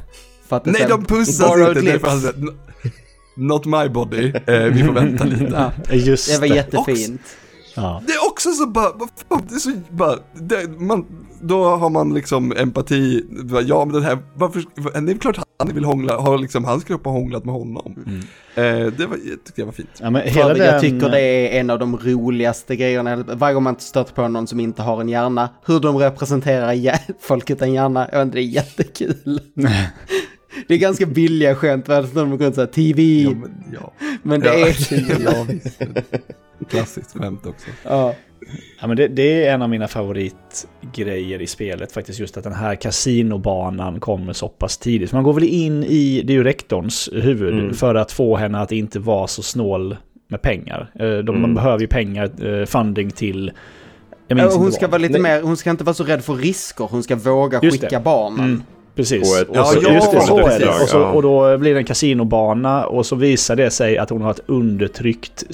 För 0.49 0.57
att 0.57 0.64
det 0.64 0.70
Nej, 0.70 0.86
de 0.88 1.05
pussas 1.05 1.40
inte! 1.51 1.64
Därför 1.66 1.80
lips. 1.82 2.05
han 2.09 2.20
säger, 2.20 2.34
Not 3.36 3.64
my 3.66 3.88
body, 3.88 4.32
eh, 4.47 4.62
vi 4.64 4.84
får 4.84 4.93
vänta 4.93 5.24
lite. 5.24 5.45
Ja, 5.88 5.95
Just 5.95 6.28
det 6.34 6.40
var 6.40 6.49
det. 6.49 6.55
jättefint. 6.55 7.20
Ja. 7.76 8.03
Det 8.07 8.12
är 8.12 8.26
också 8.30 8.53
så 8.53 8.66
bara, 8.66 8.93
det 9.49 9.55
är 9.55 9.59
så 9.59 9.72
bara, 9.90 10.18
det, 10.34 10.80
man, 10.80 11.07
då 11.43 11.64
har 11.64 11.90
man 11.90 12.14
liksom 12.14 12.53
empati, 12.57 13.24
ja 13.66 13.84
men 13.84 13.95
den 13.95 14.03
här, 14.03 14.18
varför, 14.34 14.64
det 15.07 15.12
är 15.12 15.18
klart 15.18 15.38
han 15.59 15.74
vill 15.74 15.84
hångla, 15.84 16.20
har 16.20 16.38
liksom 16.38 16.64
hans 16.64 16.84
kropp 16.84 17.05
har 17.05 17.12
hånglat 17.12 17.45
med 17.45 17.55
honom. 17.55 17.95
Eh, 18.55 18.62
det 18.64 19.07
var, 19.07 19.16
jag 19.16 19.45
tyckte 19.45 19.61
jag 19.61 19.66
var 19.66 19.72
fint. 19.72 19.88
Ja, 20.01 20.11
men 20.11 20.22
För 20.22 20.30
hela 20.30 20.49
jag 20.49 20.59
den, 20.59 20.80
tycker 20.80 21.11
det 21.11 21.20
är 21.20 21.61
en 21.61 21.70
av 21.70 21.78
de 21.78 21.97
roligaste 21.97 22.76
grejerna. 22.76 23.16
Varje 23.16 23.55
gång 23.55 23.62
man 23.62 23.78
stöter 23.78 24.14
på 24.14 24.28
någon 24.28 24.47
som 24.47 24.61
inte 24.61 24.82
har 24.82 25.01
en 25.01 25.09
hjärna, 25.09 25.49
hur 25.66 25.80
de 25.80 25.97
representerar 25.97 26.99
folk 27.20 27.51
utan 27.51 27.72
hjärna, 27.72 28.09
jag 28.12 28.18
vet 28.18 28.26
inte, 28.26 28.36
det 28.38 28.43
är 28.43 28.49
jättekul. 28.49 29.40
det 30.68 30.74
är 30.74 30.78
ganska 30.78 31.07
billiga 31.07 31.55
skämt, 31.55 31.84
står 31.84 32.26
de 32.26 32.38
runt 32.38 32.55
såhär, 32.55 32.68
TV, 32.68 33.03
Ja, 33.03 33.30
men, 33.30 33.43
men, 34.22 34.43
ja. 34.43 34.53
det 34.53 34.59
ja, 34.59 34.66
är... 34.66 35.53
ja. 36.59 36.66
Klassiskt 36.70 37.18
skämt 37.18 37.47
också. 37.47 37.66
ja. 37.84 38.14
Ja, 38.80 38.86
men 38.86 38.97
det, 38.97 39.09
det 39.09 39.47
är 39.47 39.55
en 39.55 39.62
av 39.62 39.68
mina 39.70 39.88
favoritgrejer 39.88 41.43
i 41.43 41.47
spelet 41.47 41.93
faktiskt. 41.93 42.20
Just 42.20 42.36
att 42.36 42.45
den 42.45 42.53
här 42.53 42.74
kasinobanan 42.74 44.01
kommer 44.01 44.32
så 44.32 44.49
pass 44.49 44.78
tidigt. 44.78 45.11
För 45.11 45.16
man 45.16 45.24
går 45.24 45.32
väl 45.32 45.45
in 45.45 45.84
i, 45.84 46.22
det 46.24 46.32
är 46.32 46.34
ju 46.34 46.45
rektorns 46.45 47.09
huvud, 47.12 47.55
Mm. 47.55 47.74
för 47.74 47.95
att 47.95 48.12
få 48.12 48.36
henne 48.36 48.59
att 48.61 48.72
inte 48.72 48.99
vara 48.99 49.26
så 49.26 49.43
snål 49.43 49.97
med 50.28 50.43
pengar. 50.43 50.90
Eh, 50.95 51.07
De, 51.07 51.24
Man 51.26 51.36
Mm. 51.36 51.55
behöver 51.55 51.80
ju 51.80 51.86
pengar, 51.86 52.30
eh, 52.61 52.66
funding 52.66 53.11
till... 53.11 53.53
Jag 54.28 54.36
minns 54.36 54.55
Hon 54.57 54.64
inte 54.64 54.76
ska 54.76 54.88
vara 54.88 54.99
lite 54.99 55.12
Nej, 55.18 55.22
mer, 55.22 55.43
hon 55.43 55.57
ska 55.57 55.70
inte 55.70 55.84
vara 55.84 55.95
så 55.95 56.05
rädd 56.05 56.24
för 56.24 56.34
risker, 56.34 56.88
hon 56.90 57.03
ska 57.03 57.16
våga 57.16 57.61
Just 57.62 57.80
det. 57.80 57.86
skicka 57.86 58.01
barnen. 58.01 58.38
Mm, 58.45 58.62
precis. 58.95 59.40
Ett- 59.40 59.49
och, 59.49 59.57
så, 59.57 59.78
Ja, 59.82 59.93
just 59.95 60.11
det, 60.11 60.16
ja, 60.16 60.22
så 60.22 60.38
är 60.38 60.43
det. 60.43 60.49
precis. 60.66 60.82
Och, 60.82 60.88
så, 60.88 60.97
Ja. 60.99 61.11
och 61.12 61.22
då 61.22 61.59
blir 61.59 61.74
det 61.74 61.80
en 61.80 61.84
kasinobana 61.86 62.86
och 62.86 63.07
så 63.07 63.16
visar 63.16 63.57
det 63.57 63.70
sig 63.70 63.99
att 63.99 64.11
hon 64.11 64.22
har 64.22 64.30
ett 64.30 64.40
undertryckt 64.47 65.45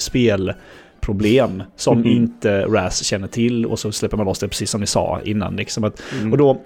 spelproblem 1.13 1.63
som 1.75 1.97
Mhm. 1.99 2.07
inte 2.07 2.61
Raz 2.65 3.03
känner 3.03 3.27
till 3.27 3.65
och 3.65 3.79
så 3.79 3.91
släpper 3.91 4.17
man 4.17 4.25
loss 4.25 4.39
det 4.39 4.47
precis 4.47 4.69
som 4.69 4.81
ni 4.81 4.87
sa 4.87 5.19
innan. 5.23 5.55
Liksom 5.55 5.83
att, 5.83 6.01
Mm. 6.19 6.31
Och 6.31 6.37
då, 6.37 6.61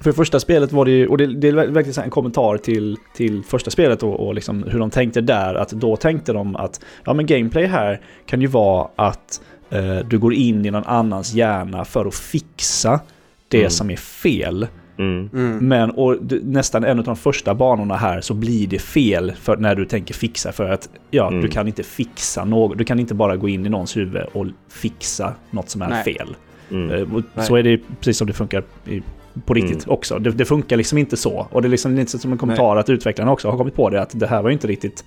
för 0.00 0.12
första 0.12 0.40
spelet 0.40 0.72
var 0.72 0.84
det 0.84 0.90
ju, 0.90 1.06
och 1.06 1.18
det, 1.18 1.26
det 1.26 1.48
är 1.48 1.52
verkligen 1.52 2.04
en 2.04 2.10
kommentar 2.10 2.56
till, 2.58 2.96
till 3.16 3.42
första 3.42 3.70
spelet 3.70 4.02
och, 4.02 4.26
och 4.26 4.34
liksom 4.34 4.62
hur 4.62 4.78
de 4.78 4.90
tänkte 4.90 5.20
där, 5.20 5.54
att 5.54 5.70
då 5.70 5.96
tänkte 5.96 6.32
de 6.32 6.56
att 6.56 6.80
ja 7.04 7.14
men 7.14 7.26
gameplay 7.26 7.66
här 7.66 8.00
kan 8.26 8.40
ju 8.40 8.46
vara 8.46 8.88
att 8.96 9.40
eh, 9.70 9.98
du 10.10 10.18
går 10.18 10.34
in 10.34 10.66
i 10.66 10.70
någon 10.70 10.84
annans 10.84 11.34
hjärna 11.34 11.84
för 11.84 12.06
att 12.06 12.14
fixa 12.14 13.00
det 13.48 13.58
Mm. 13.58 13.70
som 13.70 13.90
är 13.90 13.96
fel. 13.96 14.66
Mm. 14.98 15.30
Mm. 15.34 15.68
Men 15.68 15.90
och 15.90 16.16
nästan 16.42 16.84
en 16.84 16.98
av 16.98 17.04
de 17.04 17.16
första 17.16 17.54
banorna 17.54 17.96
här 17.96 18.20
så 18.20 18.34
blir 18.34 18.66
det 18.66 18.78
fel 18.78 19.32
för 19.40 19.56
när 19.56 19.74
du 19.74 19.84
tänker 19.84 20.14
fixa 20.14 20.52
för 20.52 20.70
att 20.70 20.88
ja, 21.10 21.28
Mm. 21.28 21.40
du 21.40 21.48
kan 21.48 21.66
inte 21.66 21.82
fixa 21.82 22.44
något. 22.44 22.78
Du 22.78 22.84
kan 22.84 23.00
inte 23.00 23.14
bara 23.14 23.36
gå 23.36 23.48
in 23.48 23.66
i 23.66 23.68
någons 23.68 23.96
huvud 23.96 24.22
och 24.32 24.46
fixa 24.68 25.32
något 25.50 25.68
som 25.70 25.82
är 25.82 25.88
Nej. 25.88 26.04
fel. 26.04 26.36
Mm. 26.70 26.90
Eh, 26.90 27.08
Nej. 27.34 27.46
Så 27.46 27.56
är 27.56 27.62
det 27.62 27.80
precis 28.00 28.18
som 28.18 28.26
det 28.26 28.32
funkar 28.32 28.62
i, 28.86 29.02
på 29.46 29.54
riktigt 29.54 29.84
Mm. 29.84 29.94
också. 29.94 30.18
Det, 30.18 30.30
det 30.30 30.44
funkar 30.44 30.76
liksom 30.76 30.98
inte 30.98 31.16
så. 31.16 31.46
Och 31.50 31.62
det 31.62 31.68
är 31.68 31.70
liksom 31.70 31.94
lite 31.94 32.18
som 32.18 32.32
en 32.32 32.38
kommentar 32.38 32.76
att 32.76 32.88
utvecklarna 32.90 33.32
också 33.32 33.50
har 33.50 33.58
kommit 33.58 33.74
på 33.74 33.90
det 33.90 34.02
att 34.02 34.20
det 34.20 34.26
här 34.26 34.42
var 34.42 34.48
ju 34.50 34.52
inte 34.52 34.66
riktigt... 34.66 35.04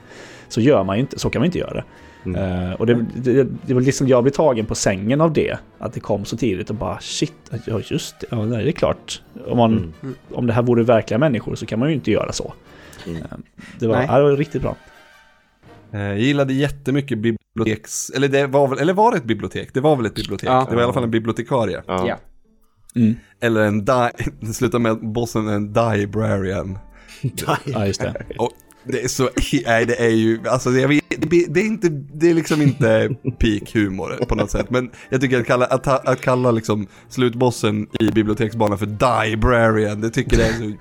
Så 0.48 0.62
gör 0.62 0.84
man 0.84 0.96
ju 0.96 1.02
inte, 1.02 1.20
så 1.20 1.30
kan 1.30 1.40
man 1.40 1.46
inte 1.46 1.58
göra. 1.60 1.84
Mm. 2.26 2.70
Eh, 2.70 2.74
och 2.74 2.86
det, 2.86 3.06
det, 3.16 3.48
det 3.66 3.74
var 3.74 3.82
liksom 3.82 4.08
jag 4.08 4.24
blev 4.24 4.32
tagen 4.32 4.66
på 4.66 4.76
sängen 4.76 5.22
av 5.22 5.34
det. 5.34 5.58
Att 5.80 5.94
det 5.94 6.00
kom 6.00 6.26
så 6.26 6.38
tidigt 6.38 6.70
och 6.70 6.76
bara 6.76 7.00
shit, 7.00 7.34
ja 7.66 7.82
just 7.86 8.20
det, 8.20 8.28
ja, 8.32 8.46
nej, 8.46 8.64
det 8.64 8.70
är 8.70 8.72
klart. 8.72 9.22
Om, 9.48 9.58
man, 9.58 9.94
Mm. 10.02 10.16
om 10.34 10.48
det 10.48 10.54
här 10.54 10.62
vore 10.64 10.84
verkliga 10.84 11.18
människor 11.18 11.56
så 11.56 11.66
kan 11.66 11.80
man 11.80 11.90
ju 11.90 11.96
inte 11.96 12.12
göra 12.12 12.32
så. 12.32 12.54
Mm. 13.08 13.18
Eh, 13.22 13.28
Det 13.80 13.88
var, 13.88 14.02
ja, 14.02 14.18
det 14.18 14.24
var 14.24 14.38
riktigt 14.38 14.62
bra. 14.62 14.76
Eh, 15.94 16.00
Jag 16.02 16.20
gillade 16.20 16.54
jättemycket 16.54 17.18
biblioteks... 17.18 18.10
Eller, 18.10 18.28
det 18.28 18.48
var 18.48 18.68
väl, 18.68 18.80
eller 18.80 18.94
var 18.94 19.12
det 19.12 19.18
ett 19.18 19.24
bibliotek? 19.24 19.74
Det 19.74 19.82
var 19.82 19.96
väl 19.96 20.06
ett 20.06 20.16
bibliotek? 20.16 20.50
Ja. 20.50 20.68
Det 20.70 20.76
var 20.76 20.82
i 20.82 20.84
alla 20.86 20.94
fall 20.94 21.04
en 21.04 21.12
bibliotekarie. 21.12 21.82
Ja. 21.88 22.08
Ja. 22.08 22.18
Mm. 22.96 23.16
Eller 23.42 23.62
en 23.62 23.86
di... 23.86 24.10
Det 24.40 24.54
slutar 24.54 24.80
med 24.80 24.98
bossen 25.12 25.48
en 25.48 25.74
librarian. 25.98 26.80
Ja, 27.66 27.86
just 27.86 28.02
det. 28.02 28.24
Och 28.38 28.52
det 28.84 29.04
är 29.04 29.08
så... 29.08 29.30
Nej, 29.66 29.86
det 29.86 29.96
är 30.06 30.10
ju... 30.10 30.40
Alltså, 30.48 30.70
jag 30.72 30.88
vet, 30.88 31.04
det, 31.22 31.46
det 31.50 31.60
är 31.60 31.66
inte... 31.66 31.90
Det 31.90 32.30
är 32.30 32.34
liksom 32.34 32.62
inte 32.62 33.10
peak 33.40 33.74
humor 33.74 34.26
på 34.28 34.36
något 34.36 34.52
sätt. 34.52 34.70
Men 34.70 34.90
jag 35.10 35.22
tycker 35.22 35.40
att 35.40 35.48
kalla, 35.48 35.66
att, 35.66 35.88
att 35.88 36.22
kalla 36.22 36.52
liksom 36.52 36.88
slutbossen 37.10 37.88
i 38.00 38.12
biblioteksbanan 38.12 38.78
för 38.78 38.86
librarian, 39.30 40.02
det 40.02 40.10
tycker 40.10 40.40
jag 40.40 40.48
är 40.48 40.54
så 40.54 40.74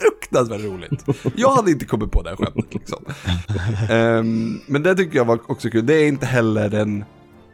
fruktansvärt 0.00 0.60
roligt. 0.60 1.04
Jag 1.36 1.54
hade 1.54 1.70
inte 1.70 1.84
kommit 1.84 2.10
på 2.10 2.22
det 2.22 2.30
här 2.30 2.36
skämtet 2.36 2.74
liksom. 2.74 3.04
Ehm, 3.90 4.60
men 4.66 4.82
det 4.82 4.94
tycker 4.94 5.16
jag 5.16 5.24
var 5.24 5.40
också 5.46 5.70
kul. 5.70 5.86
Det 5.86 5.94
är 5.94 6.08
inte 6.08 6.26
heller 6.26 6.68
den... 6.68 7.04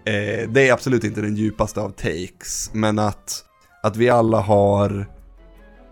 Eh, 0.05 0.49
det 0.49 0.68
är 0.68 0.72
absolut 0.72 1.05
inte 1.05 1.20
den 1.20 1.36
djupaste 1.36 1.80
av 1.80 1.91
takes. 1.91 2.70
Men 2.72 2.99
att, 2.99 3.45
att 3.82 3.97
vi 3.97 4.11
alla 4.11 4.41
har... 4.41 5.07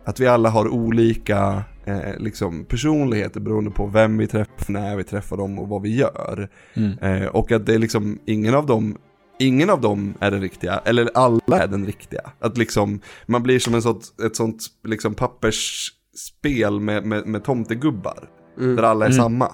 Att 0.05 0.21
vi 0.21 0.27
alla 0.27 0.49
har 0.51 0.69
olika 0.69 1.65
eh, 1.87 2.19
liksom 2.19 2.65
personligheter 2.65 3.41
beroende 3.41 3.71
på 3.71 3.87
vem 3.87 4.19
vi 4.19 4.27
träffar, 4.27 4.73
när 4.73 4.97
vi 4.97 5.05
träffar 5.05 5.37
dem 5.37 5.59
och 5.59 5.69
vad 5.69 5.83
vi 5.83 5.97
gör. 5.97 6.49
Mm. 6.75 6.99
Eh, 6.99 7.27
och 7.27 7.53
att 7.53 7.67
det 7.67 7.75
är 7.75 7.79
liksom 7.79 8.19
ingen 8.27 8.55
av 8.55 8.67
dem 8.67 8.97
ingen 9.39 9.71
av 9.71 9.81
dem 9.81 10.15
är 10.21 10.31
den 10.31 10.41
riktiga, 10.41 10.81
eller 10.85 11.11
alla 11.15 11.59
är 11.63 11.67
den 11.69 11.87
riktiga. 11.87 12.31
Att 12.41 12.59
liksom, 12.59 13.01
man 13.27 13.43
blir 13.43 13.59
som 13.59 13.75
en 13.75 13.83
sånt, 13.83 14.05
ett 14.27 14.37
sånt 14.37 14.63
liksom 14.85 15.15
pappersspel 15.15 16.81
med, 16.81 17.07
med, 17.07 17.27
med 17.27 17.45
tomtegubbar. 17.45 18.29
Där 18.59 18.83
alla 18.83 19.07
är 19.07 19.11
samma. 19.11 19.51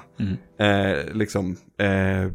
Eh, 0.59 1.15
liksom, 1.15 1.57
eh, 1.79 2.33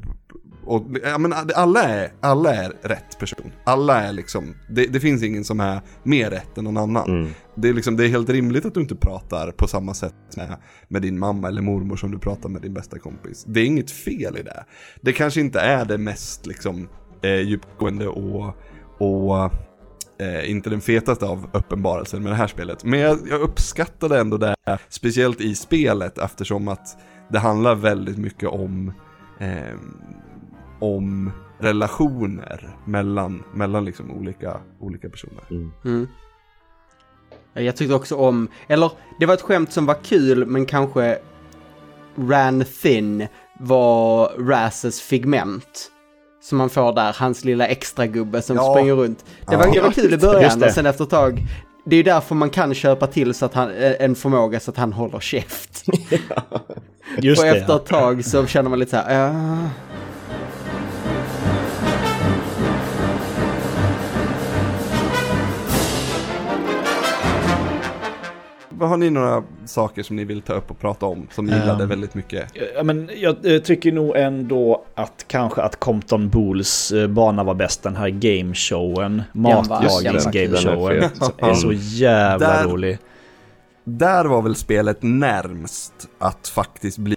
och, 0.68 0.86
ja, 1.04 1.18
men 1.18 1.34
alla, 1.56 1.84
är, 1.84 2.12
alla 2.22 2.56
är 2.56 2.74
rätt 2.82 3.20
person. 3.20 3.52
Alla 3.64 4.02
är 4.02 4.14
liksom, 4.14 4.56
det, 4.70 4.86
det 4.86 5.00
finns 5.00 5.24
ingen 5.24 5.44
som 5.44 5.60
är 5.60 5.82
mer 6.04 6.30
rätt 6.30 6.58
än 6.58 6.64
någon 6.64 6.78
annan. 6.78 7.34
Det, 7.56 7.70
är 7.70 7.74
liksom, 7.74 7.98
det 7.98 8.06
är 8.06 8.10
helt 8.10 8.30
rimligt 8.30 8.66
att 8.66 8.74
du 8.74 8.80
inte 8.80 8.96
pratar 8.96 9.52
på 9.52 9.68
samma 9.68 9.94
sätt 9.94 10.16
med, 10.38 10.58
med 10.88 11.02
din 11.02 11.20
mamma 11.20 11.48
eller 11.48 11.62
mormor 11.62 11.96
som 11.96 12.12
du 12.12 12.20
pratar 12.20 12.50
med 12.50 12.62
din 12.62 12.74
bästa 12.74 13.00
kompis. 13.00 13.46
Det 13.48 13.60
är 13.60 13.66
inget 13.66 13.92
fel 13.92 14.38
i 14.38 14.44
det. 14.44 14.66
Det 15.02 15.14
kanske 15.14 15.40
inte 15.40 15.60
är 15.60 15.86
det 15.86 15.98
mest 15.98 16.46
liksom, 16.46 16.90
eh, 17.22 17.42
djupgående 17.42 18.08
och, 18.08 18.54
och 18.98 19.52
eh, 20.20 20.52
inte 20.52 20.70
den 20.70 20.82
fetaste 20.82 21.26
av 21.26 21.50
uppenbarelser 21.54 22.20
med 22.20 22.32
det 22.32 22.36
här 22.36 22.48
spelet. 22.48 22.84
Men 22.84 23.00
jag, 23.00 23.20
jag 23.30 23.42
uppskattade 23.42 24.20
ändå 24.20 24.38
det, 24.38 24.56
speciellt 24.90 25.42
i 25.42 25.56
spelet 25.56 26.18
eftersom 26.18 26.68
att 26.68 26.98
det 27.30 27.40
handlar 27.40 27.76
väldigt 27.76 28.18
mycket 28.18 28.50
om 28.50 28.94
eh, 29.40 29.78
om 30.80 31.32
relationer 31.60 32.76
mellan, 32.86 33.44
mellan 33.54 33.86
liksom 33.86 34.12
olika, 34.12 34.58
olika 34.80 35.10
personer. 35.10 35.44
Mm. 35.86 36.08
Jag 37.54 37.76
tyckte 37.76 37.96
också 37.96 38.16
om, 38.16 38.48
eller 38.68 38.92
det 39.20 39.26
var 39.26 39.34
ett 39.34 39.42
skämt 39.42 39.72
som 39.74 39.86
var 39.86 39.94
kul 40.04 40.46
men 40.46 40.66
kanske 40.66 41.18
ran 42.16 42.64
thin 42.82 43.28
var 43.60 44.30
Razes 44.50 45.02
figment. 45.02 45.92
Som 46.42 46.58
man 46.58 46.70
får 46.70 46.94
där, 46.94 47.16
hans 47.20 47.46
lilla 47.46 47.68
extra 47.68 48.08
gubbe 48.08 48.42
som 48.42 48.56
Ja. 48.56 48.74
springer 48.74 48.94
runt. 48.94 49.26
Det 49.50 49.56
var, 49.56 49.66
Ja. 49.66 49.74
det 49.74 49.82
var 49.82 49.92
kul 49.92 50.14
i 50.14 50.18
början 50.18 50.64
och 50.64 50.72
sen 50.72 50.86
efter 50.86 51.04
ett 51.04 51.10
tag. 51.10 51.44
Det 51.86 51.96
är 51.96 51.98
ju 51.98 52.04
därför 52.04 52.36
man 52.36 52.50
kan 52.50 52.74
köpa 52.74 53.08
till 53.08 53.34
så 53.34 53.46
att 53.46 53.54
han, 53.54 53.70
eh, 53.72 53.94
en 54.00 54.16
förmåga 54.16 54.60
så 54.60 54.72
att 54.72 54.78
han 54.78 54.94
håller 54.94 55.20
käft. 55.20 55.84
Just 57.18 57.42
och 57.42 57.46
det. 57.48 57.58
efter 57.58 57.76
ett 57.76 57.86
tag 57.86 58.26
så 58.26 58.46
känner 58.46 58.70
man 58.70 58.80
lite 58.80 58.92
så 58.92 58.98
här, 58.98 59.20
ja. 59.28 59.58
Har 68.80 68.98
ni 68.98 69.10
några 69.10 69.44
saker 69.66 70.04
som 70.04 70.16
ni 70.16 70.24
vill 70.24 70.42
ta 70.42 70.54
upp 70.54 70.72
och 70.72 70.80
prata 70.80 71.06
om 71.06 71.28
som 71.32 71.46
ni 71.46 71.54
gillade 71.54 71.84
Ehm. 71.84 71.90
väldigt 71.90 72.14
mycket? 72.16 72.52
Ja, 72.76 72.84
men 72.84 73.10
jag 73.16 73.64
tycker 73.64 73.92
nog 73.92 74.16
ändå 74.16 74.86
att 74.96 75.26
kanske 75.28 75.62
att 75.62 75.80
Compton 75.80 76.30
Bulls 76.30 76.92
eh, 76.92 77.08
bana 77.08 77.44
var 77.44 77.54
bäst. 77.56 77.84
Den 77.84 77.96
här 77.96 78.10
gameshowen. 78.10 79.24
Matlagningsgameshowen. 79.34 81.04
är 81.38 81.54
så 81.54 81.72
jävla 81.74 82.48
Där- 82.48 82.64
rolig. 82.68 82.98
Där 83.84 84.26
var 84.26 84.42
väl 84.42 84.56
spelet 84.56 84.98
närmst 85.02 85.94
att 86.20 86.48
faktiskt 86.48 86.98
bli 86.98 87.16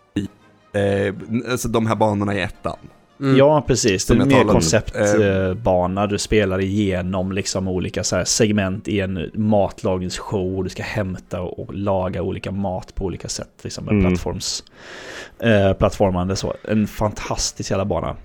eh, 0.73 1.15
alltså 1.51 1.69
de 1.69 1.87
här 1.87 1.95
banorna 1.95 2.35
i 2.35 2.41
ettan. 2.41 2.77
Mm. 3.21 3.37
Ja, 3.37 3.65
precis. 3.67 4.07
Det 4.07 4.15
är 4.15 4.25
mer 4.25 4.45
konceptbana. 4.45 6.07
Du 6.07 6.19
spelar 6.19 6.61
igenom 6.61 7.33
liksom 7.33 7.69
olika 7.69 8.05
så 8.05 8.17
här 8.17 8.25
segment 8.25 8.89
i 8.89 9.01
en 9.01 9.31
matlagningsshow. 9.35 10.65
Du 10.65 10.71
ska 10.71 10.83
hämta 10.83 11.41
och 11.41 11.75
laga 11.75 12.23
olika 12.23 12.51
mat 12.51 12.95
på 12.95 13.05
olika 13.05 13.29
sätt. 13.29 13.51
Liksom 13.63 13.85
med 13.85 13.93
Mm. 13.93 14.05
plattforms, 14.07 14.65
eh, 15.39 15.73
plattformande 15.73 16.37
så. 16.37 16.55
En 16.69 16.87
fantastisk 16.87 17.71
jävla 17.71 17.85
bana. 17.85 18.17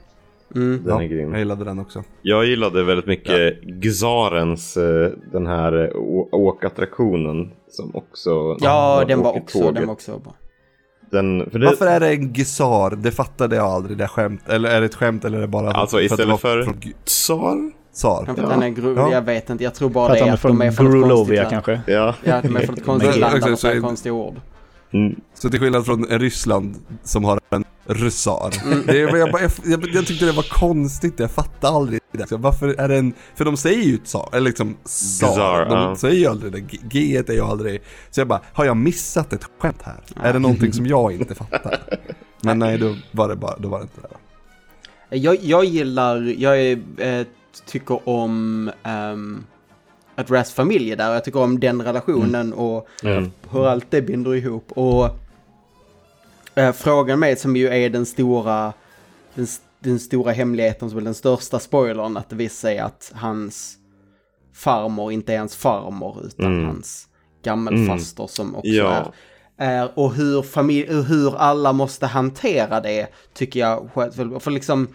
Mm. 0.55 0.83
Den 0.85 1.01
är 1.01 1.29
Jag 1.29 1.39
gillade 1.39 1.63
den 1.65 1.79
också. 1.79 2.03
Jag 2.21 2.45
gillade 2.45 2.83
väldigt 2.83 3.05
mycket 3.05 3.61
Gzarens, 3.63 4.77
eh, 4.77 5.11
den 5.31 5.47
här 5.47 5.83
eh, 5.83 5.89
åkattraktionen 6.31 7.51
som 7.69 7.95
också... 7.95 8.57
Ja, 8.59 9.03
den 9.07 9.19
var 9.21 9.37
också, 9.37 9.71
den 9.71 9.87
var 9.87 9.93
också 9.93 10.19
bra. 10.19 10.33
Den, 11.15 11.49
för 11.51 11.59
det, 11.59 11.65
Varför 11.65 11.87
är 11.87 11.99
det 11.99 12.07
en 12.09 12.33
gizar? 12.33 12.95
Det 12.95 13.11
fattade 13.11 13.55
jag 13.55 13.65
aldrig, 13.65 13.97
det 13.97 14.07
skämt. 14.07 14.41
Eller 14.49 14.69
är 14.69 14.79
det 14.79 14.85
ett 14.85 14.95
skämt 14.95 15.25
eller 15.25 15.37
är 15.37 15.41
det 15.41 15.47
bara 15.47 15.71
Alltså 15.71 15.95
att 15.97 15.99
det 16.01 16.05
istället 16.05 16.39
för 16.39 16.63
från 16.63 16.79
G- 16.79 16.91
Tsar? 17.05 17.71
Tsar? 17.93 18.25
För 18.25 18.33
Ja. 18.37 18.43
att 18.43 18.49
den 18.49 18.63
är 18.63 18.67
gru- 18.69 18.93
Ja. 18.97 19.11
Jag 19.11 19.21
vet 19.21 19.49
inte, 19.49 19.63
jag 19.63 19.73
tror 19.75 19.89
bara 19.89 20.07
För 20.07 20.13
att 20.13 20.19
det 20.19 20.25
de 20.25 20.29
är 20.29 20.33
att 20.33 20.41
de 20.41 20.47
från 20.47 20.61
är 20.61 20.71
från 20.71 20.87
ett 20.87 21.09
konstigt 21.09 21.37
land. 21.37 21.49
kanske. 21.49 21.81
Ja. 21.87 22.15
Ja, 22.23 22.41
de 22.41 22.55
är 22.55 22.59
från 22.65 22.75
ett 22.77 22.85
konstigt 22.85 23.17
land 23.17 23.41
de 23.41 23.57
så 23.57 23.81
konstiga 23.81 24.13
ord. 24.13 24.35
Mm. 24.93 25.15
Så 25.33 25.49
till 25.49 25.59
skillnad 25.59 25.85
från 25.85 26.05
Ryssland 26.05 26.75
som 27.03 27.23
har 27.23 27.39
en 27.49 27.63
ryssar. 27.87 28.53
Det, 28.87 29.01
är- 29.01 29.15
jag, 29.17 29.31
bara- 29.31 29.41
jag, 29.41 29.51
jag, 29.65 29.85
jag 29.93 30.05
tyckte 30.07 30.25
det 30.25 30.31
var 30.31 30.49
konstigt, 30.49 31.19
jag 31.19 31.31
fattade 31.31 31.73
aldrig 31.75 31.99
det. 32.11 32.27
Så 32.27 32.37
varför 32.37 32.67
är 32.79 32.87
det 32.87 32.97
en, 32.97 33.13
för 33.35 33.45
de 33.45 33.57
säger 33.57 33.83
ju 33.83 33.97
tsar, 33.97 34.29
eller 34.33 34.45
liksom 34.45 34.77
tsar. 34.83 35.65
De 35.65 35.71
ja. 35.73 35.95
säger 35.95 36.15
ju 36.19 36.25
aldrig 36.27 36.51
det, 36.51 36.59
G- 36.59 36.79
G 36.89 37.17
är 37.27 37.33
ju 37.33 37.41
aldrig. 37.41 37.81
Så 38.11 38.19
jag 38.21 38.27
bara, 38.27 38.41
har 38.53 38.65
jag 38.65 38.77
missat 38.77 39.33
ett 39.33 39.49
skämt 39.59 39.81
här? 39.83 39.99
Är 40.23 40.33
det 40.33 40.39
någonting 40.39 40.73
som 40.73 40.85
jag 40.85 41.11
inte 41.13 41.35
fattar? 41.35 41.79
Men 42.41 42.59
nej, 42.59 42.77
då 42.77 42.95
var 43.11 43.27
det 43.29 43.35
bara, 43.35 43.57
då 43.57 43.69
var 43.69 43.77
det 43.79 43.83
inte 43.83 44.01
det. 44.01 45.17
Jag, 45.17 45.37
jag 45.43 45.65
gillar, 45.65 46.35
jag 46.37 46.61
är, 46.61 46.79
eh, 46.97 47.25
tycker 47.65 48.09
om 48.09 48.71
um, 49.13 49.43
att 50.15 50.31
Ras 50.31 50.53
familj 50.53 50.91
är 50.91 50.95
där 50.95 51.13
jag 51.13 51.23
tycker 51.23 51.39
om 51.41 51.59
den 51.59 51.81
relationen 51.81 52.53
och 52.53 52.87
Mm. 53.03 53.31
hur 53.51 53.67
allt 53.67 53.91
det 53.91 54.01
binder 54.01 54.35
ihop. 54.35 54.71
Och 54.71 55.09
eh, 56.55 56.71
frågan 56.71 57.19
med 57.19 57.39
som 57.39 57.55
ju 57.55 57.67
är 57.67 57.89
den 57.89 58.05
stora, 58.05 58.73
den, 59.35 59.47
den 59.79 59.99
stora 59.99 60.31
hemligheten 60.31 60.89
som 60.89 60.99
är 60.99 61.03
den 61.03 61.13
största 61.13 61.59
spoilern 61.59 62.17
att 62.17 62.29
det 62.29 62.35
visar 62.35 62.55
sig 62.69 62.79
att 62.79 63.11
hans 63.15 63.77
farmor 64.53 65.11
inte 65.11 65.33
är 65.33 65.39
hans 65.39 65.55
farmor 65.55 66.25
utan 66.25 66.45
Mm. 66.45 66.65
hans 66.65 67.07
gammelfaster 67.43 68.27
som 68.27 68.55
också 68.55 68.67
Ja. 68.71 68.91
är 68.93 69.11
är 69.57 69.99
och 69.99 70.13
hur, 70.13 70.41
familj, 70.41 70.93
hur 71.03 71.35
alla 71.37 71.73
måste 71.73 72.05
hantera 72.05 72.81
det 72.81 73.07
tycker 73.33 73.59
jag 73.59 73.89
själv. 73.93 74.39
För 74.39 74.51
liksom 74.51 74.87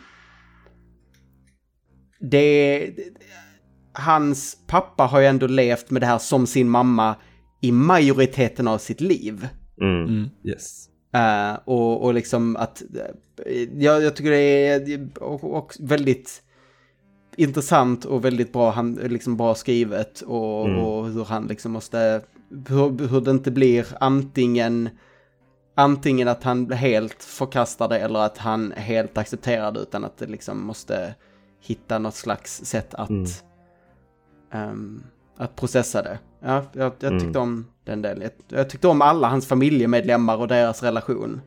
det, 2.21 2.91
hans 3.93 4.57
pappa 4.67 5.05
har 5.05 5.21
ju 5.21 5.27
ändå 5.27 5.47
levt 5.47 5.91
med 5.91 6.03
det 6.03 6.07
här 6.07 6.19
som 6.19 6.47
sin 6.47 6.69
mamma 6.69 7.17
i 7.61 7.73
majoriteten 7.73 8.69
av 8.69 8.79
sitt 8.79 9.01
liv. 9.01 9.49
Mm. 9.81 10.29
Yes. 10.45 10.87
Eh, 11.15 11.59
och, 11.65 12.05
och 12.05 12.15
liksom 12.15 12.57
att, 12.57 12.83
eh, 13.47 13.63
jag, 13.83 14.03
jag 14.03 14.17
tycker 14.17 14.31
det 14.31 14.67
är 14.69 15.09
och, 15.21 15.45
och 15.57 15.75
väldigt 15.81 16.43
intressant 17.37 18.05
och 18.05 18.25
väldigt 18.25 18.53
bra, 18.53 18.71
han, 18.71 18.95
liksom 18.95 19.37
bra 19.37 19.55
skrivet 19.55 20.21
och, 20.21 20.67
Mm. 20.67 20.79
och 20.79 21.07
hur 21.09 21.25
han 21.25 21.47
liksom 21.47 21.73
måste, 21.73 22.21
hur, 22.69 23.09
hur 23.09 23.21
det 23.21 23.31
inte 23.31 23.51
blir 23.51 23.87
antingen, 24.01 24.89
antingen 25.75 26.29
att 26.29 26.43
han 26.43 26.73
helt 26.73 27.23
förkastar 27.23 27.89
det 27.89 27.99
eller 27.99 28.19
att 28.19 28.39
han 28.39 28.73
helt 28.77 29.19
accepterar 29.19 29.73
det 29.73 29.81
utan 29.81 30.05
att 30.05 30.19
det 30.19 30.27
liksom 30.27 30.67
måste 30.67 31.15
hitta 31.63 31.99
något 31.99 32.15
slags 32.15 32.65
sätt 32.65 32.95
att, 32.95 33.11
Mm. 33.11 33.27
Ehm, 34.53 35.03
att 35.39 35.57
processa 35.57 36.03
det. 36.03 36.19
Ja, 36.45 36.63
jag, 36.73 36.93
jag 37.01 37.09
Mm. 37.13 37.21
tyckte 37.25 37.39
om 37.39 37.67
den 37.87 38.03
delen. 38.03 38.23
Jag, 38.49 38.59
jag 38.59 38.71
tyckte 38.71 38.89
om 38.89 39.03
alla 39.03 39.29
hans 39.29 39.47
familjemedlemmar 39.47 40.37
och 40.37 40.49
deras 40.49 40.83
relation. 40.83 41.41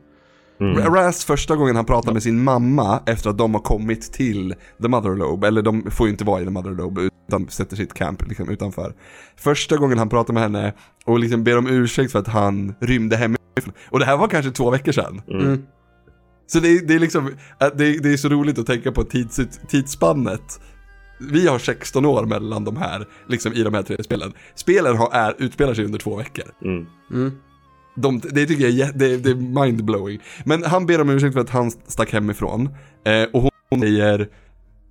Mm. 0.60 0.94
Raz 0.94 1.24
första 1.24 1.56
gången 1.56 1.76
han 1.76 1.84
pratar 1.84 2.12
med 2.12 2.22
sin 2.22 2.44
mamma 2.44 3.00
efter 3.06 3.30
att 3.30 3.38
de 3.38 3.54
har 3.54 3.60
kommit 3.60 4.12
till 4.12 4.54
The 4.82 4.88
Mother 4.88 5.14
Lobe, 5.16 5.48
eller 5.48 5.62
de 5.62 5.90
får 5.90 6.06
ju 6.06 6.10
inte 6.12 6.24
vara 6.24 6.40
i 6.42 6.44
The 6.44 6.50
Mother 6.50 6.70
Lobe 6.70 7.08
utan 7.28 7.48
sätter 7.48 7.76
sitt 7.76 7.94
camp 7.94 8.28
liksom 8.28 8.48
utanför. 8.50 8.94
Första 9.36 9.76
gången 9.76 9.98
han 9.98 10.08
pratar 10.08 10.34
med 10.34 10.42
henne 10.42 10.72
och 11.04 11.18
liksom 11.18 11.44
ber 11.44 11.58
om 11.58 11.66
ursäkt 11.66 12.12
för 12.12 12.18
att 12.18 12.28
han 12.28 12.74
rymde 12.80 13.16
hemifrån. 13.16 13.74
Och 13.90 13.98
det 13.98 14.04
här 14.04 14.16
var 14.16 14.28
kanske 14.28 14.50
två 14.50 14.70
veckor 14.70 14.92
sedan. 14.92 15.22
Mm. 15.28 15.62
Så 16.46 16.60
det, 16.60 16.68
är- 16.68 16.86
det 16.86 16.94
är 16.94 16.98
liksom, 16.98 17.30
att 17.58 17.78
det, 17.78 17.98
det 18.02 18.12
är 18.12 18.16
så 18.16 18.28
roligt 18.28 18.58
att 18.58 18.66
tänka 18.66 18.92
på 18.92 19.04
tids, 19.04 19.40
tidsspannet. 19.68 20.60
Vi 21.18 21.46
har 21.48 21.58
16 21.58 22.04
år 22.04 22.26
mellan 22.26 22.64
de 22.64 22.76
här, 22.76 23.06
liksom 23.28 23.52
i 23.52 23.62
de 23.62 23.74
här 23.74 23.82
tre 23.82 24.04
spelen. 24.04 24.32
Spelen 24.54 24.96
har, 24.96 25.10
är, 25.12 25.34
utspelar 25.38 25.74
sig 25.74 25.84
under 25.84 25.98
två 25.98 26.16
veckor. 26.16 26.44
Mm. 26.62 26.86
Mm. 27.10 27.32
De, 27.96 28.20
det 28.20 28.46
tycker 28.46 28.68
jag 28.68 28.88
är, 28.88 28.92
det, 28.92 29.16
det 29.16 29.30
är 29.30 29.64
mindblowing. 29.64 30.20
Men 30.44 30.64
han 30.64 30.86
ber 30.86 31.00
om 31.00 31.10
ursäkt 31.10 31.34
för 31.34 31.40
att 31.40 31.50
han 31.50 31.70
stack 31.70 32.12
hemifrån. 32.12 32.68
Eh, 33.04 33.24
och 33.32 33.50
hon 33.70 33.80
säger... 33.80 34.28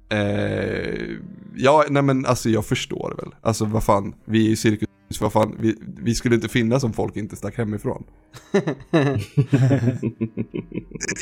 Eh, 0.09 1.17
ja, 1.55 1.85
nej 1.89 2.03
men 2.03 2.25
alltså 2.25 2.49
jag 2.49 2.65
förstår 2.65 3.15
väl. 3.17 3.35
Alltså 3.41 3.65
vad 3.65 3.83
fan, 3.83 4.15
vi 4.25 4.47
är 4.47 4.51
i 4.51 4.55
cirkus, 4.55 4.87
vad 5.21 5.33
fan, 5.33 5.55
vi, 5.59 5.75
vi 5.97 6.15
skulle 6.15 6.35
inte 6.35 6.49
finnas 6.49 6.83
om 6.83 6.93
folk 6.93 7.15
inte 7.15 7.35
stack 7.35 7.57
hemifrån. 7.57 8.03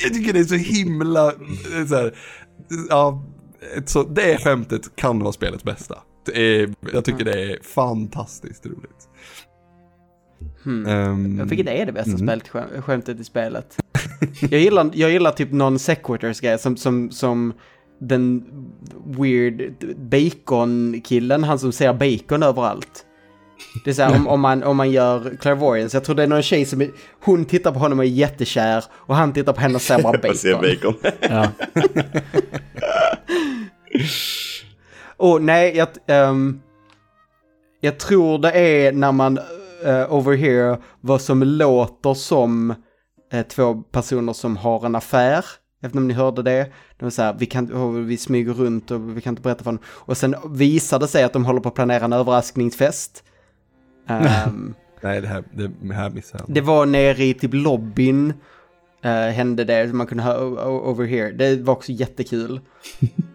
jag 0.04 0.14
tycker 0.14 0.34
det 0.34 0.40
är 0.40 0.44
så 0.44 0.56
himla, 0.56 1.28
eh, 1.28 1.86
så 1.88 1.96
här, 1.96 2.16
ja, 2.90 3.26
så, 3.86 4.04
det 4.04 4.38
skämtet 4.38 4.96
kan 4.96 5.20
vara 5.20 5.32
spelets 5.32 5.64
bästa. 5.64 5.98
Det 6.26 6.62
är, 6.62 6.74
jag 6.94 7.06
tycker 7.06 7.26
det 7.26 7.44
är 7.44 7.64
fantastiskt 7.64 8.66
roligt. 8.66 9.10
Hmm. 10.64 10.86
Ehm, 10.86 11.48
Vilket 11.48 11.68
är 11.68 11.86
det 11.86 11.92
bästa 11.92 12.12
mm. 12.12 12.28
spelet, 12.28 12.48
skäm- 12.50 12.82
skämtet 12.82 13.20
i 13.20 13.24
spelet? 13.24 13.78
jag, 14.42 14.60
gillar, 14.60 14.90
jag 14.94 15.12
gillar 15.12 15.32
typ 15.32 15.52
någon 15.52 15.80
sequitors 15.80 16.40
grej 16.40 16.60
som, 16.60 16.78
som, 16.78 17.12
som 17.12 17.54
den 18.00 18.44
weird 19.06 19.74
bacon-killen, 19.98 21.44
han 21.44 21.60
som 21.60 21.72
ser 21.72 21.94
bacon 21.94 22.44
överallt. 22.44 23.06
Det 23.84 23.90
är 23.90 23.94
så 23.94 24.02
här, 24.02 24.16
om, 24.16 24.28
om, 24.28 24.42
man, 24.42 24.64
om 24.64 24.78
man 24.78 24.92
gör 24.92 25.38
clairvoyance, 25.42 25.98
jag 25.98 26.04
tror 26.04 26.16
det 26.16 26.24
är 26.24 26.28
någon 26.28 26.42
tjej 26.42 26.66
som 26.66 26.82
är, 26.82 26.92
hon 27.24 27.46
tittar 27.46 27.72
på 27.72 27.80
honom 27.80 28.00
och 28.00 28.06
är 28.06 28.10
jättekär 28.10 28.84
och 28.92 29.16
han 29.16 29.34
tittar 29.34 29.54
på 29.54 29.62
henne 29.62 29.76
och 29.76 29.82
ser 29.82 30.02
bara 30.02 30.20
Jag 30.24 30.36
ser 30.36 30.54
bacon. 30.54 30.96
bacon. 31.02 31.12
Ja. 31.30 31.48
Och 35.18 35.42
nej, 35.42 35.78
jag, 35.78 35.88
ehm, 36.08 36.62
jag 37.82 38.00
tror 38.00 38.38
det 38.40 38.52
är 38.52 38.92
när 38.92 39.12
man 39.12 39.38
uh, 39.86 40.14
overhear 40.14 40.82
vad 41.02 41.22
som 41.22 41.44
låter 41.44 42.14
som 42.14 42.74
eh, 43.34 43.46
två 43.48 43.76
personer 43.76 44.34
som 44.34 44.58
har 44.58 44.86
en 44.86 44.96
affär. 44.96 45.46
Jag 45.80 45.88
vet 45.90 45.96
inte 45.96 45.98
om 45.98 46.08
ni 46.08 46.14
hörde 46.14 46.42
det. 46.44 46.72
De 47.00 47.06
är 47.06 47.10
så 47.10 47.22
här, 47.22 47.36
vi, 47.40 47.46
kan, 47.46 47.74
oh, 47.74 47.92
vi 47.92 48.18
smyger 48.18 48.54
runt 48.54 48.92
och 48.92 49.18
vi 49.18 49.22
kan 49.22 49.32
inte 49.32 49.42
berätta 49.42 49.64
för 49.64 49.72
dem. 49.72 49.80
Och 49.86 50.18
sen 50.18 50.36
visar 50.50 51.00
det 51.00 51.08
sig 51.08 51.24
att 51.24 51.34
de 51.34 51.46
håller 51.46 51.60
på 51.62 51.70
att 51.70 51.76
planera 51.76 52.06
en 52.06 52.14
överraskningsfest. 52.14 53.24
Ehm, 54.08 54.74
Nej, 55.02 55.22
det 55.22 55.28
här, 55.28 55.44
det 55.82 55.94
här 55.94 56.10
missar 56.10 56.40
jag. 56.40 56.56
det 56.56 56.62
var 56.62 56.86
nere 56.86 57.24
i 57.24 57.34
typ 57.34 57.54
lobbyn. 57.54 58.34
Uh, 59.06 59.12
hände 59.12 59.64
det, 59.64 59.94
man 59.94 60.08
kunde 60.08 60.24
höra 60.24 60.46
o- 60.46 60.60
o- 60.70 60.92
overhear. 60.92 61.32
Det 61.32 61.56
var 61.62 61.74
också 61.74 61.92
jättekul. 61.92 62.60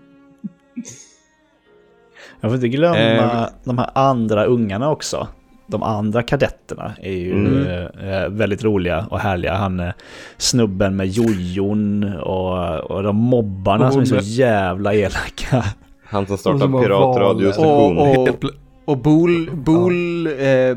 Jag 2.40 2.50
får 2.50 2.54
inte 2.54 2.68
glömma 2.68 2.98
Eh, 2.98 3.46
de 3.64 3.78
här 3.78 3.90
andra 3.94 4.44
ungarna 4.44 4.90
också. 4.90 5.28
De 5.66 5.82
andra 5.82 6.22
kadetterna 6.22 6.92
är 7.02 7.12
ju 7.12 7.32
Mm. 7.32 7.86
eh, 8.12 8.28
väldigt 8.28 8.64
roliga 8.64 9.06
och 9.10 9.18
härliga. 9.20 9.54
Han 9.54 9.80
eh, 9.80 9.90
snubben 10.36 10.96
med 10.96 11.06
jojon 11.08 12.12
och, 12.18 12.74
och 12.90 13.02
de 13.02 13.16
mobbarna 13.16 13.86
Och 13.86 13.92
som 13.92 14.02
är 14.02 14.06
så 14.06 14.16
jävla 14.16 14.94
elaka. 14.94 15.64
Han 16.04 16.26
som 16.26 16.32
Och 16.34 16.40
startar 16.40 16.82
piratradiostation. 16.82 17.98
Och- 17.98 18.18
och- 18.18 18.28
pl- 18.28 18.54
Och 18.84 18.98
Bool, 18.98 19.50
Bool, 19.54 20.26
eh, 20.26 20.76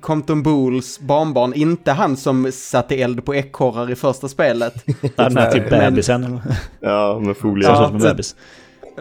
Compton 0.00 0.42
Bools 0.42 1.00
barnbarn, 1.00 1.52
inte 1.54 1.92
han 1.92 2.16
som 2.16 2.52
satte 2.52 2.94
eld 2.96 3.24
på 3.24 3.34
ekorrar 3.34 3.90
i 3.90 3.94
första 3.94 4.28
spelet. 4.28 4.84
Den 5.16 5.36
här 5.36 5.50
typ 5.52 5.70
Men- 5.70 5.80
bebisen. 5.80 6.24
eller? 6.24 6.40
Ja, 6.80 7.18
med 7.18 7.36
folie. 7.36 7.68
Ja, 7.68 7.90
bebis. 8.02 8.36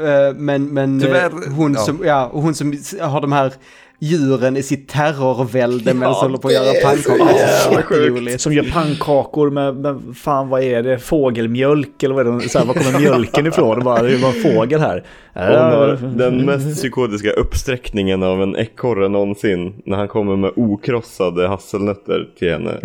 Eh, 0.06 0.34
men 0.36 0.66
men 0.68 0.98
eh, 1.02 1.06
Tyvärr, 1.06 1.32
hon, 1.56 1.74
ja. 1.74 1.80
som, 1.80 2.00
ja, 2.06 2.30
hon 2.34 2.54
som 2.54 2.74
har 3.02 3.22
de 3.22 3.32
här 3.32 3.54
djuren 4.02 4.58
i 4.58 4.64
sitt 4.64 4.90
terrorvälde 4.90 5.94
medan 5.94 6.14
Ja, 6.14 6.22
håller 6.22 6.38
på 6.38 6.48
att 6.48 6.54
göra 6.54 6.66
det 6.74 6.84
pannkakor. 6.84 7.28
Jätteroligt. 7.72 8.42
Som 8.42 8.54
gör 8.54 8.72
pannkakor 8.72 9.50
med, 9.50 9.76
med, 9.76 10.02
fan 10.16 10.50
vad 10.50 10.64
är 10.64 10.84
det, 10.84 11.00
fågelmjölk 11.00 12.04
eller 12.04 12.16
vad 12.16 12.28
är 12.28 12.32
det? 12.32 12.50
Så 12.50 12.60
här, 12.60 12.66
var 12.66 12.74
kommer 12.74 13.00
mjölken 13.00 13.48
ifrån? 13.48 13.78
Och 13.78 13.84
bara, 13.84 14.02
det 14.02 14.18
var 14.18 14.30
en 14.30 14.54
fågel 14.54 14.80
här. 14.80 15.04
Hon 15.34 16.18
den 16.18 16.46
mest 16.46 16.76
psykotiska 16.76 17.32
uppsträckningen 17.32 18.24
av 18.24 18.44
en 18.44 18.56
ekorre 18.56 19.08
någonsin. 19.10 19.74
När 19.86 19.98
han 19.98 20.08
kommer 20.08 20.36
med 20.36 20.52
okrossade 20.56 21.48
hasselnötter 21.48 22.30
till 22.40 22.52
henne. 22.52 22.80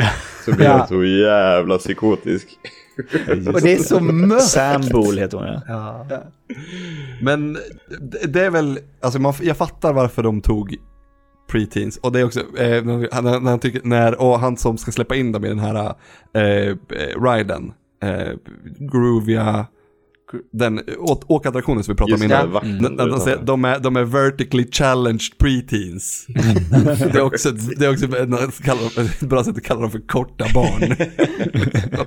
Så 0.44 0.52
blir 0.52 0.66
Ja. 0.66 0.72
hon 0.78 0.86
så 0.88 1.04
jävla 1.04 1.78
psykotisk. 1.78 2.48
Och 3.54 3.60
det 3.60 3.72
är 3.72 3.82
så 3.82 4.00
mörkt. 4.00 4.42
Sam 4.42 4.82
Bool 4.92 5.18
heter 5.18 5.38
hon 5.38 5.46
ja. 5.46 6.06
Ja. 6.10 6.22
Men 7.22 7.58
det- 8.28 8.40
är 8.44 8.50
väl, 8.50 8.78
alltså 9.02 9.18
man, 9.20 9.34
jag 9.42 9.56
fattar 9.56 9.92
varför 9.92 10.22
de 10.22 10.40
tog 10.40 10.76
preteens. 11.50 11.96
Och 11.96 12.12
det 12.12 12.20
är 12.20 12.24
också, 12.24 12.40
eh, 12.40 12.84
när, 12.84 13.14
han- 13.14 13.24
när 13.44 13.50
han 13.50 13.58
tycker, 13.58 13.80
när, 13.84 14.20
och 14.20 14.38
han 14.40 14.56
som 14.56 14.78
ska 14.78 14.92
släppa 14.92 15.16
in 15.16 15.32
dem 15.32 15.44
i 15.44 15.48
den 15.48 15.58
här 15.58 15.94
eh, 16.34 16.42
eh, 16.42 17.22
riden, 17.22 17.72
eh, 18.02 18.32
Groovia, 18.78 19.66
den 20.52 20.80
åkattraktionen 21.26 21.84
som 21.84 21.94
vi 21.94 21.96
pratade 21.98 22.14
om 22.14 22.22
innan. 22.22 22.50
När- 22.82 22.90
när 22.90 23.06
de, 23.46 23.64
är, 23.64 23.78
de 23.78 23.96
är 23.96 24.04
vertically 24.04 24.68
challenged 24.70 25.38
preteens. 25.38 26.26
det 27.12 27.14
är 27.18 27.20
också, 27.22 27.50
det 27.50 27.86
är 27.86 27.92
också 27.92 28.04
ett 29.00 29.20
bra 29.20 29.44
sätt 29.44 29.56
att 29.56 29.62
kalla 29.64 29.80
dem 29.80 29.90
för 29.90 30.06
korta 30.08 30.44
barn. 30.54 30.96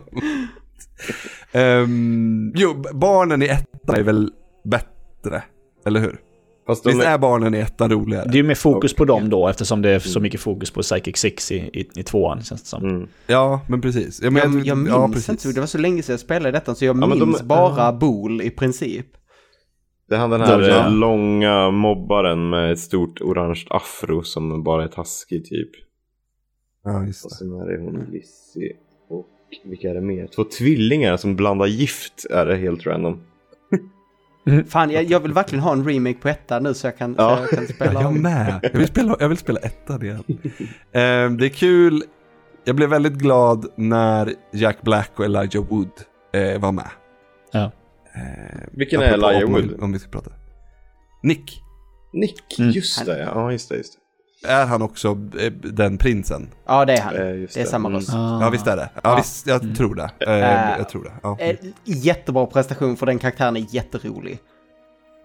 Ehm, 1.51 2.53
jo, 2.55 2.83
barnen 2.93 3.41
i 3.41 3.45
ettan 3.45 3.95
är 3.95 4.03
väl 4.03 4.31
bättre, 4.63 5.43
eller 5.85 5.99
hur? 5.99 6.19
Fast 6.67 6.83
de 6.83 6.89
Visst 6.89 7.03
är, 7.03 7.11
är 7.13 7.17
barnen 7.17 7.55
i 7.55 7.57
ettan 7.57 7.91
roligare? 7.91 8.23
Det 8.25 8.31
är 8.33 8.37
ju 8.37 8.43
mer 8.43 8.55
fokus 8.55 8.93
på 8.93 9.05
dem 9.05 9.29
då 9.29 9.47
eftersom 9.47 9.81
det 9.81 9.89
är 9.89 9.99
så 9.99 10.19
mycket 10.19 10.39
fokus 10.41 10.71
på 10.71 10.81
Psychic 10.81 11.17
Six 11.17 11.51
i, 11.51 11.55
i, 11.55 11.89
i 11.99 12.03
tvåan 12.03 12.41
känns 12.43 12.61
det 12.61 12.67
som. 12.67 12.83
mm. 12.89 13.07
Ja, 13.27 13.61
men 13.69 13.81
precis. 13.81 14.19
Ja, 14.23 14.29
men, 14.31 14.41
Jag, 14.53 14.65
jag 14.65 14.77
minns 14.77 14.89
ja, 14.89 15.05
inte, 15.05 15.15
precis. 15.15 15.41
så 15.41 15.49
det 15.49 15.59
var 15.59 15.67
så 15.67 15.77
länge 15.77 16.03
sedan 16.03 16.13
jag 16.13 16.19
spelade 16.19 16.51
detta 16.51 16.75
så 16.75 16.85
jag 16.85 16.95
Ja, 16.95 17.07
men 17.07 17.19
de- 17.19 17.25
minns 17.29 17.41
bara 17.43 17.93
Bool 17.93 18.41
i 18.41 18.49
princip. 18.49 19.05
Det 20.09 20.15
är 20.15 20.19
han 20.19 20.29
den 20.29 20.41
här 20.41 20.69
eh, 20.69 20.91
långa 20.93 21.71
mobbaren 21.71 22.49
med 22.49 22.71
ett 22.71 22.79
stort 22.79 23.21
orange 23.21 23.65
afro 23.69 24.23
som 24.23 24.63
bara 24.63 24.83
är 24.83 24.87
taskig 24.87 25.45
typ. 25.45 25.69
Ja, 26.83 27.05
just 27.05 27.25
Och 27.25 27.31
det. 27.31 27.35
sen 27.35 27.47
är 27.51 27.65
det 27.71 27.83
hon 27.83 28.05
Lizzie 28.11 28.73
och 28.73 28.86
vilka 29.65 29.89
är 29.89 29.93
det 29.93 30.01
mer? 30.01 30.27
Två 30.27 30.43
tvillingar 30.43 31.17
som 31.17 31.35
blandar 31.35 31.65
gift 31.65 32.25
är 32.29 32.45
det 32.45 32.55
helt 32.57 32.85
random. 32.87 33.21
Fan, 34.67 34.91
jag, 34.91 35.03
jag 35.03 35.19
vill 35.19 35.33
verkligen 35.33 35.63
ha 35.63 35.73
en 35.73 35.85
remake 35.89 36.19
på 36.19 36.29
ettan 36.29 36.63
nu 36.63 36.73
så 36.73 36.87
jag 36.87 36.97
kan, 36.97 37.15
Ja. 37.17 37.35
så 37.37 37.41
jag 37.41 37.49
kan 37.49 37.67
spela 37.75 37.93
Ja, 37.93 38.01
jag 38.01 38.07
om. 38.09 38.21
med. 38.21 38.59
Jag 38.63 38.79
vill 38.79 38.87
spela, 38.87 39.15
jag 39.19 39.29
vill 39.29 39.37
spela 39.37 39.59
ettan 39.59 40.03
igen. 40.03 40.23
Ehm, 40.93 41.37
det 41.37 41.45
är 41.45 41.49
kul. 41.49 42.03
Jag 42.65 42.75
blev 42.75 42.89
väldigt 42.89 43.13
glad 43.13 43.65
när 43.75 44.33
Jack 44.53 44.81
Black 44.81 45.11
och 45.19 45.25
Elijah 45.25 45.63
Wood 45.69 45.89
eh, 46.33 46.61
var 46.61 46.71
med. 46.71 46.89
Ja. 47.51 47.71
Ehm, 48.13 48.69
Vilken 48.71 49.01
är 49.01 49.13
Elijah 49.13 49.43
om- 49.43 49.53
Wood? 49.53 49.79
Om 49.83 49.93
vi 49.93 49.99
ska 49.99 50.09
prata. 50.09 50.31
Nick. 51.23 51.61
Nick, 52.13 52.59
Mm. 52.59 52.71
just 52.71 53.05
det 53.05 53.19
ja. 53.19 53.51
just 53.51 53.69
det, 53.69 53.77
just 53.77 53.93
det. 53.93 53.99
Är 54.45 54.65
han 54.65 54.81
också 54.81 55.07
eh, 55.39 55.51
den 55.51 55.97
prinsen? 55.97 56.47
Ja, 56.65 56.85
det 56.85 56.93
är 56.93 57.01
han. 57.01 57.15
Eh, 57.15 57.35
just 57.35 57.53
det 57.53 57.59
är 57.59 57.63
det. 57.63 57.69
samma 57.69 57.87
Mm. 57.89 57.99
röst. 57.99 58.09
Ja, 58.13 58.49
visst 58.51 58.67
är 58.67 58.75
det. 58.77 58.89
Ja, 58.95 59.01
Ja. 59.03 59.15
visst, 59.15 59.47
jag 59.47 59.75
tror 59.77 59.95
det. 59.95 60.09
Ehm, 60.19 60.43
Äh, 60.71 60.77
jag 60.77 60.89
tror 60.89 61.03
det. 61.03 61.11
Ja. 61.23 61.37
Eh, 61.39 61.55
Jättebra 61.83 62.45
prestation 62.45 62.97
för 62.97 63.05
den 63.05 63.19
karaktären 63.19 63.57
är 63.57 63.65
jätterolig. 63.69 64.39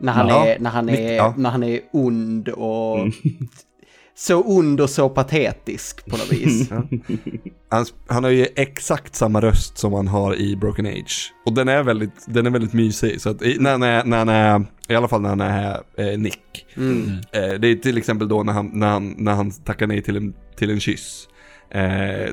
När 0.01 0.13
han, 0.13 0.29
Ja. 0.29 0.47
är, 0.47 0.59
när 0.59 0.71
han, 0.71 0.89
är, 0.89 1.33
när 1.37 1.51
han 1.51 1.63
är 1.63 1.81
ond 1.93 2.49
och... 2.49 2.99
Så 4.27 4.43
ond 4.43 4.81
och 4.81 4.91
så 4.91 5.09
patetisk 5.09 6.05
på 6.07 6.17
något 6.17 6.33
vis. 6.33 6.71
Han, 7.69 7.87
han 8.07 8.25
har 8.25 8.31
ju 8.31 8.47
exakt 8.57 9.15
samma 9.15 9.41
röst 9.41 9.79
som 9.79 9.93
han 9.93 10.09
har 10.09 10.35
i 10.37 10.57
Broken 10.57 10.87
Age. 10.87 11.33
Och 11.47 11.53
den 11.53 11.69
är 11.69 11.83
väldigt, 11.83 12.27
den 12.27 12.47
är 12.47 12.51
väldigt 12.51 12.73
mysig. 12.73 13.21
Så 13.21 13.31
att 13.31 13.43
i, 13.43 13.57
när, 13.61 13.79
när 13.79 14.19
han 14.19 14.29
är, 14.29 14.65
i 14.89 14.95
alla 14.95 15.09
fall 15.09 15.21
när 15.23 15.29
han 15.29 15.41
är 15.41 15.81
eh, 15.97 16.19
Nick. 16.19 16.67
Mm. 16.77 17.07
Eh, 17.33 17.61
det 17.61 17.69
är 17.69 17.75
till 17.77 17.99
exempel 17.99 18.29
då 18.29 18.43
när 18.43 18.53
han, 18.53 18.71
när 18.73 18.89
han, 18.89 19.15
när 19.19 19.33
han 19.33 19.51
tackar 19.51 19.87
nej 19.87 20.03
till 20.03 20.17
en, 20.17 20.35
till 20.57 20.71
en 20.71 20.81
kyss. 20.81 21.29
Eh, 21.71 21.81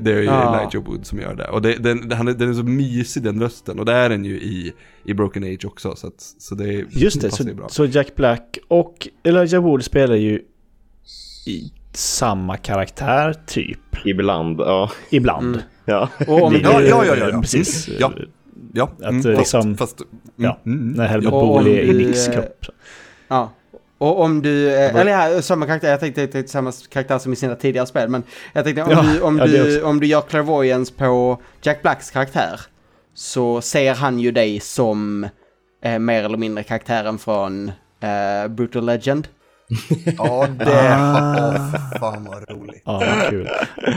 det 0.02 0.12
är 0.12 0.18
ju 0.18 0.24
Ja. 0.24 0.60
Elijah 0.60 0.84
Wood 0.86 1.06
som 1.06 1.20
gör 1.20 1.36
det. 1.36 1.48
Och 1.48 1.62
det, 1.62 1.76
den, 1.76 2.12
han 2.12 2.28
är, 2.28 2.34
den 2.34 2.50
är 2.50 2.54
så 2.54 2.64
mysig 2.64 3.24
den 3.24 3.42
rösten. 3.42 3.80
Och 3.80 3.86
det 3.86 3.94
är 3.94 4.10
den 4.10 4.26
ju 4.26 4.36
i, 4.42 4.74
i 5.06 5.14
Broken 5.14 5.44
Age 5.44 5.66
också. 5.66 5.96
Så, 5.96 6.08
att, 6.08 6.22
så 6.38 6.56
det 6.56 6.74
är- 6.74 6.86
Just 6.90 7.22
det, 7.22 7.32
så, 7.32 7.44
bra. 7.44 7.70
så 7.70 7.86
Jack 7.86 8.16
Black 8.16 8.58
och 8.68 9.08
Elijah 9.24 9.64
Wood 9.64 9.84
spelar 9.84 10.16
ju 10.16 10.42
i 11.48 11.72
samma 11.94 12.58
karaktär 12.58 13.36
typ. 13.46 13.80
Ibland, 14.06 14.60
ja. 14.60 14.92
Ibland. 15.10 15.56
Mm. 15.56 15.62
ja. 15.86 16.10
Och 16.28 16.44
om 16.44 16.54
Ja, 16.64 16.82
ja, 16.82 17.06
ja, 17.06 17.16
ja, 17.16 17.30
ja. 17.30 17.42
Precis. 17.42 17.88
Mm, 17.88 17.98
ja. 18.00 18.12
Ja, 18.74 18.92
Att 19.04 19.24
det 19.24 19.38
liksom- 19.38 19.78
fast, 19.78 20.02
mm, 20.02 20.10
ja, 20.36 20.60
mm, 20.66 20.92
När 20.92 21.08
Helmut 21.08 21.34
Och 21.34 21.48
Bohl 21.48 21.62
om 21.62 21.68
är 21.68 21.80
i 21.80 21.92
du, 21.92 22.06
Nicks 22.06 22.28
eh, 22.28 22.34
kropp. 22.34 22.66
Ja. 23.28 23.52
Och 23.98 24.22
om 24.22 24.42
du, 24.42 24.76
eh, 24.76 24.96
eller 24.96 25.12
ja, 25.12 25.42
samma 25.42 25.66
karaktär, 25.66 25.90
jag 25.90 26.00
tänkte, 26.00 26.22
jag 26.22 26.32
tänkte 26.32 26.52
samma 26.52 26.72
karaktär 26.90 27.20
som 27.20 27.34
i 27.34 27.36
sina 27.36 27.56
tidigare 27.56 27.88
spel, 27.88 28.10
men 28.10 28.24
jag 28.54 28.64
tänkte 28.64 28.84
om, 28.84 28.92
Ja, 28.92 29.02
du, 29.02 29.22
om, 29.22 29.38
ja, 29.38 29.46
du, 29.48 29.82
om 29.84 30.00
du 30.00 30.08
gör 30.08 30.22
clairvoyance 30.22 30.94
på 30.94 31.42
Jack 31.62 31.82
Blacks 31.82 32.12
karaktär 32.12 32.62
så 33.14 33.62
ser 33.62 33.94
han 33.94 34.20
ju 34.20 34.32
dig 34.32 34.60
som 34.60 35.28
eh, 35.84 36.00
mer 36.00 36.24
eller 36.24 36.38
mindre 36.38 36.64
karaktären 36.64 37.18
från 37.18 37.72
eh, 38.00 38.48
Brutal 38.50 38.86
Legend. 38.86 39.28
Ja, 40.18 40.48
det, 40.60 40.66
åh, 40.66 42.00
fan 42.00 42.26
vad 42.26 42.50
roligt. 42.50 42.82
Ja, 42.86 43.04
kul. 43.30 43.50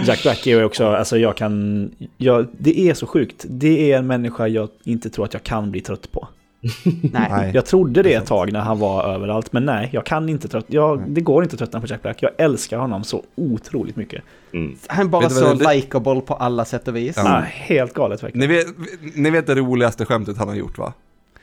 Jack 0.04 0.22
Black 0.22 0.46
är 0.46 0.50
ju 0.50 0.64
också, 0.64 0.86
alltså 0.86 1.18
jag 1.18 1.36
kan, 1.36 1.90
jag, 2.16 2.46
det 2.58 2.80
är 2.80 2.94
så 2.94 3.06
sjukt. 3.06 3.44
Det 3.48 3.92
är 3.92 3.98
en 3.98 4.06
människa 4.06 4.48
jag 4.48 4.68
inte 4.84 5.10
tror 5.10 5.24
att 5.24 5.32
jag 5.34 5.42
kan 5.42 5.70
bli 5.70 5.80
trött 5.80 6.12
på. 6.12 6.28
Nej. 7.12 7.50
Jag 7.54 7.66
trodde 7.66 8.02
det 8.02 8.14
ett 8.14 8.26
tag 8.26 8.52
när 8.52 8.60
han 8.60 8.78
var 8.78 9.14
överallt, 9.14 9.52
men 9.52 9.64
nej, 9.64 9.88
jag 9.92 10.06
kan 10.06 10.28
inte 10.28 10.48
trött, 10.48 10.64
jag, 10.68 11.02
det 11.10 11.20
går 11.20 11.42
inte 11.42 11.54
att 11.54 11.58
tröttna 11.58 11.80
på 11.80 11.86
Jack 11.86 12.02
Black. 12.02 12.22
Jag 12.22 12.30
älskar 12.38 12.78
honom 12.78 13.04
så 13.04 13.22
otroligt 13.34 13.96
mycket. 13.96 14.22
Mm. 14.52 14.76
Han 14.86 15.06
är 15.06 15.10
bara 15.10 15.30
så 15.30 15.54
det- 15.54 15.74
likeable 15.74 16.20
på 16.20 16.34
alla 16.34 16.64
sätt 16.64 16.88
och 16.88 16.96
vis. 16.96 17.14
Ja. 17.16 17.22
Nej, 17.40 17.50
helt 17.54 17.94
galet 17.94 18.22
verkligen. 18.22 18.48
Ni 18.48 18.56
vet, 18.56 18.66
ni 19.14 19.30
vet 19.30 19.46
det 19.46 19.54
roligaste 19.54 20.04
skämtet 20.04 20.36
han 20.38 20.48
har 20.48 20.54
gjort 20.54 20.78
va? 20.78 20.92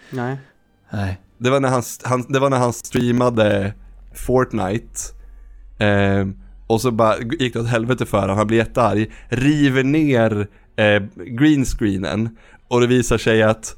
Nej. 0.10 0.38
Nej. 0.90 1.18
Det 1.38 1.50
var 1.50 1.60
när 1.60 1.70
han, 1.70 1.84
han, 2.04 2.26
det 2.30 2.40
var 2.40 2.50
när 2.50 2.58
han 2.58 2.74
streamade 2.74 3.74
Fortnite. 4.16 4.99
Eh, 5.80 6.28
och 6.68 6.82
så 6.82 6.91
bara 6.91 7.18
gick 7.18 7.53
det 7.53 7.60
åt 7.60 7.68
helvete 7.68 8.05
för 8.05 8.22
honom, 8.22 8.38
han 8.38 8.47
blir 8.47 8.57
jättearg. 8.57 9.12
River 9.30 9.84
ner 9.84 10.47
eh, 10.76 11.03
greenscreenen. 11.16 12.38
Och 12.68 12.82
det 12.82 12.88
visar 12.88 13.18
sig 13.18 13.43
att 13.43 13.76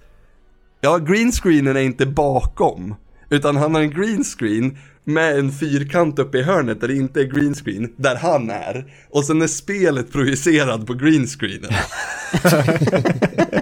Ja, 0.81 0.97
greenscreenen 0.97 1.77
är 1.77 1.81
inte 1.81 2.05
bakom. 2.05 2.95
Utan 3.29 3.55
han 3.57 3.75
har 3.75 3.81
en 3.81 3.91
greenscreen 3.91 4.77
med 5.03 5.39
en 5.39 5.51
fyrkant 5.51 6.19
uppe 6.19 6.37
i 6.37 6.43
hörnet 6.43 6.81
där 6.81 6.87
det 6.87 6.95
inte 6.95 7.21
är 7.21 7.25
greenscreen, 7.25 7.93
där 7.97 8.15
han 8.15 8.49
är. 8.49 8.93
Och 9.09 9.25
sen 9.25 9.41
är 9.41 9.47
spelet 9.47 10.11
projicerad 10.11 10.87
på 10.87 10.93
greenscreenen. 10.93 11.71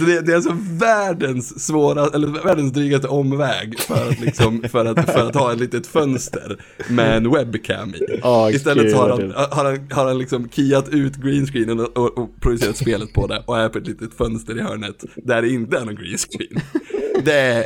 Så 0.00 0.06
det, 0.06 0.20
det 0.20 0.32
är 0.32 0.36
alltså 0.36 0.56
världens 0.70 1.66
svåra, 1.66 2.06
eller 2.14 2.28
världens 2.44 2.72
drygaste 2.72 3.08
omväg 3.08 3.80
för 3.80 4.08
att, 4.08 4.20
liksom, 4.20 4.62
för 4.68 4.84
att, 4.84 5.10
för 5.10 5.28
att 5.28 5.34
ha 5.34 5.52
ett 5.52 5.60
litet 5.60 5.86
fönster 5.86 6.56
med 6.88 7.16
en 7.16 7.30
webcam 7.30 7.94
i. 7.94 8.20
Åh, 8.22 8.50
Istället 8.54 8.94
har 8.94 9.10
han, 9.10 9.32
har 9.50 9.64
han, 9.64 9.88
har 9.90 10.06
han 10.06 10.18
liksom 10.18 10.48
keyat 10.48 10.88
ut 10.88 11.16
greenscreenen 11.16 11.80
och, 11.80 11.98
och, 11.98 12.18
och 12.18 12.30
projicerat 12.40 12.76
spelet 12.76 13.12
på 13.12 13.26
det 13.26 13.42
och 13.46 13.58
är 13.58 13.68
på 13.68 13.78
ett 13.78 13.86
litet 13.86 14.14
fönster 14.14 14.58
i 14.58 14.60
hörnet 14.60 15.04
där 15.16 15.42
det 15.42 15.48
inte 15.48 15.76
är 15.76 15.84
någon 15.84 15.96
greenscreen. 15.96 16.60
Det 17.24 17.32
är 17.34 17.64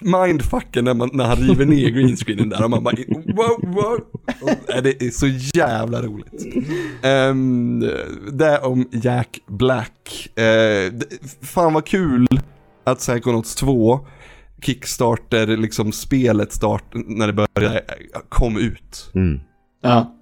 mindfucken 0.00 0.84
när, 0.84 0.94
man, 0.94 1.10
när 1.12 1.24
han 1.24 1.36
river 1.36 1.64
ner 1.64 1.88
greenscreenen 1.88 2.48
där 2.48 2.64
och 2.64 2.70
man 2.70 2.84
bara 2.84 2.96
wow, 3.26 3.74
wow. 3.74 4.00
Och, 4.42 4.74
äh, 4.74 4.82
det 4.82 5.02
är 5.02 5.10
så 5.10 5.26
jävla 5.58 6.02
roligt. 6.02 6.46
Um, 7.02 7.80
det 8.32 8.58
om 8.58 8.88
Jack 8.92 9.40
Black. 9.46 10.28
Uh, 10.38 10.44
det, 10.92 11.06
fan 11.42 11.72
vad 11.72 11.86
kul 11.86 12.26
att 12.84 12.98
Psychonauts 12.98 13.54
2 13.54 14.06
Kickstarter, 14.62 15.46
liksom 15.46 15.92
spelet 15.92 16.52
start, 16.52 16.84
när 16.92 17.26
det 17.26 17.32
började, 17.32 17.84
kom 18.28 18.58
ut. 18.58 19.10
Mm. 19.14 19.40
Ja. 19.82 20.14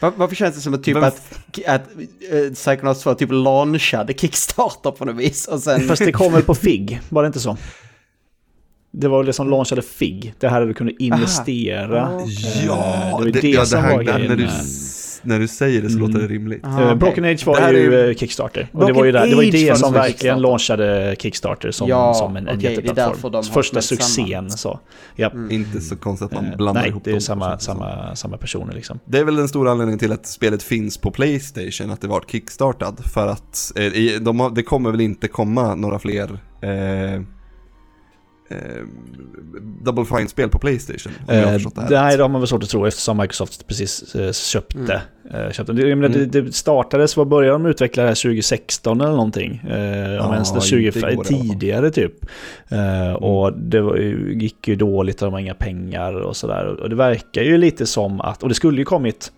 Var, 0.00 0.12
varför 0.16 0.34
känns 0.36 0.54
det 0.54 0.60
som 0.60 0.74
att 0.74 0.84
typ 0.84 0.94
Men- 0.94 1.04
att, 1.04 1.32
att 1.66 1.88
uh, 2.32 2.52
Psychonauts 2.54 3.02
2 3.02 3.14
typ 3.14 3.28
launchade 3.32 4.14
Kickstarter 4.14 4.90
på 4.90 5.04
något 5.04 5.16
vis 5.16 5.48
och 5.48 5.60
sen... 5.60 5.88
Fast 5.88 6.04
det 6.04 6.12
kommer 6.12 6.40
på 6.40 6.54
FIG, 6.54 7.00
var 7.08 7.22
det 7.22 7.26
inte 7.26 7.40
så? 7.40 7.56
Det 8.94 9.08
var 9.08 9.24
det 9.24 9.32
som 9.32 9.50
launchade 9.50 9.82
FIG. 9.82 10.34
Det 10.38 10.48
här 10.48 10.60
där 10.60 10.66
du 10.68 10.74
kunde 10.74 11.02
investera. 11.02 12.06
Ah. 12.08 12.20
Eh, 12.20 12.66
Ja, 12.66 13.20
det 13.32 13.48
ja, 13.48 13.64
här, 13.72 13.96
var 13.96 14.02
grejen 14.02 14.28
när, 14.28 14.36
du, 14.36 14.44
s- 14.44 15.20
när 15.24 15.38
du 15.38 15.48
säger 15.48 15.82
det 15.82 15.90
så 15.90 15.98
låter 15.98 16.18
det 16.18 16.26
rimligt. 16.26 16.64
Aha, 16.64 16.82
Eh. 16.90 16.94
Broken 16.94 17.24
Age 17.24 17.46
var 17.46 17.58
ju 17.58 17.64
är 17.64 17.72
ju- 17.72 18.10
eh, 18.10 18.14
Kickstarter. 18.16 18.68
Och 18.72 18.86
det 18.86 18.92
var 18.92 19.04
ju, 19.04 19.12
där, 19.12 19.26
det, 19.26 19.34
var 19.36 19.42
det 19.42 19.78
som 19.78 19.92
verkligen 19.92 20.40
launchade 20.42 21.16
Kickstarter 21.18 21.70
som, 21.70 21.88
Ja, 21.88 22.14
som 22.14 22.36
en, 22.36 22.48
en 22.48 22.58
är 22.58 22.62
jätteplattform. 22.62 23.42
Första 23.42 23.82
succén 23.82 24.50
så. 24.50 24.80
Ja. 25.16 25.30
Inte 25.50 25.80
så 25.80 25.96
konstigt 25.96 26.26
att 26.26 26.32
man 26.34 26.56
blandar 26.56 26.80
Nej, 26.82 26.90
ihop 26.90 27.04
det 27.04 27.10
är 27.10 27.12
dem. 27.12 27.20
samma, 27.20 27.58
samma, 27.58 28.16
samma 28.16 28.36
personer 28.36 28.74
liksom. 28.74 28.98
Det 29.04 29.18
är 29.18 29.24
väl 29.24 29.36
den 29.36 29.48
stora 29.48 29.70
anledningen 29.70 29.98
till 29.98 30.12
att 30.12 30.26
spelet 30.26 30.62
finns 30.62 30.98
på 30.98 31.10
Playstation, 31.10 31.90
att 31.90 32.00
det 32.00 32.08
var 32.08 32.20
kickstartad. 32.28 33.00
För 33.14 33.26
att 33.26 33.72
eh, 33.76 34.20
de 34.20 34.40
har, 34.40 34.50
det 34.50 34.62
kommer 34.62 34.90
väl 34.90 35.00
inte 35.00 35.28
komma 35.28 35.74
några 35.74 35.98
fler 35.98 36.30
eh, 36.62 37.22
eh, 38.52 38.82
Double 39.84 40.04
Fine-spel 40.04 40.48
på 40.48 40.58
Playstation, 40.58 41.12
om 41.28 41.34
jag 41.34 41.42
har 41.42 41.46
Eh, 41.48 41.52
förstått 41.52 41.74
det 41.74 41.80
här 41.82 42.04
nej, 42.04 42.16
det 42.16 42.22
har 42.22 42.28
man 42.28 42.40
väl 42.40 42.48
svårt 42.48 42.62
att 42.62 42.68
tro 42.68 42.86
eftersom 42.86 43.16
Microsoft 43.16 43.66
precis 43.66 44.14
eh, 44.14 44.32
köpte. 44.32 45.02
Mm. 45.30 45.46
eh, 45.46 45.52
köpte. 45.52 45.72
Det, 45.72 45.96
menar, 45.96 46.14
Mm. 46.16 46.30
det, 46.30 46.40
det 46.40 46.52
startades, 46.52 47.16
vad 47.16 47.28
började 47.28 47.54
de 47.54 47.66
utveckla 47.66 48.02
det 48.02 48.08
här 48.08 48.14
2016 48.14 49.00
eller 49.00 49.10
någonting? 49.10 49.62
Eh, 49.64 49.70
om 49.76 50.14
Ja, 50.14 50.34
ens 50.34 50.50
det 50.52 50.56
inte 50.56 50.66
20, 50.66 50.88
igår 50.88 50.98
i 50.98 51.04
alla 51.04 51.14
fall. 51.14 51.24
tidigare 51.24 51.90
typ. 51.90 52.12
Mm. 52.68 53.16
Och 53.16 53.58
det 53.58 53.80
var, 53.80 53.96
gick 53.96 54.68
ju 54.68 54.76
dåligt, 54.76 55.18
de 55.18 55.32
har 55.32 55.40
inga 55.40 55.54
pengar 55.54 56.12
och 56.14 56.36
sådär. 56.36 56.66
Och 56.66 56.90
det 56.90 56.96
verkar 56.96 57.42
ju 57.42 57.56
lite 57.58 57.86
som 57.86 58.20
att, 58.20 58.42
och 58.42 58.48
det 58.48 58.54
skulle 58.54 58.78
ju 58.78 58.84
kommit 58.84 59.32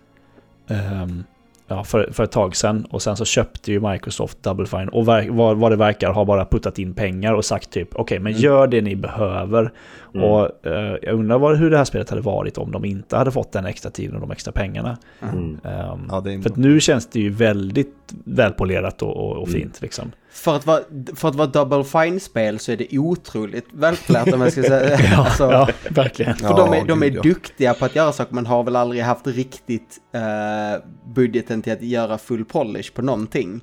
ehm, 0.69 1.23
ja, 1.67 1.83
för, 1.83 2.09
för 2.11 2.23
ett 2.23 2.31
tag 2.31 2.55
sedan 2.55 2.85
och 2.89 3.01
sen 3.01 3.17
så 3.17 3.25
köpte 3.25 3.71
ju 3.71 3.79
Microsoft 3.91 4.43
Double 4.43 4.65
Fine 4.65 4.89
och 4.89 5.07
ver, 5.07 5.29
vad, 5.29 5.57
vad 5.57 5.71
det 5.71 5.75
verkar 5.75 6.11
har 6.13 6.25
bara 6.25 6.45
puttat 6.45 6.79
in 6.79 6.93
pengar 6.93 7.33
och 7.33 7.45
sagt 7.45 7.69
typ 7.71 7.89
okej 7.95 8.19
men 8.19 8.31
Mm. 8.31 8.41
gör 8.43 8.67
det 8.67 8.81
ni 8.81 8.95
behöver 8.95 9.71
Mm. 10.15 10.29
och 10.29 10.65
eh, 10.67 10.97
jag 11.01 11.13
undrar 11.13 11.37
vad, 11.39 11.57
hur 11.57 11.69
det 11.71 11.77
här 11.77 11.85
spelet 11.85 12.09
hade 12.09 12.21
varit 12.21 12.57
om 12.57 12.71
de 12.71 12.85
inte 12.85 13.17
hade 13.17 13.31
fått 13.31 13.51
den 13.51 13.65
extra 13.65 13.91
tiden 13.91 14.15
och 14.15 14.21
de 14.21 14.31
extra 14.31 14.51
pengarna. 14.51 14.97
Mm. 15.21 15.57
Ehm, 15.63 16.07
Ja, 16.09 16.21
för 16.23 16.51
nu 16.59 16.79
känns 16.79 17.07
det 17.07 17.19
ju 17.19 17.29
väldigt 17.29 17.93
välpolerat 18.25 19.01
och, 19.01 19.15
och, 19.17 19.31
och 19.37 19.47
Mm. 19.47 19.59
fint 19.61 19.81
liksom. 19.81 20.11
För 20.35 20.55
att 20.55 20.65
vara, 20.65 20.83
för 21.15 21.27
att 21.29 21.35
vara 21.35 21.47
Double 21.47 21.83
Fine-spel 21.83 22.59
så 22.59 22.71
är 22.71 22.77
det 22.77 22.97
otroligt 22.99 23.67
välklärt 23.73 24.33
om 24.33 24.41
jag 24.41 24.51
ska 24.51 24.63
säga. 24.63 24.99
Ja, 25.11 25.17
alltså, 25.25 25.43
ja 25.51 25.69
verkligen. 25.89 26.35
För 26.35 26.57
de 26.57 26.73
är, 26.73 26.85
de 26.85 27.03
är 27.03 27.09
duktiga 27.09 27.73
på 27.73 27.85
att 27.85 27.95
göra 27.95 28.11
saker, 28.11 28.35
men 28.35 28.45
har 28.45 28.63
väl 28.63 28.75
aldrig 28.75 29.01
haft 29.03 29.27
riktigt 29.27 29.97
eh, 30.11 30.83
budgeten 31.13 31.61
till 31.61 31.73
att 31.73 31.81
göra 31.81 32.17
full 32.17 32.45
polish 32.45 32.93
på 32.93 33.01
någonting. 33.01 33.61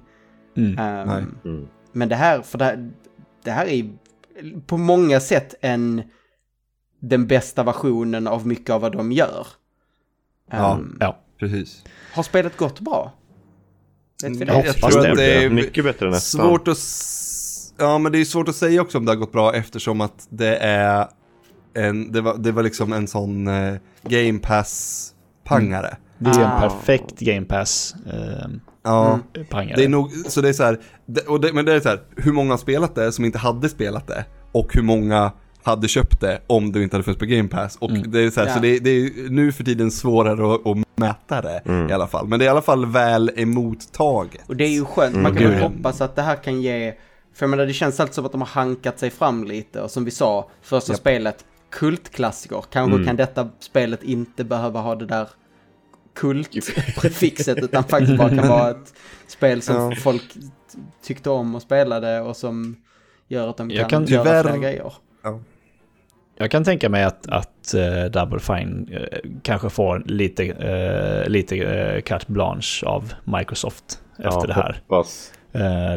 Mm. 0.57 0.75
Nej. 1.09 1.25
Mm. 1.45 1.69
Men 1.93 2.09
det 2.09 2.17
här, 2.17 2.43
för 2.43 2.59
det 2.59 2.65
här, 2.65 2.91
det 3.45 3.51
här 3.51 3.67
är 3.67 3.91
på 4.67 4.77
många 4.77 5.21
sätt 5.21 5.55
en 5.61 6.03
den 7.01 7.27
bästa 7.27 7.63
versionen 7.63 8.27
av 8.27 8.47
mycket 8.47 8.71
av 8.71 8.81
vad 8.81 8.93
de 8.93 9.13
gör. 9.13 9.47
Ja, 10.51 10.75
Ehm, 10.75 10.97
Ja. 11.01 11.19
Precis. 11.39 11.85
Har 12.15 12.23
spelet 12.23 12.57
gått 12.57 12.81
bra? 12.81 13.13
Vet 14.23 14.37
vi 14.41 14.45
Jag 14.45 14.55
hoppas 14.55 14.77
tror 14.77 15.09
att 15.09 15.17
det 15.17 15.35
är 15.45 15.51
Mycket 15.51 15.85
bättre 15.85 16.07
än 16.09 16.21
svårt 16.21 16.69
att... 16.69 16.79
Ja, 17.79 17.99
men 17.99 18.13
det 18.13 18.19
är 18.19 18.25
svårt 18.25 18.49
att 18.49 18.57
säga 18.57 18.83
också 18.83 18.99
om 18.99 19.05
det 19.05 19.11
har 19.13 19.17
gått 19.17 19.33
bra 19.33 19.55
eftersom 19.55 20.01
att 20.01 20.27
det 20.29 20.57
är 20.57 21.07
en... 21.75 22.13
Det 22.13 22.21
var, 22.21 22.37
det 22.39 22.53
var 22.53 22.63
liksom 22.63 22.93
en 22.93 23.07
sån 23.09 23.47
eh, 23.49 23.75
Game 24.09 24.39
Pass-pangare. 24.39 25.97
Det 26.19 26.31
är 26.31 26.35
en 26.41 26.47
Ah. 26.47 26.61
perfekt 26.61 27.21
Game 27.21 27.47
Pass 27.47 27.95
eh, 28.13 28.49
Ja. 28.85 29.21
Mm. 29.35 29.47
pangare. 29.51 29.77
Det 29.77 29.85
är 29.85 29.89
nog, 29.89 30.11
så 30.29 30.41
det 30.41 30.49
är 30.49 30.53
så 30.53 30.63
här, 30.63 30.79
det, 31.07 31.21
och 31.21 31.41
det, 31.41 31.53
men 31.53 31.65
det 31.65 31.73
är 31.75 31.81
så 31.81 31.89
här, 31.89 32.01
hur 32.17 32.33
många 32.33 32.53
har 32.53 32.59
spelat 32.59 32.95
det 32.95 33.13
som 33.13 33.25
inte 33.25 33.39
hade 33.39 33.69
spelat 33.69 34.07
det? 34.07 34.25
Och 34.53 34.75
hur 34.75 34.83
många 34.83 35.33
hade 35.63 35.89
köpt 35.89 36.21
det 36.21 36.39
om 36.47 36.73
det 36.73 36.83
inte 36.83 36.97
hade 36.97 37.05
funnits 37.05 37.19
på 37.21 37.27
Game 37.27 37.49
Pass? 37.49 37.77
Och 37.77 37.91
Mm. 37.91 38.11
det 38.11 38.21
är 38.21 38.31
så 38.31 38.41
här, 38.41 38.47
Ja. 38.47 38.55
så 38.55 38.61
det, 38.61 38.79
det 38.79 38.91
är 38.91 39.31
nu 39.31 39.53
för 39.53 39.65
tiden 39.65 39.91
svårare 39.91 40.55
att, 40.55 40.67
att 40.67 40.77
mäta 41.03 41.41
det 41.43 41.63
Mm. 41.65 41.91
i 41.91 41.93
alla 41.93 42.07
fall. 42.07 42.27
Men 42.29 42.39
det 42.39 42.45
är 42.45 42.47
i 42.47 42.51
alla 42.51 42.63
fall 42.63 42.87
väl 42.87 43.31
emottaget. 43.37 44.43
Och 44.49 44.57
det 44.57 44.65
är 44.65 44.69
ju 44.69 44.85
skönt, 44.85 45.15
man 45.15 45.21
Mm, 45.27 45.35
kan 45.35 45.43
gud, 45.43 45.51
väl 45.53 45.61
ja. 45.63 45.69
hoppas 45.69 46.01
att 46.01 46.17
det 46.17 46.23
här 46.23 46.37
kan 46.37 46.63
ge, 46.63 46.95
för 47.35 47.45
jag 47.47 47.51
menar 47.51 47.67
det 47.67 47.73
känns 47.73 48.01
alltid 48.01 48.15
som 48.15 48.27
att 48.27 48.33
de 48.33 48.41
har 48.41 48.49
hankat 48.49 48.99
sig 48.99 49.11
fram 49.11 49.45
lite 49.45 49.81
och 49.81 49.91
som 49.91 50.05
vi 50.05 50.11
sa, 50.11 50.49
första 50.63 50.93
Japp. 50.93 51.01
spelet, 51.01 51.45
kultklassiker, 51.71 52.65
kanske 52.71 52.95
Mm. 52.95 53.07
kan 53.07 53.17
detta 53.17 53.49
spelet 53.61 54.03
inte 54.03 54.45
behöva 54.45 54.81
ha 54.81 54.95
det 54.95 55.07
där 55.07 55.29
kultprefixet 56.15 57.59
utan 57.63 57.85
faktiskt 57.85 58.19
bara 58.19 58.29
kan 58.29 58.49
vara 58.49 58.71
ett 58.71 58.93
spel 59.27 59.63
som 59.63 59.77
Ja. 59.77 59.97
folk 60.03 60.23
tyckte 61.05 61.31
om 61.31 61.55
och 61.55 61.63
spelade 61.63 62.21
och 62.21 62.37
som 62.37 62.77
gör 63.29 63.49
att 63.49 63.57
de 63.57 63.71
Jag 63.71 63.91
kan, 63.91 64.07
kan 64.07 64.15
göra 64.15 64.25
tyvärr- 64.25 64.43
fler 64.43 64.59
grejer. 64.59 64.93
Jag 66.37 66.51
kan 66.51 66.65
tänka 66.65 66.89
mig 66.89 67.05
att, 67.05 67.29
att 67.29 67.75
eh, 67.75 68.05
Double 68.05 68.39
Fine 68.41 68.89
eh, 68.93 69.19
kanske 69.43 69.71
får 69.71 70.03
lite, 70.07 70.43
uh, 70.45 71.29
lite 71.31 71.57
uh, 71.65 72.01
carte 72.03 72.25
blanche 72.29 72.87
av 72.87 73.13
Microsoft 73.25 73.85
efter 74.19 74.47
det 74.47 74.55
här. 74.55 74.81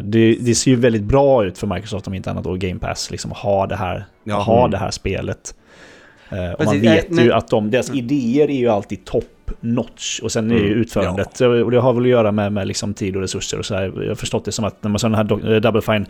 Det, 0.02 0.34
det 0.40 0.54
ser 0.54 0.70
ju 0.70 0.76
väldigt 0.76 1.02
bra 1.02 1.44
ut 1.44 1.58
för 1.58 1.66
Microsoft 1.66 2.06
om 2.06 2.14
inte 2.14 2.30
annat 2.30 2.46
och 2.46 2.58
Game 2.58 2.80
Pass, 2.80 3.10
liksom 3.10 3.30
ha 3.30 3.66
det 3.66 3.76
här, 3.76 4.04
Ja. 4.24 4.34
ha 4.36 4.58
Mm. 4.58 4.70
det 4.70 4.78
här 4.78 4.90
spelet. 4.90 5.54
Och 6.58 6.64
man 6.64 6.80
vet 6.80 7.20
ju 7.20 7.32
att 7.32 7.48
de, 7.48 7.70
deras 7.70 7.94
idéer 7.94 8.50
är 8.50 8.56
ju 8.58 8.68
alltid 8.68 9.04
top 9.04 9.24
notch 9.60 10.20
och 10.20 10.32
sen 10.32 10.50
är 10.50 10.54
ju 10.54 10.66
Mm. 10.66 10.78
utförandet, 10.80 11.40
och 11.40 11.70
det 11.70 11.80
har 11.80 11.92
väl 11.92 12.02
att 12.02 12.08
göra 12.08 12.32
med, 12.32 12.52
med 12.52 12.66
liksom 12.66 12.94
tid 12.94 13.16
och 13.16 13.22
resurser 13.22 13.58
och 13.58 13.66
så 13.66 13.74
här. 13.74 13.92
Jag 14.02 14.08
har 14.08 14.14
förstått 14.14 14.44
det 14.44 14.52
som 14.52 14.64
att 14.64 14.82
när 14.82 14.90
man 14.90 14.98
såg 14.98 15.10
den 15.10 15.14
här 15.14 15.24
do- 15.24 15.60
Double 15.60 15.82
Fine 15.82 16.06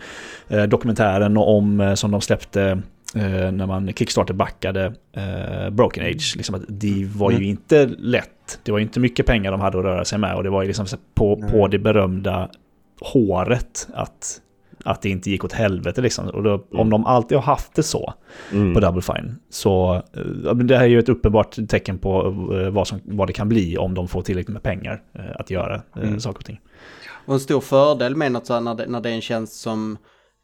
eh, 0.49 0.63
dokumentären 0.63 1.37
om, 1.37 1.93
som 1.97 2.11
de 2.11 2.21
släppte 2.21 2.81
när 3.15 3.65
man 3.65 3.93
Kickstarter 3.93 4.33
backade 4.33 4.93
eh, 5.13 5.69
Broken 5.69 6.03
Age, 6.05 6.33
liksom 6.37 6.55
att 6.55 6.61
det 6.67 7.05
var 7.15 7.31
ju 7.31 7.37
Mm. 7.37 7.49
inte 7.49 7.85
lätt. 7.85 8.59
Det 8.63 8.71
var 8.71 8.79
ju 8.79 8.83
inte 8.83 8.99
mycket 8.99 9.25
pengar 9.25 9.51
de 9.51 9.61
hade 9.61 9.77
att 9.79 9.85
röra 9.85 10.05
sig 10.05 10.19
med 10.19 10.35
och 10.35 10.43
det 10.43 10.49
var 10.49 10.61
ju 10.61 10.67
liksom 10.67 10.85
på, 11.15 11.41
på 11.51 11.67
det 11.67 11.79
berömda 11.79 12.49
håret 13.01 13.87
att, 13.93 14.41
att 14.85 15.01
det 15.01 15.09
inte 15.09 15.29
gick 15.31 15.43
åt 15.43 15.53
helvete 15.53 16.01
liksom. 16.01 16.27
Och 16.27 16.43
då, 16.43 16.65
om 16.71 16.89
de 16.89 17.05
alltid 17.05 17.37
har 17.37 17.43
haft 17.43 17.73
det 17.75 17.83
så 17.83 18.13
Mm. 18.51 18.73
på 18.73 18.79
Double 18.79 19.01
Fine 19.01 19.35
så 19.49 19.95
eh, 20.45 20.55
det 20.55 20.77
här 20.77 20.83
är 20.83 20.87
ju 20.87 20.99
ett 20.99 21.09
uppenbart 21.09 21.57
tecken 21.69 21.97
på 21.97 22.25
eh, 22.61 22.69
vad, 22.69 22.87
som, 22.87 22.99
vad 23.03 23.27
det 23.27 23.33
kan 23.33 23.49
bli 23.49 23.77
om 23.77 23.93
de 23.93 24.07
får 24.07 24.21
tillräckligt 24.21 24.53
med 24.53 24.63
pengar 24.63 25.01
eh, 25.13 25.21
att 25.35 25.49
göra 25.49 25.75
eh, 25.95 26.03
Mm. 26.03 26.19
saker 26.19 26.39
och 26.39 26.45
ting. 26.45 26.59
Och 27.25 27.33
en 27.33 27.39
stor 27.39 27.61
fördel 27.61 28.15
med 28.15 28.31
något 28.31 28.45
så 28.45 28.53
här 28.53 28.61
när 28.61 28.75
det, 28.75 28.85
när 28.87 29.01
det 29.01 29.09
är 29.09 29.13
en 29.13 29.21
tjänst 29.21 29.53
som 29.53 29.97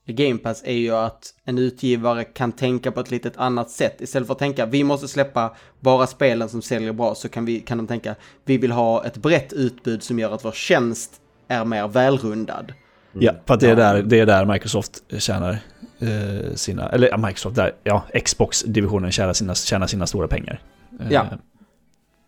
Game 0.05 0.37
Pass 0.37 0.63
är 0.65 0.73
ju 0.73 0.91
att 0.95 1.33
en 1.45 1.57
utgivare 1.57 2.23
kan 2.23 2.51
tänka 2.51 2.91
på 2.91 2.99
ett 2.99 3.11
litet 3.11 3.37
annat 3.37 3.69
sätt. 3.69 4.01
Istället 4.01 4.27
för 4.27 4.33
att 4.33 4.39
tänka 4.39 4.65
vi 4.65 4.83
måste 4.83 5.07
släppa 5.07 5.55
bara 5.79 6.07
spelen 6.07 6.49
som 6.49 6.61
säljer 6.61 6.93
bra 6.93 7.15
så 7.15 7.29
kan, 7.29 7.45
vi, 7.45 7.59
kan 7.59 7.77
de 7.77 7.87
tänka 7.87 8.15
vi 8.45 8.57
vill 8.57 8.71
ha 8.71 9.05
ett 9.05 9.17
brett 9.17 9.53
utbud 9.53 10.03
som 10.03 10.19
gör 10.19 10.31
att 10.31 10.45
vår 10.45 10.51
tjänst 10.51 11.11
är 11.47 11.65
mer 11.65 11.87
välrundad. 11.87 12.73
Ja, 13.19 13.31
för 13.45 13.53
att 13.53 13.59
det 13.59 13.69
är 13.69 13.75
där, 13.75 14.01
det 14.01 14.19
är 14.19 14.25
där 14.25 14.45
Microsoft 14.45 15.03
tjänar 15.17 15.57
eh, 15.99 16.53
sina, 16.55 16.89
eller 16.89 17.07
ja, 17.09 17.17
Microsoft, 17.17 17.55
där, 17.55 17.71
ja, 17.83 18.03
Xbox-divisionen 18.25 19.11
tjänar 19.11 19.33
sina, 19.33 19.55
tjänar 19.55 19.87
sina 19.87 20.07
stora 20.07 20.27
pengar. 20.27 20.61
Eh, 20.99 21.07
Ja. 21.11 21.25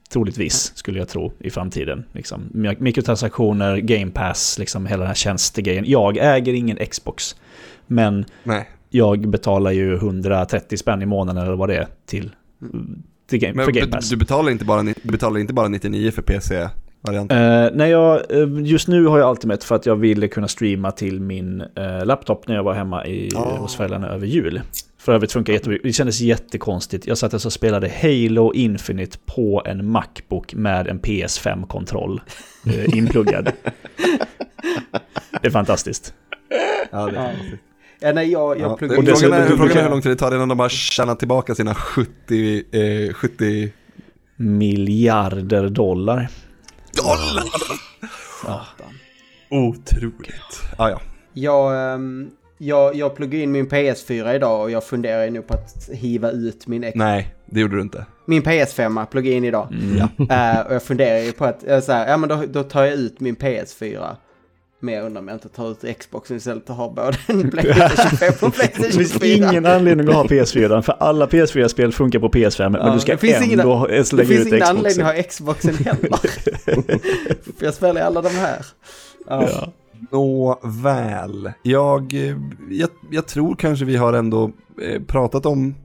Troligtvis, 0.10 0.72
skulle 0.76 0.99
jag 0.99 1.08
tro, 1.08 1.32
i 1.39 1.49
framtiden. 1.49 2.06
Liksom. 2.12 2.41
Mikrotransaktioner, 2.80 3.78
game 3.78 4.12
pass, 4.12 4.60
liksom 4.60 4.86
hela 4.86 4.99
den 4.99 5.08
här 5.08 5.16
tjänstegrejen. 5.16 5.84
Jag 5.88 6.18
äger 6.18 6.53
ingen 6.53 6.78
Xbox, 6.78 7.36
men 7.88 8.26
Nej. 8.43 8.70
jag 8.89 9.30
betalar 9.30 9.72
ju 9.72 9.95
130 9.95 10.78
spänn 10.78 11.01
i 11.01 11.06
månaden 11.06 11.43
eller 11.43 11.56
vad 11.56 11.70
det 11.70 11.76
är 11.76 11.88
till, 12.06 12.32
till 13.30 13.39
game, 13.39 13.53
Men 13.53 13.66
för 13.66 13.72
game 13.72 13.91
pass. 13.91 14.10
du, 14.10 14.18
betalar 14.18 14.51
inte 14.51 14.66
bara, 14.66 14.84
du 14.84 15.12
betalar 15.12 15.39
inte 15.39 15.53
bara 15.53 15.68
99 15.68 16.12
för 16.12 16.22
PC-varianten? 17.06 17.64
Eh, 17.66 17.70
nej, 17.74 17.91
jag, 17.91 18.32
eh, 18.32 18.47
just 18.64 18.88
nu 18.88 19.06
har 19.06 19.20
jag 19.20 19.32
Ultimate 19.32 19.66
för 19.66 19.76
att 19.76 19.86
jag 19.86 19.95
ville 19.95 20.28
kunna 20.28 20.47
streama 20.47 20.91
till 20.91 21.20
min 21.22 21.62
eh, 21.76 22.06
laptop 22.06 22.47
när 22.47 22.56
jag 22.56 22.64
var 22.64 22.74
hemma 22.74 23.06
i, 23.06 23.32
Ah. 23.36 23.58
hos 23.58 23.76
föräldrarna 23.76 24.08
över 24.08 24.28
jul. 24.28 24.62
För 24.97 25.14
övrigt 25.14 25.32
funkar 25.32 25.53
jättebra. 25.53 25.78
Det 25.84 25.93
kändes 25.93 26.22
jättekonstigt. 26.22 27.08
Jag 27.08 27.18
satt 27.18 27.34
alltså 27.34 27.47
och 27.47 27.53
spelade 27.53 27.91
Halo 28.01 28.53
Infinite 28.53 29.18
på 29.26 29.62
en 29.66 29.86
Macbook 29.91 30.53
med 30.53 30.88
en 30.88 30.99
PS5-kontroll 30.99 32.22
eh, 32.68 32.97
inpluggad. 32.97 33.51
det 35.41 35.47
är 35.47 35.51
fantastiskt. 35.51 36.14
Ja, 36.91 37.06
det 37.06 37.12
Ja. 37.16 37.22
är 37.22 37.34
konstigt. 37.38 37.60
Ja, 37.99 38.12
nej, 38.14 38.32
jag, 38.32 38.60
jag 38.60 38.72
Ja. 38.72 38.78
pluggar... 38.78 38.97
Och 38.97 39.03
Frågan, 39.20 39.34
är, 39.34 39.41
du- 39.49 39.58
frågan 39.58 39.68
du- 39.74 39.80
är 39.80 39.84
hur 39.84 39.89
lång 39.89 40.01
tid 40.01 40.12
det 40.12 40.16
tar 40.16 40.36
innan 40.36 40.49
de 40.49 40.60
har 40.60 40.70
tjänat 40.70 41.20
tillbaka 41.20 41.56
sina 41.56 41.76
70, 41.76 42.64
eh, 43.08 43.14
70 43.14 43.72
Miljarder 44.36 45.70
dollar. 45.70 46.28
Dollar! 46.96 47.43
Otroligt. 49.50 50.62
Ah, 50.78 50.89
ja. 50.89 51.02
Jag, 51.34 51.93
ehm, 51.93 52.30
jag, 52.58 52.96
jag 52.96 53.16
pluggade 53.16 53.43
in 53.43 53.52
min 53.52 53.68
PS4 53.68 54.36
idag 54.36 54.62
och 54.62 54.72
jag 54.72 54.84
funderar 54.84 55.30
nu 55.30 55.41
på 55.41 55.54
att 55.54 55.89
hiva 55.93 56.32
ut 56.32 56.68
min, 56.68 56.84
X- 56.84 56.96
Nej, 56.96 57.36
det 57.46 57.60
gjorde 57.60 57.76
du 57.76 57.82
inte. 57.82 58.06
min 58.26 58.41
PS5 58.43 59.06
pluggade 59.06 59.36
in 59.36 59.43
idag. 59.46 59.68
Mm. 59.72 59.98
Eh, 60.30 60.66
och 60.66 60.74
jag 60.74 60.84
funderar 60.84 61.20
ju 61.20 61.32
på 61.32 61.46
att, 61.46 61.64
uh, 61.70 61.80
så 61.80 61.91
här, 61.91 62.08
ja 62.08 62.18
men 62.18 62.30
då, 62.30 62.43
då 62.50 62.64
tar 62.64 62.84
jag 62.84 62.93
ut 62.93 63.20
min 63.20 63.36
PS4. 63.36 64.16
Men 64.86 64.93
jag 64.95 65.05
undrar 65.05 65.21
om 65.21 65.27
jag 65.27 65.36
inte 65.36 65.49
tar 65.49 65.71
ut 65.71 65.97
Xboxen 65.99 66.38
istället 66.38 66.69
och 66.69 66.75
har 66.75 66.89
både 66.89 67.17
en 67.27 67.51
Playstation 67.51 68.17
5 68.17 68.33
och 68.41 68.49
Det 68.51 68.55
Playstation 68.57 68.91
finns 68.91 69.13
4. 69.13 69.49
ingen 69.51 69.65
anledning 69.65 70.07
att 70.09 70.13
ha 70.15 70.23
PS4, 70.23 70.81
för 70.81 70.95
alla 70.99 71.25
PS4-spel 71.27 71.91
funkar 71.91 72.19
på 72.19 72.29
PS5, 72.29 72.69
men 72.69 72.81
Ja, 72.88 72.93
du 72.93 72.99
ska 72.99 73.11
det 73.11 73.17
finns 73.17 73.45
ingen- 73.45 73.59
ändå 73.59 73.88
Det 73.88 73.95
finns 74.03 74.13
ut 74.13 74.19
ingen 74.47 74.59
Xboxen. 74.59 74.77
anledning 74.77 75.05
att 75.05 75.15
ha 75.15 75.23
Xboxen 75.23 75.75
heller. 75.75 76.17
För 77.57 77.65
jag 77.65 77.73
spelar 77.73 78.01
ju 78.01 78.07
alla 78.07 78.21
de 78.21 78.29
här. 78.29 78.65
Ja. 79.27 79.47
Ja. 79.51 79.71
Nåväl. 80.11 81.51
Jag, 81.63 82.13
eh, 82.13 82.38
jag, 82.69 82.89
jag 83.11 83.25
tror 83.27 83.55
kanske 83.55 83.86
vi 83.86 83.95
har 83.95 84.13
ändå 84.13 84.51
eh, 84.81 85.01
pratat 85.01 85.45
om 85.45 85.75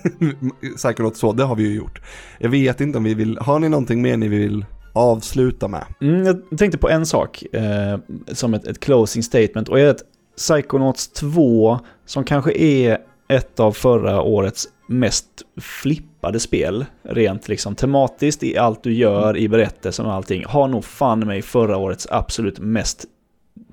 Psychonaut 0.76 1.16
så, 1.16 1.32
det 1.32 1.44
har 1.44 1.56
vi 1.56 1.62
ju 1.62 1.74
gjort. 1.74 2.00
Jag 2.38 2.50
vet 2.50 2.80
inte 2.80 2.98
om 2.98 3.04
vi 3.04 3.14
vill, 3.14 3.38
har 3.40 3.58
ni 3.58 3.68
någonting 3.68 4.02
mer 4.02 4.16
ni 4.16 4.28
vill 4.28 4.64
avsluta 4.92 5.68
med? 5.68 5.84
Mm, 6.00 6.26
jag 6.26 6.58
tänkte 6.58 6.78
på 6.78 6.88
en 6.90 7.06
sak 7.06 7.44
eh, 7.52 7.98
som 8.32 8.54
ett, 8.54 8.66
ett 8.66 8.80
closing 8.80 9.22
statement 9.22 9.68
och 9.68 9.80
är 9.80 9.88
att 9.88 10.02
Psychonauts 10.36 11.08
2, 11.08 11.78
som 12.06 12.24
kanske 12.24 12.52
är 12.52 12.98
ett 13.28 13.60
av 13.60 13.72
förra 13.72 14.22
årets 14.22 14.68
mest 14.86 15.26
flippade 15.60 16.40
spel, 16.40 16.84
rent 17.02 17.48
liksom 17.48 17.74
tematiskt 17.74 18.42
i 18.42 18.58
allt 18.58 18.82
du 18.82 18.92
gör, 18.92 19.36
i 19.36 19.48
berättelsen 19.48 20.06
och 20.06 20.12
allting, 20.12 20.44
har 20.46 20.68
nog 20.68 20.84
fan 20.84 21.26
mig 21.26 21.42
förra 21.42 21.76
årets 21.76 22.06
absolut 22.10 22.58
mest 22.58 23.04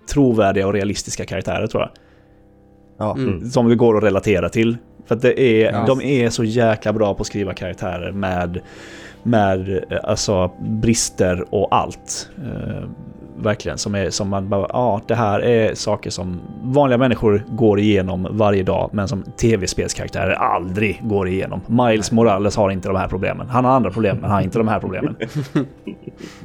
trovärdiga 0.09 0.67
och 0.67 0.73
realistiska 0.73 1.25
karaktärer 1.25 1.67
tror 1.67 1.83
jag. 1.83 1.91
Ja. 2.97 3.15
Mm. 3.17 3.49
Som 3.49 3.69
det 3.69 3.75
går 3.75 3.97
att 3.97 4.03
relatera 4.03 4.49
till. 4.49 4.77
För 5.07 5.15
att 5.15 5.21
det 5.21 5.41
är, 5.41 5.71
Ja. 5.71 5.85
de 5.87 6.01
är 6.01 6.29
så 6.29 6.43
jäkla 6.43 6.93
bra 6.93 7.13
på 7.13 7.21
att 7.21 7.27
skriva 7.27 7.53
karaktärer 7.53 8.11
med, 8.11 8.61
med 9.27 9.69
eh, 9.69 9.99
alltså, 10.03 10.51
brister 10.59 11.45
och 11.49 11.75
allt. 11.75 12.29
Eh, 12.37 12.89
verkligen, 13.37 13.77
som, 13.77 13.95
är, 13.95 14.09
som 14.09 14.29
man 14.29 14.49
bara, 14.49 14.67
ja, 14.69 15.01
det 15.07 15.15
här 15.15 15.39
är 15.39 15.75
saker 15.75 16.09
som 16.09 16.41
vanliga 16.63 16.97
människor 16.97 17.45
går 17.49 17.79
igenom 17.79 18.27
varje 18.31 18.63
dag, 18.63 18.89
men 18.93 19.07
som 19.07 19.23
tv-spelskaraktärer 19.23 20.33
aldrig 20.33 21.01
går 21.03 21.27
igenom. 21.27 21.61
Miles 21.67 22.11
Morales 22.11 22.55
har 22.55 22.71
inte 22.71 22.87
de 22.87 22.97
här 22.97 23.07
problemen. 23.07 23.49
Han 23.49 23.65
har 23.65 23.71
andra 23.71 23.91
problem, 23.91 24.15
men 24.15 24.23
han 24.23 24.33
har 24.33 24.41
inte 24.41 24.57
de 24.57 24.67
här 24.67 24.79
problemen. 24.79 25.15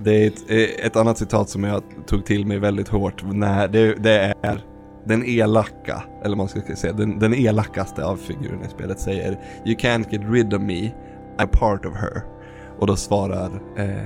Det 0.05 0.11
är 0.11 0.27
ett, 0.27 0.51
eh, 0.51 0.87
ett 0.87 0.97
annat 0.97 1.19
citat 1.19 1.49
som 1.49 1.65
jag 1.65 1.83
tog 2.07 2.27
till 2.27 2.47
mig 2.47 2.59
väldigt 2.59 2.89
hårt. 2.89 3.25
När 3.33 3.69
det, 3.69 3.95
det 3.95 4.35
är 4.43 4.61
den 5.05 5.25
elaka, 5.25 6.03
eller 6.25 6.37
man 6.37 6.49
ska 6.49 6.61
säga 6.77 6.93
den, 6.93 7.19
den 7.19 7.35
elakaste 7.35 8.05
av 8.05 8.17
figurerna 8.17 8.65
i 8.65 8.69
spelet 8.69 9.01
säger 9.01 9.39
You 9.67 9.77
can't 9.77 10.07
get 10.11 10.23
rid 10.31 10.55
of 10.55 10.63
me, 10.63 10.91
I'm 11.39 11.47
part 11.47 11.85
of 11.85 11.95
her. 11.95 12.23
Och 12.83 12.89
då 12.89 12.97
svarar... 12.97 13.51
Eh, 13.77 13.91
eh, 13.91 13.97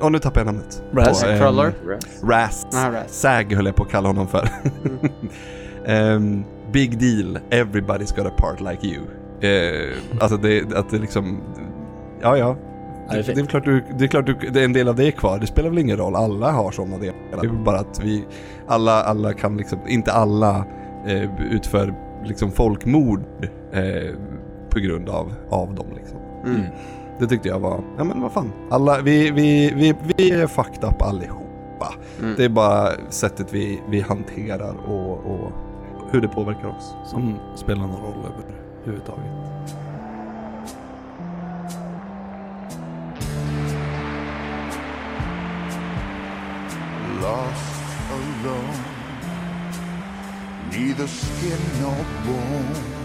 Åh, 0.00 0.10
nu 0.10 0.18
tappar 0.18 0.40
jag 0.40 0.46
namnet. 0.46 0.82
Raz 0.92 1.22
På, 1.22 1.28
ehm, 1.28 1.38
Cruller? 1.38 1.72
Raz. 2.22 2.66
Ah, 2.72 2.90
Raz. 2.90 3.20
Sag 3.20 3.52
höll 3.52 3.66
jag 3.66 3.76
på 3.76 3.82
att 3.82 3.90
kalla 3.90 4.08
honom 4.08 4.28
för. 4.28 4.48
Ehm, 5.86 6.44
big 6.72 6.98
deal, 6.98 7.38
everybody's 7.50 8.16
got 8.16 8.26
a 8.26 8.32
part 8.36 8.60
like 8.60 8.86
you. 8.86 9.02
Eh, 9.40 9.96
alltså 10.20 10.36
det, 10.36 10.76
att 10.76 10.90
det 10.90 10.98
liksom... 10.98 11.40
Ja, 12.20 12.36
ja. 12.36 12.56
Det 13.10 13.18
är 13.18 13.34
Det, 13.34 13.40
är 13.40 13.46
klart, 13.46 13.64
du, 13.64 13.84
det 13.98 14.04
är 14.04 14.08
klart 14.08 14.26
du, 14.26 14.34
det 14.50 14.60
är 14.60 14.64
en 14.64 14.72
del 14.72 14.88
av 14.88 14.96
det 14.96 15.06
är 15.06 15.10
kvar. 15.10 15.38
Det 15.38 15.46
spelar 15.46 15.68
väl 15.68 15.78
ingen 15.78 15.96
roll. 15.96 16.16
Alla 16.16 16.50
har 16.50 16.70
sådana 16.70 16.98
delar. 16.98 17.16
Det 17.30 17.46
är 17.46 17.64
bara 17.64 17.78
att 17.78 18.00
vi... 18.04 18.24
Alla, 18.66 19.02
alla 19.02 19.32
kan 19.32 19.56
liksom... 19.56 19.78
Inte 19.88 20.12
alla 20.12 20.64
eh, 21.06 21.52
utför 21.52 21.94
liksom 22.24 22.52
folkmord 22.52 23.24
eh, 23.72 24.14
på 24.70 24.78
grund 24.78 25.08
av, 25.08 25.34
av 25.50 25.74
dem 25.74 25.86
liksom. 25.96 26.18
Mm. 26.44 26.62
Det 27.22 27.28
tyckte 27.28 27.48
jag 27.48 27.58
var, 27.58 27.80
ja 27.98 28.04
men 28.04 28.20
vad 28.20 28.32
fan. 28.32 28.52
Alla, 28.70 29.00
vi, 29.00 29.30
vi, 29.30 29.72
vi, 29.74 29.94
vi 30.16 30.30
är 30.30 30.46
fucked 30.46 30.84
up 30.84 31.02
allihopa. 31.02 31.94
Mm. 32.20 32.34
Det 32.36 32.44
är 32.44 32.48
bara 32.48 32.90
sättet 33.10 33.52
vi, 33.52 33.82
vi 33.88 34.00
hanterar 34.00 34.74
och, 34.90 35.12
och 35.12 35.52
hur 36.10 36.20
det 36.20 36.28
påverkar 36.28 36.68
oss 36.68 36.94
som 37.04 37.38
spelar 37.54 37.80
någon 37.80 38.00
roll 38.02 38.26
överhuvudtaget. 38.84 39.24
lost 47.20 48.10
alone, 48.10 48.84
neither 50.70 51.06
skin 51.06 51.58
nor 51.80 52.04
bone. 52.26 53.01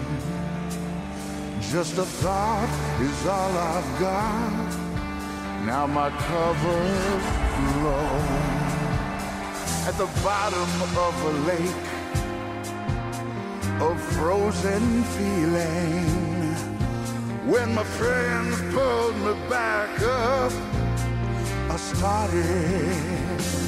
Just 1.70 1.98
a 1.98 2.04
thought 2.04 2.70
is 2.98 3.26
all 3.26 3.52
I've 3.52 4.00
got. 4.00 4.68
Now 5.66 5.86
my 5.86 6.08
cover's 6.08 7.24
blown 7.74 8.48
at 9.86 9.94
the 9.98 10.08
bottom 10.24 10.70
of 10.96 11.14
a 11.24 11.32
lake 11.46 11.88
of 13.82 14.00
frozen 14.14 15.02
feeling. 15.14 16.06
When 17.46 17.74
my 17.74 17.84
friends 17.84 18.56
pulled 18.74 19.16
me 19.16 19.34
back 19.50 20.00
up, 20.00 20.52
I 21.68 21.76
started 21.76 23.67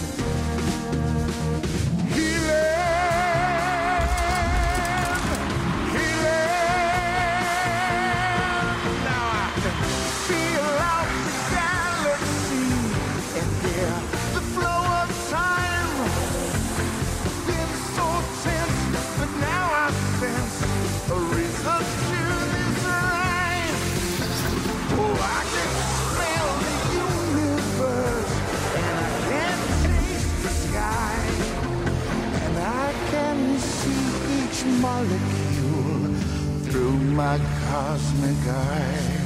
my 37.17 37.39
cosmic 37.67 38.47
eye. 38.47 39.21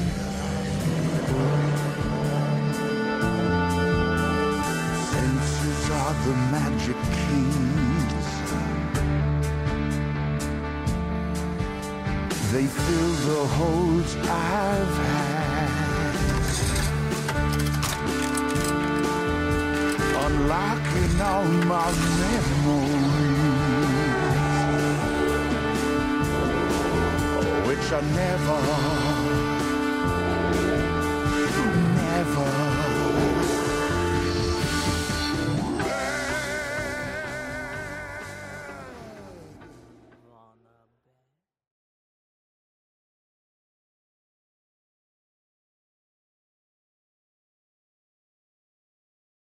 Senses 5.11 5.91
are 5.91 6.15
the 6.25 6.35
magic 6.55 6.97
keys. 7.15 8.29
They 12.53 12.67
fill 12.67 13.13
the 13.29 13.43
holes 13.59 14.17
I've 14.17 14.97
had. 15.11 15.71
Unlocking 20.25 21.21
all 21.21 21.49
my 21.75 21.91
memories, 22.21 22.94
I 27.95 28.01
never. 28.01 29.04